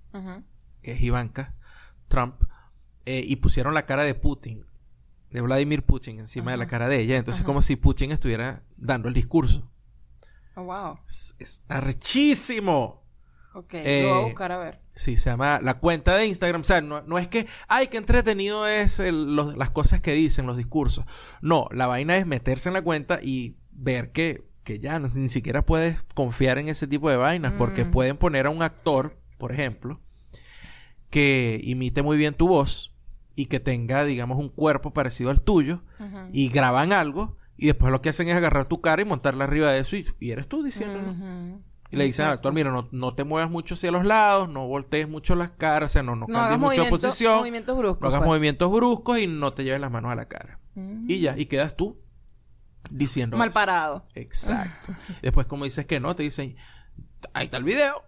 que 0.83 0.93
es 0.93 1.01
Ivanka 1.01 1.55
Trump, 2.09 2.35
eh, 3.07 3.23
y 3.27 3.37
pusieron 3.37 3.75
la 3.75 3.87
cara 3.87 4.03
de 4.05 4.15
Putin, 4.15 4.67
de 5.31 5.41
Vladimir 5.41 5.85
Putin, 5.85 6.19
encima 6.21 6.51
de 6.53 6.57
la 6.57 6.67
cara 6.67 6.89
de 6.89 7.01
ella. 7.01 7.17
Entonces, 7.17 7.45
como 7.45 7.63
si 7.63 7.77
Putin 7.77 8.11
estuviera 8.13 8.63
dando 8.77 9.09
el 9.09 9.15
discurso. 9.15 9.71
Oh, 10.57 10.65
wow. 10.65 10.99
Es, 11.07 11.37
es 11.39 11.63
arrechísimo. 11.69 13.01
Ok, 13.55 13.75
Eh, 13.75 14.03
lo 14.05 14.09
voy 14.15 14.19
a 14.23 14.25
buscar 14.27 14.53
a 14.53 14.59
ver. 14.59 14.81
Sí, 14.95 15.17
se 15.17 15.31
llama 15.31 15.61
la 15.63 15.79
cuenta 15.79 16.17
de 16.17 16.27
Instagram. 16.27 16.61
O 16.61 16.65
sea, 16.65 16.81
no, 16.81 17.03
no 17.03 17.19
es 17.19 17.27
que, 17.29 17.47
ay, 17.69 17.89
qué 17.89 17.97
entretenido 17.97 18.67
es 18.67 18.99
el- 19.01 19.35
los- 19.35 19.57
las 19.57 19.71
cosas 19.71 20.01
que 20.01 20.13
dicen, 20.13 20.47
los 20.47 20.57
discursos. 20.57 21.05
No, 21.41 21.67
la 21.73 21.87
vaina 21.87 22.17
es 22.17 22.27
meterse 22.27 22.69
en 22.69 22.75
la 22.75 22.83
cuenta 22.83 23.19
y 23.23 23.57
ver 23.73 24.13
que, 24.13 24.45
que 24.65 24.79
ya 24.79 24.99
no- 24.99 25.09
ni 25.15 25.29
siquiera 25.29 25.65
puedes 25.65 26.03
confiar 26.15 26.59
en 26.59 26.69
ese 26.69 26.87
tipo 26.87 27.09
de 27.11 27.17
vainas, 27.17 27.55
porque 27.59 27.85
Mm. 27.85 27.91
pueden 27.91 28.17
poner 28.17 28.47
a 28.47 28.51
un 28.51 28.63
actor, 28.63 29.17
por 29.39 29.53
ejemplo, 29.53 30.01
que 31.11 31.61
imite 31.65 32.03
muy 32.03 32.17
bien 32.17 32.35
tu 32.35 32.49
voz 32.49 32.95
y 33.35 33.47
que 33.47 33.61
tenga, 33.61 34.05
digamos, 34.05 34.39
un 34.39 34.49
cuerpo 34.49 34.93
parecido 34.93 35.31
al 35.31 35.43
tuyo 35.43 35.83
y 36.33 36.49
graban 36.49 36.93
algo 36.93 37.37
y 37.57 37.67
después 37.67 37.91
lo 37.93 38.01
que 38.01 38.11
hacen 38.11 38.29
es 38.29 38.37
agarrar 38.37 38.67
tu 38.67 38.81
cara 38.81 39.03
y 39.03 39.05
montarla 39.05 39.45
arriba 39.45 39.73
de 39.73 39.81
eso 39.81 39.97
y, 39.97 40.07
y 40.21 40.31
eres 40.31 40.47
tú 40.49 40.63
diciéndolo. 40.63 41.15
Y 41.93 41.97
le 41.97 42.05
dicen 42.05 42.27
al 42.27 42.33
actor, 42.35 42.53
mira, 42.53 42.71
no, 42.71 42.89
no 42.93 43.15
te 43.17 43.25
muevas 43.25 43.51
mucho 43.51 43.75
hacia 43.75 43.91
los 43.91 44.05
lados, 44.07 44.49
no 44.49 44.69
voltees 44.69 45.09
mucho 45.09 45.35
las 45.35 45.51
caras, 45.51 45.91
o 45.91 45.93
sea, 45.93 46.03
no, 46.05 46.15
no, 46.15 46.27
No 46.29 46.35
cambies 46.35 46.61
mucho 46.61 46.89
posición, 46.89 47.39
movimientos 47.39 47.77
bruscos. 47.77 48.03
no 48.03 48.09
hagas 48.09 48.21
pues. 48.21 48.29
movimientos 48.29 48.71
bruscos 48.71 49.19
y 49.19 49.27
no 49.27 49.53
te 49.53 49.65
lleves 49.65 49.81
las 49.81 49.91
manos 49.91 50.13
a 50.13 50.15
la 50.15 50.27
cara. 50.29 50.61
Mm. 50.77 51.07
Y 51.11 51.19
ya, 51.21 51.37
y 51.37 51.47
quedas 51.47 51.77
tú. 51.77 51.99
Diciendo 52.91 53.37
Mal 53.37 53.49
eso. 53.49 53.55
parado. 53.55 54.07
Exacto. 54.15 54.95
Después, 55.23 55.47
como 55.47 55.65
dices 55.65 55.87
que 55.87 56.01
no, 56.01 56.15
te 56.15 56.23
dicen, 56.23 56.57
ahí 57.35 57.45
está 57.47 57.57
el 57.57 57.65
video. 57.65 58.05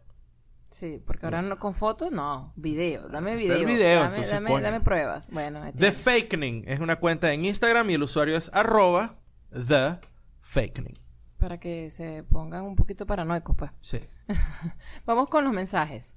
Sí, 0.73 1.03
porque 1.07 1.27
ahora 1.27 1.43
no, 1.43 1.59
con 1.59 1.75
fotos, 1.75 2.11
no. 2.11 2.55
Video. 2.57 3.09
Dame 3.09 3.37
video. 3.37 3.59
el 3.59 3.67
video, 3.67 4.01
dame, 4.01 4.61
dame, 4.61 4.81
pruebas. 4.81 5.29
Bueno, 5.31 5.61
The. 5.77 5.93
Fakening 5.93 6.65
es 6.67 6.81
una 6.81 6.97
cuenta 6.97 7.33
en 7.33 7.45
Instagram 7.45 7.91
y 7.91 7.95
el 7.95 8.03
usuario 8.03 8.39
es 8.39 8.51
arroba 8.55 9.19
The 9.51 9.99
Fakening. 10.41 10.99
Para 11.37 11.59
que 11.61 11.91
se 11.91 12.23
pongan 12.23 12.65
un 12.65 12.75
poquito 12.75 13.05
paranoicos, 13.05 13.55
pues. 13.55 13.71
Sí. 13.81 14.01
Vamos 15.05 15.29
con 15.29 15.45
los 15.45 15.53
mensajes. 15.53 16.17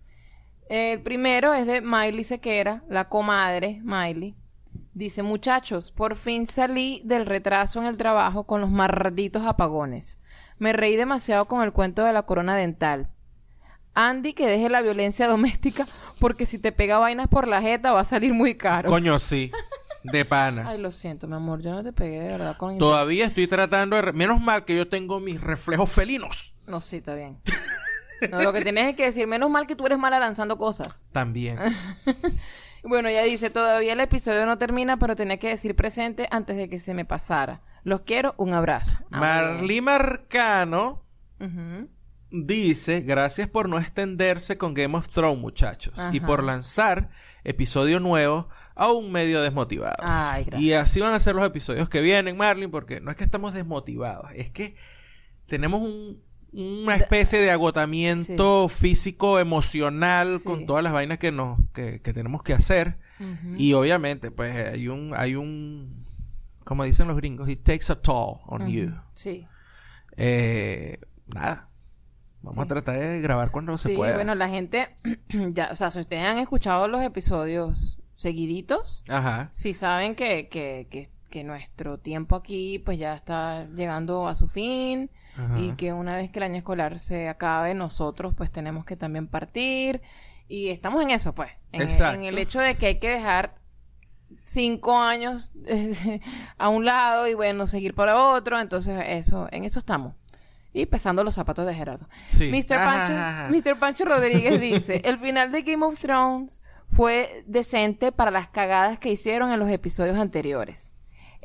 El 0.69 1.01
primero 1.01 1.53
es 1.53 1.67
de 1.67 1.81
Miley 1.81 2.23
Sequera, 2.23 2.83
la 2.89 3.09
comadre 3.09 3.81
Miley. 3.83 4.37
Dice, 4.95 5.23
muchachos, 5.23 5.91
por 5.91 6.15
fin 6.15 6.47
salí 6.47 7.01
del 7.03 7.25
retraso 7.25 7.79
en 7.81 7.85
el 7.85 7.97
trabajo 7.97 8.45
con 8.45 8.61
los 8.61 8.71
malditos 8.71 9.45
apagones. 9.45 10.19
Me 10.57 10.71
reí 10.71 10.95
demasiado 10.95 11.45
con 11.49 11.61
el 11.63 11.73
cuento 11.73 12.03
de 12.05 12.13
la 12.13 12.23
corona 12.23 12.55
dental. 12.55 13.09
Andy, 13.93 14.31
que 14.33 14.47
deje 14.47 14.69
la 14.69 14.81
violencia 14.81 15.27
doméstica 15.29 15.85
porque 16.19 16.45
si 16.45 16.59
te 16.59 16.71
pega 16.71 16.97
vainas 16.97 17.27
por 17.27 17.47
la 17.49 17.61
jeta 17.61 17.91
va 17.91 17.99
a 17.99 18.03
salir 18.05 18.33
muy 18.33 18.55
caro. 18.55 18.89
Coño, 18.89 19.19
sí. 19.19 19.51
De 20.05 20.23
pana. 20.23 20.69
Ay, 20.69 20.77
lo 20.77 20.91
siento, 20.93 21.27
mi 21.27 21.35
amor, 21.35 21.61
yo 21.61 21.71
no 21.71 21.83
te 21.83 21.91
pegué 21.91 22.21
de 22.21 22.29
verdad 22.29 22.55
con 22.55 22.77
Todavía 22.77 23.25
estoy 23.25 23.47
tratando 23.47 23.97
de... 23.97 24.01
re- 24.03 24.13
Menos 24.13 24.39
mal 24.39 24.63
que 24.63 24.77
yo 24.77 24.87
tengo 24.87 25.19
mis 25.19 25.41
reflejos 25.41 25.91
felinos. 25.91 26.53
No, 26.67 26.79
sí, 26.79 26.97
está 26.97 27.15
bien. 27.15 27.39
No, 28.31 28.41
lo 28.41 28.53
que 28.53 28.61
tienes 28.61 28.87
es 28.91 28.95
que 28.95 29.03
decir, 29.05 29.27
menos 29.27 29.49
mal 29.49 29.67
que 29.67 29.75
tú 29.75 29.85
eres 29.85 29.97
mala 29.97 30.19
lanzando 30.19 30.57
cosas. 30.57 31.03
También. 31.11 31.59
Bueno, 32.87 33.09
ella 33.09 33.23
dice, 33.23 33.49
todavía 33.49 33.93
el 33.93 33.99
episodio 33.99 34.45
no 34.45 34.57
termina, 34.57 34.97
pero 34.97 35.15
tenía 35.15 35.37
que 35.37 35.49
decir 35.49 35.75
presente 35.75 36.27
antes 36.31 36.55
de 36.57 36.69
que 36.69 36.79
se 36.79 36.93
me 36.93 37.03
pasara. 37.05 37.61
Los 37.83 38.01
quiero, 38.01 38.33
un 38.37 38.53
abrazo. 38.53 38.97
Marlí 39.09 39.81
Marcano 39.81 41.03
dice, 42.31 43.01
gracias 43.01 43.47
por 43.49 43.69
no 43.69 43.79
extenderse 43.79 44.57
con 44.57 44.73
Game 44.73 44.97
of 44.97 45.07
Thrones, 45.09 45.39
muchachos. 45.39 45.99
Y 46.11 46.19
por 46.19 46.43
lanzar 46.43 47.09
episodio 47.43 47.99
nuevo 47.99 48.49
a 48.75 48.91
un 48.91 49.11
medio 49.11 49.41
desmotivado. 49.41 49.95
Ay, 49.99 50.43
gracias. 50.45 50.61
y 50.61 50.73
así 50.73 50.99
van 50.99 51.13
a 51.13 51.19
ser 51.19 51.35
los 51.35 51.45
episodios 51.45 51.87
que 51.89 52.01
vienen, 52.01 52.35
Marlin, 52.37 52.71
porque 52.71 52.99
no 53.01 53.11
es 53.11 53.17
que 53.17 53.23
estamos 53.23 53.53
desmotivados, 53.53 54.31
es 54.33 54.49
que 54.49 54.75
tenemos 55.45 55.81
un- 55.81 56.21
una 56.55 56.95
especie 56.95 57.39
de 57.39 57.51
agotamiento 57.51 58.67
físico, 58.69 59.39
emocional, 59.39 60.39
Sí. 60.39 60.45
con 60.45 60.65
todas 60.65 60.83
las 60.83 60.93
vainas 60.93 61.17
que 61.19 61.31
nos, 61.31 61.59
que, 61.73 62.01
que 62.01 62.13
tenemos 62.13 62.43
que 62.43 62.53
hacer. 62.53 62.97
Ujú. 63.19 63.55
Y 63.57 63.73
obviamente, 63.73 64.31
pues 64.31 64.55
hay 64.73 64.87
un, 64.87 65.13
hay 65.15 65.35
un, 65.35 66.03
como 66.63 66.83
dicen 66.83 67.07
los 67.07 67.17
gringos, 67.17 67.47
it 67.49 67.63
takes 67.63 67.91
a 67.91 67.95
toll 68.01 68.39
on 68.47 68.63
Ujú. 68.63 68.71
you. 68.71 68.91
Sí. 69.13 69.47
Eh, 70.17 70.99
nada. 71.33 71.69
Vamos 72.41 72.59
a 72.59 72.61
Sí. 72.63 72.67
tratar 72.67 72.99
de 72.99 73.21
grabar 73.21 73.51
cuando 73.51 73.77
se 73.77 73.89
Sí, 73.89 73.95
pueda. 73.95 74.15
bueno, 74.15 74.35
la 74.35 74.47
gente, 74.49 74.95
ya, 75.53 75.69
o 75.71 75.75
sea, 75.75 75.89
si 75.91 75.99
ustedes 75.99 76.23
han 76.23 76.37
escuchado 76.37 76.87
los 76.87 77.01
episodios 77.01 77.97
seguiditos, 78.15 79.03
Ajá. 79.09 79.49
sí 79.51 79.73
saben 79.73 80.15
que, 80.15 80.47
que, 80.47 80.87
que, 80.89 81.09
que 81.29 81.43
nuestro 81.43 81.97
tiempo 81.99 82.35
aquí 82.35 82.79
pues 82.79 82.97
ya 82.99 83.15
está 83.15 83.67
llegando 83.75 84.27
a 84.27 84.35
su 84.35 84.47
fin 84.47 85.09
Ajá. 85.37 85.59
y 85.59 85.73
que 85.73 85.93
una 85.93 86.15
vez 86.15 86.31
que 86.31 86.39
el 86.39 86.43
año 86.43 86.57
escolar 86.57 86.99
se 86.99 87.27
acabe, 87.27 87.73
nosotros 87.73 88.33
pues 88.35 88.51
tenemos 88.51 88.85
que 88.85 88.95
también 88.95 89.27
partir 89.27 90.01
y 90.47 90.69
estamos 90.69 91.01
en 91.01 91.11
eso 91.11 91.33
pues, 91.33 91.51
en, 91.71 91.81
Exacto. 91.81 92.19
en 92.19 92.25
el 92.25 92.37
hecho 92.37 92.59
de 92.59 92.75
que 92.75 92.87
hay 92.87 92.99
que 92.99 93.09
dejar 93.09 93.55
cinco 94.43 94.97
años 94.97 95.51
a 96.57 96.69
un 96.69 96.85
lado 96.85 97.27
y 97.27 97.33
bueno, 97.33 97.67
seguir 97.67 97.93
para 97.93 98.17
otro, 98.17 98.59
entonces 98.59 99.03
eso, 99.07 99.47
en 99.51 99.65
eso 99.65 99.79
estamos. 99.79 100.13
Y 100.73 100.87
pesando 100.87 101.23
los 101.23 101.35
zapatos 101.35 101.65
de 101.65 101.73
Gerardo. 101.73 102.07
Sí. 102.27 102.51
Mr. 102.51 102.75
Pancho. 102.75 103.55
Mr. 103.55 103.79
Pancho 103.79 104.05
Rodríguez 104.05 104.59
dice, 104.59 105.01
el 105.05 105.17
final 105.19 105.51
de 105.51 105.61
Game 105.61 105.85
of 105.85 105.97
Thrones 105.99 106.61
fue 106.87 107.43
decente 107.47 108.11
para 108.11 108.29
las 108.29 108.49
cagadas 108.49 108.99
que 108.99 109.09
hicieron 109.09 109.51
en 109.51 109.59
los 109.59 109.69
episodios 109.69 110.17
anteriores. 110.17 110.94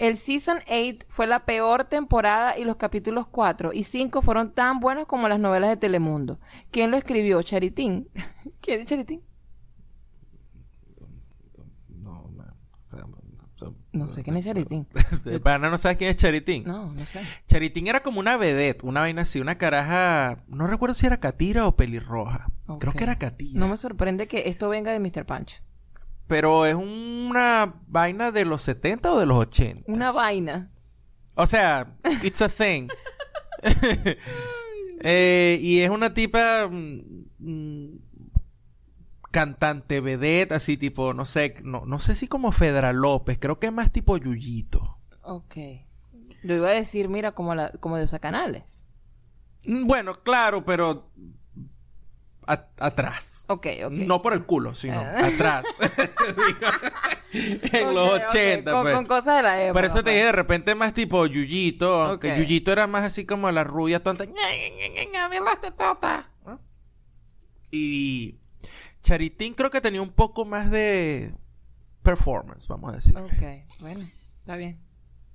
El 0.00 0.16
Season 0.16 0.60
8 0.66 1.06
fue 1.10 1.26
la 1.26 1.44
peor 1.44 1.84
temporada 1.84 2.58
y 2.58 2.64
los 2.64 2.76
capítulos 2.76 3.26
4 3.26 3.74
y 3.74 3.84
5 3.84 4.22
fueron 4.22 4.50
tan 4.50 4.80
buenos 4.80 5.04
como 5.04 5.28
las 5.28 5.38
novelas 5.38 5.68
de 5.68 5.76
Telemundo. 5.76 6.40
¿Quién 6.70 6.90
lo 6.90 6.96
escribió? 6.96 7.42
Charitín. 7.42 8.08
¿Quién 8.62 8.80
es 8.80 8.86
Charitín? 8.86 9.22
No, 11.90 12.30
no. 12.34 12.44
No 13.92 14.08
sé 14.08 14.22
quién 14.22 14.38
es 14.38 14.46
Charitín. 14.46 14.88
De 15.24 15.38
pana 15.38 15.68
no 15.68 15.76
sabes 15.76 15.98
quién 15.98 16.08
es 16.08 16.16
Charitín. 16.16 16.64
No, 16.64 16.94
no 16.94 17.04
sé. 17.04 17.20
Charitín 17.46 17.86
era 17.86 18.02
como 18.02 18.20
una 18.20 18.38
vedette, 18.38 18.84
una 18.84 19.00
vaina 19.00 19.22
así, 19.22 19.38
una 19.38 19.58
caraja. 19.58 20.44
No 20.48 20.66
recuerdo 20.66 20.94
si 20.94 21.04
era 21.04 21.20
Catira 21.20 21.66
o 21.66 21.76
pelirroja. 21.76 22.46
Creo 22.78 22.94
que 22.94 23.04
era 23.04 23.18
Catira. 23.18 23.60
No 23.60 23.68
me 23.68 23.76
sorprende 23.76 24.28
que 24.28 24.48
esto 24.48 24.70
venga 24.70 24.92
de 24.92 25.00
Mr. 25.00 25.26
Pancho. 25.26 25.60
Pero 26.30 26.64
es 26.64 26.76
una 26.76 27.74
vaina 27.88 28.30
de 28.30 28.44
los 28.44 28.62
70 28.62 29.12
o 29.12 29.18
de 29.18 29.26
los 29.26 29.36
80. 29.36 29.92
Una 29.92 30.12
vaina. 30.12 30.70
O 31.34 31.44
sea, 31.44 31.96
it's 32.22 32.40
a 32.40 32.48
thing. 32.48 32.86
Eh, 35.02 35.58
y 35.62 35.80
es 35.80 35.88
una 35.88 36.12
tipa 36.12 36.68
mm, 36.70 37.24
mm, 37.38 37.98
cantante 39.30 40.02
vedette, 40.02 40.52
así 40.52 40.76
tipo, 40.76 41.14
no 41.14 41.24
sé, 41.24 41.54
no, 41.64 41.86
no 41.86 41.98
sé 42.00 42.14
si 42.14 42.28
como 42.28 42.52
Fedra 42.52 42.92
López, 42.92 43.38
creo 43.40 43.58
que 43.58 43.68
es 43.68 43.72
más 43.72 43.90
tipo 43.92 44.18
Yuyito. 44.18 44.98
Ok. 45.22 45.56
Lo 46.42 46.54
iba 46.54 46.68
a 46.68 46.72
decir, 46.72 47.08
mira, 47.08 47.32
como, 47.32 47.54
la, 47.54 47.70
como 47.80 47.96
de 47.96 48.06
Canales. 48.20 48.84
Mm, 49.64 49.86
Bueno, 49.86 50.22
claro, 50.22 50.66
pero 50.66 51.10
atrás. 52.46 53.44
Ok, 53.48 53.66
ok. 53.84 53.92
No 53.92 54.22
por 54.22 54.32
el 54.32 54.44
culo, 54.44 54.74
sino 54.74 55.00
Ah. 55.00 55.26
atrás. 55.26 55.64
en 57.32 57.94
los 57.94 58.14
ok, 58.14 58.22
80, 58.28 58.72
Con, 58.72 58.82
pues. 58.82 58.94
con 58.94 59.06
cosas 59.06 59.36
de 59.36 59.42
la 59.42 59.62
época. 59.62 59.72
Por 59.74 59.84
eso 59.84 59.98
te 59.98 60.02
pues. 60.04 60.14
dije 60.14 60.26
de 60.26 60.32
repente 60.32 60.74
más 60.74 60.92
tipo 60.92 61.26
Yuyito, 61.26 62.02
aunque. 62.02 62.36
Yuyito 62.36 62.72
era 62.72 62.86
más 62.86 63.04
así 63.04 63.24
como 63.26 63.50
la 63.50 63.62
rubia 63.64 64.02
tonta. 64.02 64.24
Y 67.70 68.36
Charitín 69.02 69.54
creo 69.54 69.70
que 69.70 69.80
tenía 69.80 70.02
un 70.02 70.10
poco 70.12 70.44
más 70.44 70.70
de 70.70 71.34
performance, 72.02 72.66
vamos 72.66 72.92
a 72.92 72.96
decir. 72.96 73.16
Ok, 73.16 73.80
bueno, 73.80 74.04
está 74.40 74.56
bien. 74.56 74.80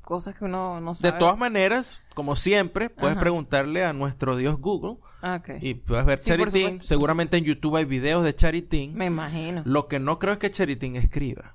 Cosas 0.05 0.35
que 0.35 0.45
uno 0.45 0.79
no 0.81 0.93
sabe. 0.93 1.11
De 1.13 1.19
todas 1.19 1.35
maneras, 1.37 2.03
como 2.13 2.35
siempre, 2.35 2.91
puedes 2.91 3.13
Ajá. 3.13 3.19
preguntarle 3.21 3.83
a 3.83 3.91
nuestro 3.91 4.37
Dios 4.37 4.59
Google 4.59 4.97
Ah, 5.23 5.41
y 5.59 5.73
puedes 5.73 6.05
ver 6.05 6.19
Sí, 6.19 6.27
Charitín. 6.29 6.79
Seguramente 6.81 7.37
en 7.37 7.43
YouTube 7.43 7.75
hay 7.77 7.85
videos 7.85 8.23
de 8.23 8.35
Charitín. 8.35 8.93
Me 8.93 9.05
imagino. 9.07 9.63
Lo 9.65 9.87
que 9.87 9.99
no 9.99 10.19
creo 10.19 10.33
es 10.33 10.39
que 10.39 10.51
Charitín 10.51 10.95
escriba. 10.95 11.54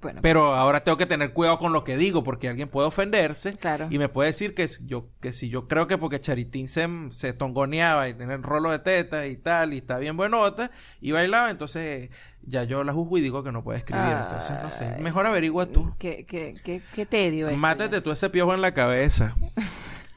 Bueno, 0.00 0.20
Pero 0.22 0.54
ahora 0.54 0.82
tengo 0.84 0.96
que 0.96 1.06
tener 1.06 1.32
cuidado 1.32 1.58
con 1.58 1.72
lo 1.72 1.84
que 1.84 1.96
digo 1.96 2.22
porque 2.24 2.48
alguien 2.48 2.68
puede 2.68 2.88
ofenderse 2.88 3.54
Claro. 3.56 3.88
y 3.90 3.98
me 3.98 4.08
puede 4.08 4.28
decir 4.28 4.54
que 4.54 4.66
si 4.68 4.86
yo 4.86 5.08
que 5.20 5.32
si 5.32 5.48
yo 5.50 5.68
creo 5.68 5.86
que 5.86 5.98
porque 5.98 6.20
Charitín 6.20 6.68
se, 6.68 6.88
se 7.10 7.32
tongoneaba 7.32 8.08
y 8.08 8.14
tenía 8.14 8.34
el 8.36 8.42
rolo 8.42 8.70
de 8.70 8.78
tetas 8.78 9.26
y 9.26 9.36
tal 9.36 9.74
y 9.74 9.78
está 9.78 9.98
bien 9.98 10.16
buenota 10.16 10.70
y 11.00 11.12
bailaba, 11.12 11.50
entonces 11.50 12.10
ya 12.42 12.64
yo 12.64 12.82
la 12.84 12.92
juzgo 12.92 13.18
y 13.18 13.20
digo 13.20 13.44
que 13.44 13.52
no 13.52 13.62
puede 13.62 13.78
escribir. 13.78 14.08
Entonces, 14.10 14.56
no 14.62 14.72
sé. 14.72 14.96
Mejor 15.00 15.26
averigua 15.26 15.66
tú. 15.66 15.94
qué, 15.98 16.24
qué, 16.26 16.54
qué, 16.64 16.80
qué 16.94 17.06
tedio 17.06 17.48
esto 17.48 17.58
Mátate 17.60 17.96
ya. 17.96 18.00
tú 18.02 18.10
ese 18.10 18.30
piojo 18.30 18.54
en 18.54 18.62
la 18.62 18.72
cabeza. 18.72 19.34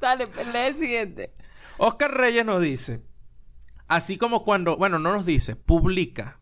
Dale, 0.00 0.26
pues, 0.26 0.46
lee 0.52 0.58
el 0.66 0.76
siguiente. 0.76 1.32
Oscar 1.78 2.10
Reyes 2.12 2.44
nos 2.44 2.60
dice, 2.60 3.02
así 3.88 4.18
como 4.18 4.44
cuando, 4.44 4.76
bueno, 4.76 4.98
no 4.98 5.12
nos 5.12 5.26
dice, 5.26 5.56
publica 5.56 6.40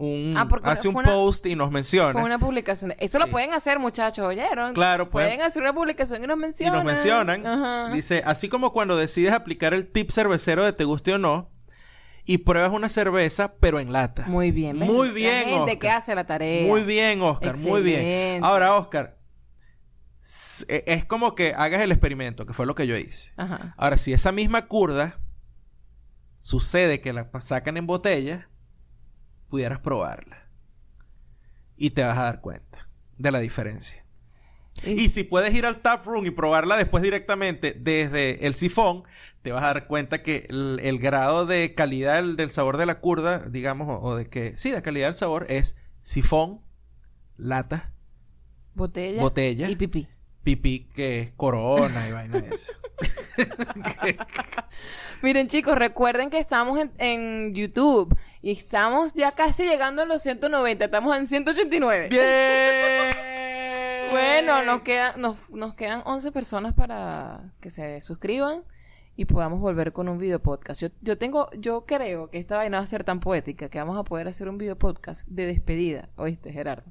un, 0.00 0.34
Ah, 0.36 0.48
hace 0.62 0.88
un 0.88 0.96
una- 0.96 1.08
post 1.10 1.44
y 1.46 1.54
nos 1.54 1.70
menciona. 1.70 2.12
Fue 2.12 2.22
una 2.24 2.38
publicación. 2.38 2.92
Esto 2.98 3.18
Sí. 3.18 3.24
lo 3.24 3.30
pueden 3.30 3.52
hacer, 3.52 3.78
muchachos, 3.78 4.26
¿oyeron? 4.26 4.72
Claro, 4.72 5.10
pueden, 5.10 5.28
pueden- 5.30 5.42
hacer 5.46 5.60
una 5.62 5.74
publicación 5.74 6.24
y 6.24 6.26
nos 6.26 6.36
y 6.38 6.40
mencionan. 6.40 6.72
nos 6.76 6.84
mencionan. 6.84 7.46
Ajá. 7.46 7.92
Dice, 7.94 8.22
así 8.24 8.48
como 8.48 8.72
cuando 8.72 8.96
decides 8.96 9.32
aplicar 9.32 9.74
el 9.74 9.92
tip 9.92 10.10
cervecero 10.10 10.64
de 10.64 10.72
te 10.72 10.84
guste 10.84 11.12
o 11.12 11.18
no 11.18 11.50
y 12.24 12.38
pruebas 12.38 12.72
una 12.72 12.88
cerveza, 12.88 13.54
pero 13.60 13.78
en 13.80 13.92
lata. 13.92 14.24
Muy 14.26 14.50
bien. 14.52 14.78
¿ves? 14.78 14.88
Muy 14.88 15.08
La 15.08 15.14
bien, 15.14 15.44
gente 15.44 15.56
Oscar. 15.58 15.78
que 15.78 15.90
hace 15.90 16.14
la 16.14 16.24
tarea. 16.26 16.66
Muy 16.66 16.82
bien, 16.82 17.20
Oscar, 17.22 17.56
muy 17.58 17.82
bien. 17.82 18.42
Ahora, 18.44 18.74
Oscar, 18.76 19.16
e- 20.68 20.84
es 20.86 21.04
como 21.04 21.34
que 21.34 21.54
hagas 21.54 21.80
el 21.82 21.92
experimento, 21.92 22.46
que 22.46 22.54
fue 22.54 22.66
lo 22.66 22.74
que 22.74 22.86
yo 22.86 22.96
hice. 22.96 23.32
Ajá. 23.36 23.74
Ahora, 23.76 23.96
si 23.96 24.12
esa 24.12 24.32
misma 24.32 24.66
curda 24.66 25.18
sucede 26.38 27.00
que 27.00 27.12
la 27.12 27.28
sacan 27.40 27.76
en 27.76 27.86
botella, 27.86 28.48
pudieras 29.50 29.80
probarla. 29.80 30.48
Y 31.76 31.90
te 31.90 32.02
vas 32.02 32.16
a 32.16 32.24
dar 32.24 32.40
cuenta 32.40 32.88
de 33.18 33.30
la 33.30 33.40
diferencia. 33.40 34.04
Y 34.86 35.08
si 35.08 35.24
puedes 35.24 35.52
ir 35.54 35.66
al 35.66 35.82
tap 35.82 36.06
room 36.06 36.24
y 36.24 36.30
probarla 36.30 36.76
después 36.76 37.02
directamente 37.02 37.74
desde 37.78 38.46
el 38.46 38.54
sifón, 38.54 39.02
te 39.42 39.52
vas 39.52 39.62
a 39.62 39.66
dar 39.66 39.86
cuenta 39.86 40.22
que 40.22 40.46
el, 40.48 40.80
el 40.82 40.98
grado 40.98 41.44
de 41.44 41.74
calidad 41.74 42.16
del, 42.16 42.36
del 42.36 42.48
sabor 42.48 42.78
de 42.78 42.86
la 42.86 43.00
curda, 43.00 43.40
digamos, 43.48 43.88
o, 43.88 44.00
o 44.00 44.16
de 44.16 44.30
que, 44.30 44.56
sí, 44.56 44.70
de 44.70 44.80
calidad 44.80 45.08
del 45.08 45.14
sabor 45.14 45.46
es 45.50 45.76
sifón, 46.02 46.62
lata 47.36 47.92
Botella. 48.74 49.20
Botella. 49.20 49.68
Y 49.68 49.76
pipí. 49.76 50.08
Pipí 50.42 50.88
que 50.94 51.20
es 51.20 51.32
corona 51.32 52.08
y 52.08 52.12
vaina 52.12 52.40
de 52.40 52.54
eso. 52.54 52.72
Miren, 55.22 55.48
chicos, 55.48 55.76
recuerden 55.76 56.30
que 56.30 56.38
estamos 56.38 56.78
en, 56.78 56.90
en 56.98 57.54
YouTube 57.54 58.16
y 58.42 58.52
estamos 58.52 59.12
ya 59.14 59.32
casi 59.32 59.64
llegando 59.64 60.02
a 60.02 60.06
los 60.06 60.22
190. 60.22 60.84
Estamos 60.84 61.16
en 61.16 61.26
189. 61.26 62.08
¡Bien! 62.10 64.10
Bueno, 64.10 64.62
nos 64.62 64.82
quedan, 64.82 65.20
nos, 65.20 65.50
nos 65.50 65.74
quedan 65.74 66.02
11 66.04 66.32
personas 66.32 66.74
para 66.74 67.52
que 67.60 67.70
se 67.70 68.00
suscriban 68.00 68.64
y 69.14 69.26
podamos 69.26 69.60
volver 69.60 69.92
con 69.92 70.08
un 70.08 70.18
video 70.18 70.40
podcast. 70.40 70.80
Yo, 70.80 70.88
yo 71.02 71.18
tengo, 71.18 71.50
yo 71.52 71.84
creo 71.84 72.30
que 72.30 72.38
esta 72.38 72.56
vaina 72.56 72.78
va 72.78 72.84
a 72.84 72.86
ser 72.86 73.04
tan 73.04 73.20
poética 73.20 73.68
que 73.68 73.78
vamos 73.78 73.98
a 73.98 74.04
poder 74.04 74.26
hacer 74.26 74.48
un 74.48 74.56
video 74.58 74.76
podcast 74.78 75.26
de 75.28 75.46
despedida. 75.46 76.08
¿Oíste, 76.16 76.50
Gerardo? 76.52 76.90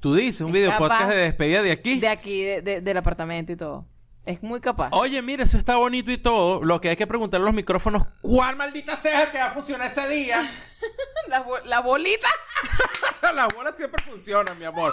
Tú 0.00 0.14
dices, 0.14 0.40
un 0.40 0.52
video 0.52 0.76
podcast 0.78 1.10
de 1.10 1.16
despedida 1.18 1.62
de 1.62 1.72
aquí. 1.72 2.00
De 2.00 2.08
aquí, 2.08 2.42
de- 2.42 2.62
de- 2.62 2.80
del 2.80 2.96
apartamento 2.96 3.52
y 3.52 3.56
todo. 3.56 3.86
Es 4.26 4.42
muy 4.42 4.60
capaz. 4.60 4.90
Oye, 4.92 5.20
mira, 5.22 5.44
eso 5.44 5.56
está 5.58 5.76
bonito 5.76 6.10
y 6.12 6.18
todo. 6.18 6.62
Lo 6.62 6.80
que 6.80 6.90
hay 6.90 6.96
que 6.96 7.06
preguntarle 7.06 7.44
a 7.44 7.48
los 7.48 7.54
micrófonos, 7.54 8.04
¿cuál 8.20 8.54
maldita 8.56 8.94
sea 8.96 9.30
que 9.30 9.38
va 9.38 9.46
a 9.46 9.50
funcionar 9.50 9.86
ese 9.88 10.06
día? 10.08 10.48
La, 11.28 11.42
bo- 11.42 11.58
la 11.66 11.80
bolita. 11.80 12.26
Las 13.34 13.54
bolas 13.54 13.76
siempre 13.76 14.02
funcionan, 14.02 14.58
mi 14.58 14.64
amor. 14.64 14.92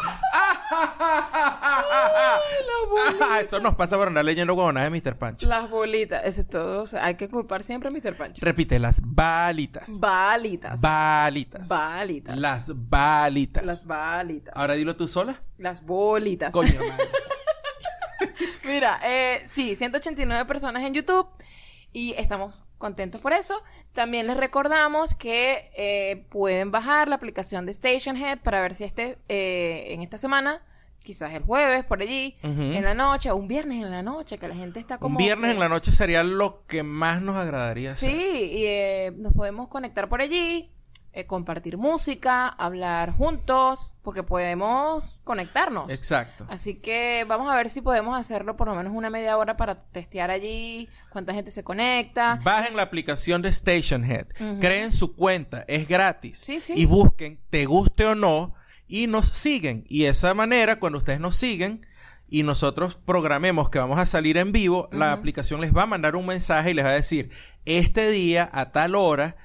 La 3.30 3.40
Eso 3.42 3.60
nos 3.62 3.76
pasa 3.76 3.96
por 3.98 4.08
andar 4.10 4.26
leyendo 4.26 4.54
huevonadas 4.54 4.92
de 4.92 5.00
Mr. 5.02 5.18
Pancho. 5.18 5.48
Las 5.48 5.70
bolitas. 5.70 6.24
Eso 6.26 6.42
es 6.42 6.48
todo. 6.50 6.84
O 6.84 6.88
sea, 6.88 7.06
hay 7.06 7.16
que 7.16 7.30
culpar 7.30 7.64
siempre 7.64 7.90
a 7.90 7.92
Mr. 7.92 8.18
Pancho. 8.18 8.46
Repite, 8.46 8.80
las 8.80 9.00
balitas. 9.04 10.00
Balitas. 10.00 10.80
Balitas. 10.82 11.68
Balitas. 11.70 12.38
Las 12.38 12.72
balitas. 12.90 13.64
Las 13.66 13.86
balitas. 13.88 14.54
Ahora 14.56 14.74
dilo 14.74 14.96
tú 14.96 15.08
sola. 15.08 15.42
Las 15.58 15.86
bolitas. 15.86 16.52
Coño, 16.52 16.80
madre. 16.80 17.06
Mira, 18.68 19.00
eh, 19.04 19.44
sí, 19.48 19.76
189 19.76 20.46
personas 20.46 20.84
en 20.84 20.94
YouTube 20.94 21.28
y 21.94 22.14
estamos 22.18 22.64
contentos 22.78 23.22
por 23.22 23.34
eso. 23.34 23.62
También 23.92 24.28
les 24.28 24.38
recordamos 24.38 25.16
que 25.16 25.72
eh, 25.76 26.26
pueden 26.30 26.72
bajar 26.72 27.08
la 27.08 27.16
aplicación 27.16 27.66
de 27.66 27.72
Station 27.72 28.18
Head 28.18 28.40
para 28.40 28.62
ver 28.62 28.74
si 28.76 28.84
este 28.84 29.18
eh, 29.30 29.88
en 29.94 30.02
esta 30.02 30.18
semana, 30.18 30.62
quizás 31.02 31.34
el 31.34 31.44
jueves 31.44 31.86
por 31.86 32.02
allí, 32.02 32.36
Ujú. 32.44 32.62
en 32.62 32.84
la 32.84 32.94
noche, 32.94 33.32
un 33.32 33.48
viernes 33.48 33.82
en 33.82 33.90
la 33.90 34.04
noche, 34.04 34.38
que 34.38 34.48
la 34.48 34.56
gente 34.56 34.80
está 34.80 34.98
como 35.00 35.18
Un 35.18 35.24
viernes 35.24 35.54
en 35.54 35.60
la 35.60 35.70
noche 35.70 35.92
sería 35.92 36.24
lo 36.24 36.66
que 36.68 36.84
más 36.84 37.22
nos 37.22 37.36
agradaría 37.38 37.92
hacer. 37.92 38.12
Sí, 38.12 38.18
y 38.52 38.66
eh, 38.66 39.14
nos 39.16 39.34
podemos 39.34 39.70
conectar 39.70 40.08
por 40.10 40.22
allí, 40.22 40.70
eh, 41.14 41.26
compartir 41.26 41.78
música, 41.78 42.48
hablar 42.48 43.12
juntos, 43.12 43.94
porque 44.04 44.24
podemos 44.24 45.20
conectarnos. 45.24 45.90
Exacto. 45.90 46.46
Así 46.50 46.76
que 46.76 47.26
vamos 47.28 47.52
a 47.52 47.56
ver 47.56 47.70
si 47.70 47.82
podemos 47.82 48.18
hacerlo 48.18 48.56
por 48.56 48.68
lo 48.68 48.76
menos 48.76 48.94
una 48.94 49.10
media 49.10 49.38
hora 49.38 49.58
para 49.58 49.80
testear 49.80 50.30
allí 50.30 50.90
cuánta 51.10 51.34
gente 51.34 51.50
se 51.52 51.64
conecta. 51.64 52.40
Bajen 52.44 52.76
la 52.76 52.84
aplicación 52.84 53.42
de 53.42 53.50
Station 53.50 54.04
Head, 54.04 54.28
creen 54.60 54.92
su 54.92 55.16
cuenta, 55.16 55.66
es 55.68 55.88
gratis. 55.88 56.40
Sí, 56.40 56.60
sí. 56.60 56.74
Y 56.76 56.86
busquen, 56.86 57.40
te 57.50 57.66
guste 57.66 58.06
o 58.06 58.14
no, 58.14 58.54
y 58.88 59.08
nos 59.08 59.28
siguen. 59.28 59.86
Y 59.90 60.04
de 60.04 60.10
esa 60.10 60.34
manera, 60.34 60.80
cuando 60.80 61.00
ustedes 61.00 61.20
nos 61.20 61.36
siguen 61.36 61.86
y 62.30 62.44
nosotros 62.44 62.96
programemos 62.96 63.70
que 63.70 63.80
vamos 63.80 64.00
a 64.00 64.06
salir 64.06 64.38
en 64.38 64.52
vivo, 64.52 64.90
la 64.92 65.14
aplicación 65.14 65.62
les 65.62 65.76
va 65.76 65.84
a 65.84 65.88
mandar 65.88 66.16
un 66.16 66.26
mensaje 66.26 66.72
y 66.72 66.74
les 66.74 66.86
va 66.86 66.90
a 66.90 66.94
decir, 66.94 67.32
este 67.66 68.12
día 68.12 68.50
a 68.52 68.72
tal 68.72 68.96
hora, 68.96 69.36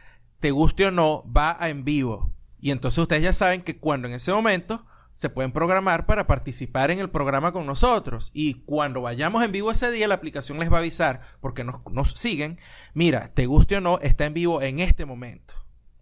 te 0.42 0.50
guste 0.50 0.86
o 0.86 0.90
no, 0.90 1.24
va 1.34 1.56
a 1.58 1.70
en 1.70 1.84
vivo. 1.84 2.32
Y 2.60 2.72
entonces 2.72 2.98
ustedes 2.98 3.22
ya 3.22 3.32
saben 3.32 3.62
que 3.62 3.78
cuando 3.78 4.08
en 4.08 4.14
ese 4.14 4.32
momento 4.32 4.84
se 5.14 5.30
pueden 5.30 5.52
programar 5.52 6.04
para 6.04 6.26
participar 6.26 6.90
en 6.90 6.98
el 6.98 7.10
programa 7.10 7.52
con 7.52 7.64
nosotros. 7.64 8.32
Y 8.34 8.54
cuando 8.64 9.02
vayamos 9.02 9.44
en 9.44 9.52
vivo 9.52 9.70
ese 9.70 9.92
día, 9.92 10.08
la 10.08 10.16
aplicación 10.16 10.58
les 10.58 10.70
va 10.70 10.76
a 10.76 10.80
avisar, 10.80 11.20
porque 11.40 11.62
nos, 11.62 11.76
nos 11.92 12.10
siguen, 12.16 12.58
mira, 12.92 13.28
te 13.32 13.46
guste 13.46 13.76
o 13.76 13.80
no, 13.80 14.00
está 14.00 14.24
en 14.24 14.34
vivo 14.34 14.60
en 14.60 14.80
este 14.80 15.06
momento. 15.06 15.54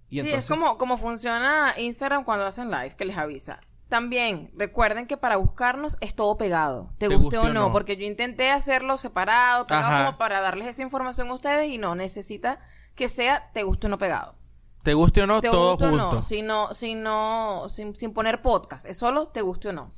Y 0.09 0.17
sí, 0.17 0.21
entonces, 0.21 0.45
es 0.45 0.51
como, 0.51 0.79
como 0.79 0.97
funciona 0.97 1.75
Instagram 1.77 2.25
cuando 2.25 2.47
hacen 2.47 2.71
live, 2.71 2.97
que 2.97 3.05
les 3.05 3.19
avisa. 3.19 3.61
También, 3.91 4.51
recuerden 4.57 5.07
que 5.07 5.19
para 5.19 5.37
buscarnos 5.37 5.99
es 6.01 6.15
todo 6.15 6.39
pegado. 6.39 6.95
Te, 6.97 7.09
guste, 7.09 7.37
o 7.37 7.53
no, 7.53 7.73
porque 7.73 7.99
yo 7.99 8.07
intenté 8.07 8.51
hacerlo 8.51 8.97
separado, 8.97 9.67
pegado 9.67 10.07
como 10.07 10.19
para 10.19 10.41
darles 10.41 10.69
esa 10.69 10.83
información 10.83 11.29
a 11.29 11.35
ustedes 11.35 11.71
y 11.71 11.77
no, 11.77 11.95
necesita 11.95 12.61
que 13.01 13.09
sea 13.09 13.51
te 13.55 13.63
guste 13.63 13.87
o 13.87 13.91
no 13.91 13.97
pegado. 13.97 14.35
te 14.83 14.93
guste 14.93 15.23
o 15.23 15.27
no, 15.27 15.41
te 15.41 15.49
todo 15.49 15.71
guste 15.71 15.87
o 15.87 15.89
junto. 15.89 16.13
no, 16.17 16.23
si 16.23 16.43
no, 16.43 16.75
si 16.75 16.95
no, 16.95 17.67
sin, 17.71 17.95
sin 17.95 18.13
poner 18.13 18.43
podcast, 18.43 18.85
es 18.85 18.99
solo 18.99 19.29
te 19.29 19.41
guste 19.41 19.71
o 19.71 19.73
no. 19.73 19.91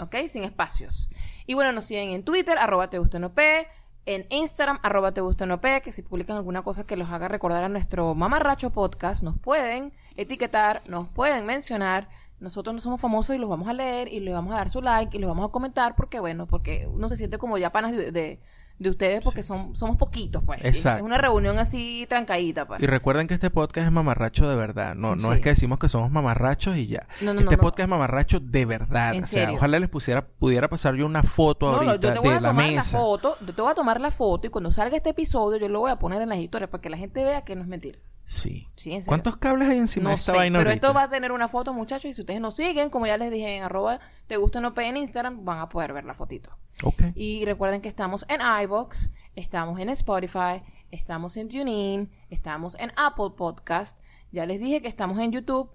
¿ok? 0.00 0.16
Sin 0.26 0.42
espacios. 0.42 1.08
Y 1.46 1.54
bueno, 1.54 1.70
nos 1.70 1.84
siguen 1.84 2.10
en 2.10 2.24
Twitter, 2.24 2.58
arroba 2.58 2.90
te 2.90 2.98
gusta 2.98 3.20
no 3.20 3.32
P, 3.32 3.68
en 4.06 4.26
Instagram, 4.30 4.80
arroba 4.82 5.12
te 5.12 5.20
gusta 5.20 5.46
no 5.46 5.60
P, 5.60 5.82
que 5.82 5.92
si 5.92 6.02
publican 6.02 6.36
alguna 6.36 6.62
cosa 6.62 6.84
que 6.84 6.96
los 6.96 7.10
haga 7.10 7.28
recordar 7.28 7.62
a 7.62 7.68
nuestro 7.68 8.16
mamarracho 8.16 8.70
podcast, 8.72 9.22
nos 9.22 9.38
pueden 9.38 9.92
etiquetar, 10.16 10.82
nos 10.88 11.06
pueden 11.06 11.46
mencionar. 11.46 12.08
Nosotros 12.40 12.74
no 12.74 12.80
somos 12.80 13.00
famosos 13.00 13.36
y 13.36 13.38
los 13.38 13.48
vamos 13.48 13.68
a 13.68 13.72
leer 13.72 14.12
y 14.12 14.18
les 14.18 14.34
vamos 14.34 14.52
a 14.52 14.56
dar 14.56 14.68
su 14.68 14.82
like 14.82 15.16
y 15.16 15.20
los 15.20 15.28
vamos 15.28 15.48
a 15.48 15.52
comentar 15.52 15.94
porque, 15.94 16.18
bueno, 16.18 16.48
porque 16.48 16.88
uno 16.90 17.08
se 17.08 17.14
siente 17.14 17.38
como 17.38 17.56
ya 17.56 17.70
panas 17.70 17.92
de, 17.92 18.10
de, 18.10 18.40
de 18.78 18.90
ustedes 18.90 19.24
porque 19.24 19.42
son, 19.42 19.74
somos 19.74 19.96
poquitos, 19.96 20.42
pues. 20.44 20.64
Exacto. 20.64 20.98
Es 20.98 21.04
una 21.04 21.18
reunión 21.18 21.58
así 21.58 22.06
trancadita, 22.08 22.66
pues. 22.66 22.80
Y 22.80 22.86
recuerden 22.86 23.26
que 23.26 23.34
este 23.34 23.50
podcast 23.50 23.86
es 23.86 23.92
mamarracho 23.92 24.48
de 24.48 24.54
verdad. 24.56 24.94
No, 24.94 25.16
no 25.16 25.28
Sí. 25.30 25.34
es 25.36 25.40
que 25.40 25.48
decimos 25.50 25.78
que 25.78 25.88
somos 25.88 26.10
mamarrachos 26.10 26.76
y 26.76 26.86
ya. 26.86 27.06
No, 27.20 27.34
no, 27.34 27.40
este 27.40 27.56
no, 27.56 27.62
podcast 27.62 27.80
es 27.80 27.88
mamarracho 27.88 28.38
de 28.40 28.64
verdad. 28.66 29.14
En 29.14 29.24
o 29.24 29.26
sea, 29.26 29.42
serio. 29.46 29.56
ojalá 29.56 29.78
les 29.80 29.88
pusiera, 29.88 30.26
pudiera 30.26 30.68
pasar 30.68 30.94
yo 30.94 31.06
una 31.06 31.22
foto 31.22 31.72
No, 31.72 31.82
no, 31.82 31.90
ahorita 31.90 32.08
yo 32.08 32.12
te 32.14 32.18
voy 32.20 32.28
de 32.30 32.34
a 32.36 32.40
la 32.40 32.48
tomar 32.50 32.64
la 32.66 32.70
mesa. 32.76 32.98
foto, 32.98 33.36
yo 33.44 33.54
te 33.54 33.62
voy 33.62 33.70
a 33.72 33.74
tomar 33.74 34.00
la 34.00 34.10
foto 34.10 34.46
y 34.46 34.50
cuando 34.50 34.70
salga 34.70 34.96
este 34.96 35.10
episodio 35.10 35.58
yo 35.58 35.68
lo 35.68 35.80
voy 35.80 35.90
a 35.90 35.98
poner 35.98 36.22
en 36.22 36.28
las 36.28 36.38
historias 36.38 36.70
para 36.70 36.80
que 36.80 36.90
la 36.90 36.96
gente 36.98 37.24
vea 37.24 37.42
que 37.42 37.56
no 37.56 37.62
es 37.62 37.68
mentira. 37.68 37.98
Sí. 38.30 38.68
Sí, 38.76 38.92
en 38.92 39.00
serio. 39.02 39.08
¿Cuántos 39.08 39.36
cables 39.38 39.68
hay 39.70 39.78
encima 39.78 40.04
No 40.04 40.08
de 40.10 40.16
esta 40.16 40.32
sé, 40.32 40.38
vaina 40.38 40.58
pero 40.58 40.68
ahorita? 40.70 40.86
esto 40.86 40.94
va 40.94 41.04
a 41.04 41.08
tener 41.08 41.32
una 41.32 41.48
foto, 41.48 41.72
muchachos, 41.72 42.10
y 42.10 42.12
si 42.14 42.20
ustedes 42.20 42.40
nos 42.42 42.54
siguen, 42.54 42.90
como 42.90 43.06
ya 43.06 43.16
les 43.16 43.30
dije 43.30 43.56
en 43.56 43.62
arroba 43.64 44.00
te 44.26 44.36
gusta 44.36 44.60
no 44.60 44.74
en 44.76 44.96
Instagram, 44.98 45.46
van 45.46 45.60
a 45.60 45.68
poder 45.70 45.94
ver 45.94 46.04
la 46.04 46.12
fotito. 46.12 46.50
Ok. 46.82 47.04
Y 47.14 47.44
recuerden 47.46 47.80
que 47.80 47.88
estamos 47.88 48.26
en 48.28 48.40
iBox, 48.64 49.10
estamos 49.34 49.80
en 49.80 49.88
Spotify, 49.88 50.62
estamos 50.90 51.38
en 51.38 51.48
TuneIn, 51.48 52.10
estamos 52.28 52.76
en 52.78 52.92
Apple 52.96 53.30
Podcast, 53.34 53.98
ya 54.30 54.44
les 54.44 54.60
dije 54.60 54.82
que 54.82 54.88
estamos 54.88 55.18
en 55.18 55.32
YouTube. 55.32 55.70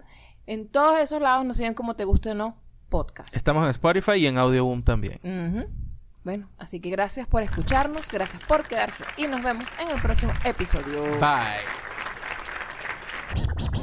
En 0.45 0.67
todos 0.67 0.99
esos 0.99 1.21
lados 1.23 1.43
nos 1.45 1.57
siguen 1.57 1.73
como 1.73 1.95
te 1.95 2.05
guste 2.05 2.29
o 2.29 2.35
no 2.35 2.61
podcast. 2.89 3.35
Estamos 3.35 3.63
en 3.63 3.71
Spotify 3.71 4.11
y 4.17 4.27
en 4.27 4.37
Audioboom 4.37 4.83
también. 4.83 5.19
Ujú. 5.23 5.67
Bueno, 6.23 6.49
así 6.59 6.79
que 6.79 6.91
gracias 6.91 7.25
por 7.27 7.41
escucharnos, 7.41 8.07
gracias 8.09 8.43
por 8.43 8.67
quedarse 8.67 9.03
y 9.17 9.25
nos 9.27 9.41
vemos 9.41 9.65
en 9.81 9.89
el 9.89 9.99
próximo 9.99 10.31
episodio. 10.45 11.01
Bye. 11.19 11.92
Psst, 13.35 13.49
psst, 13.57 13.71
psst. 13.73 13.82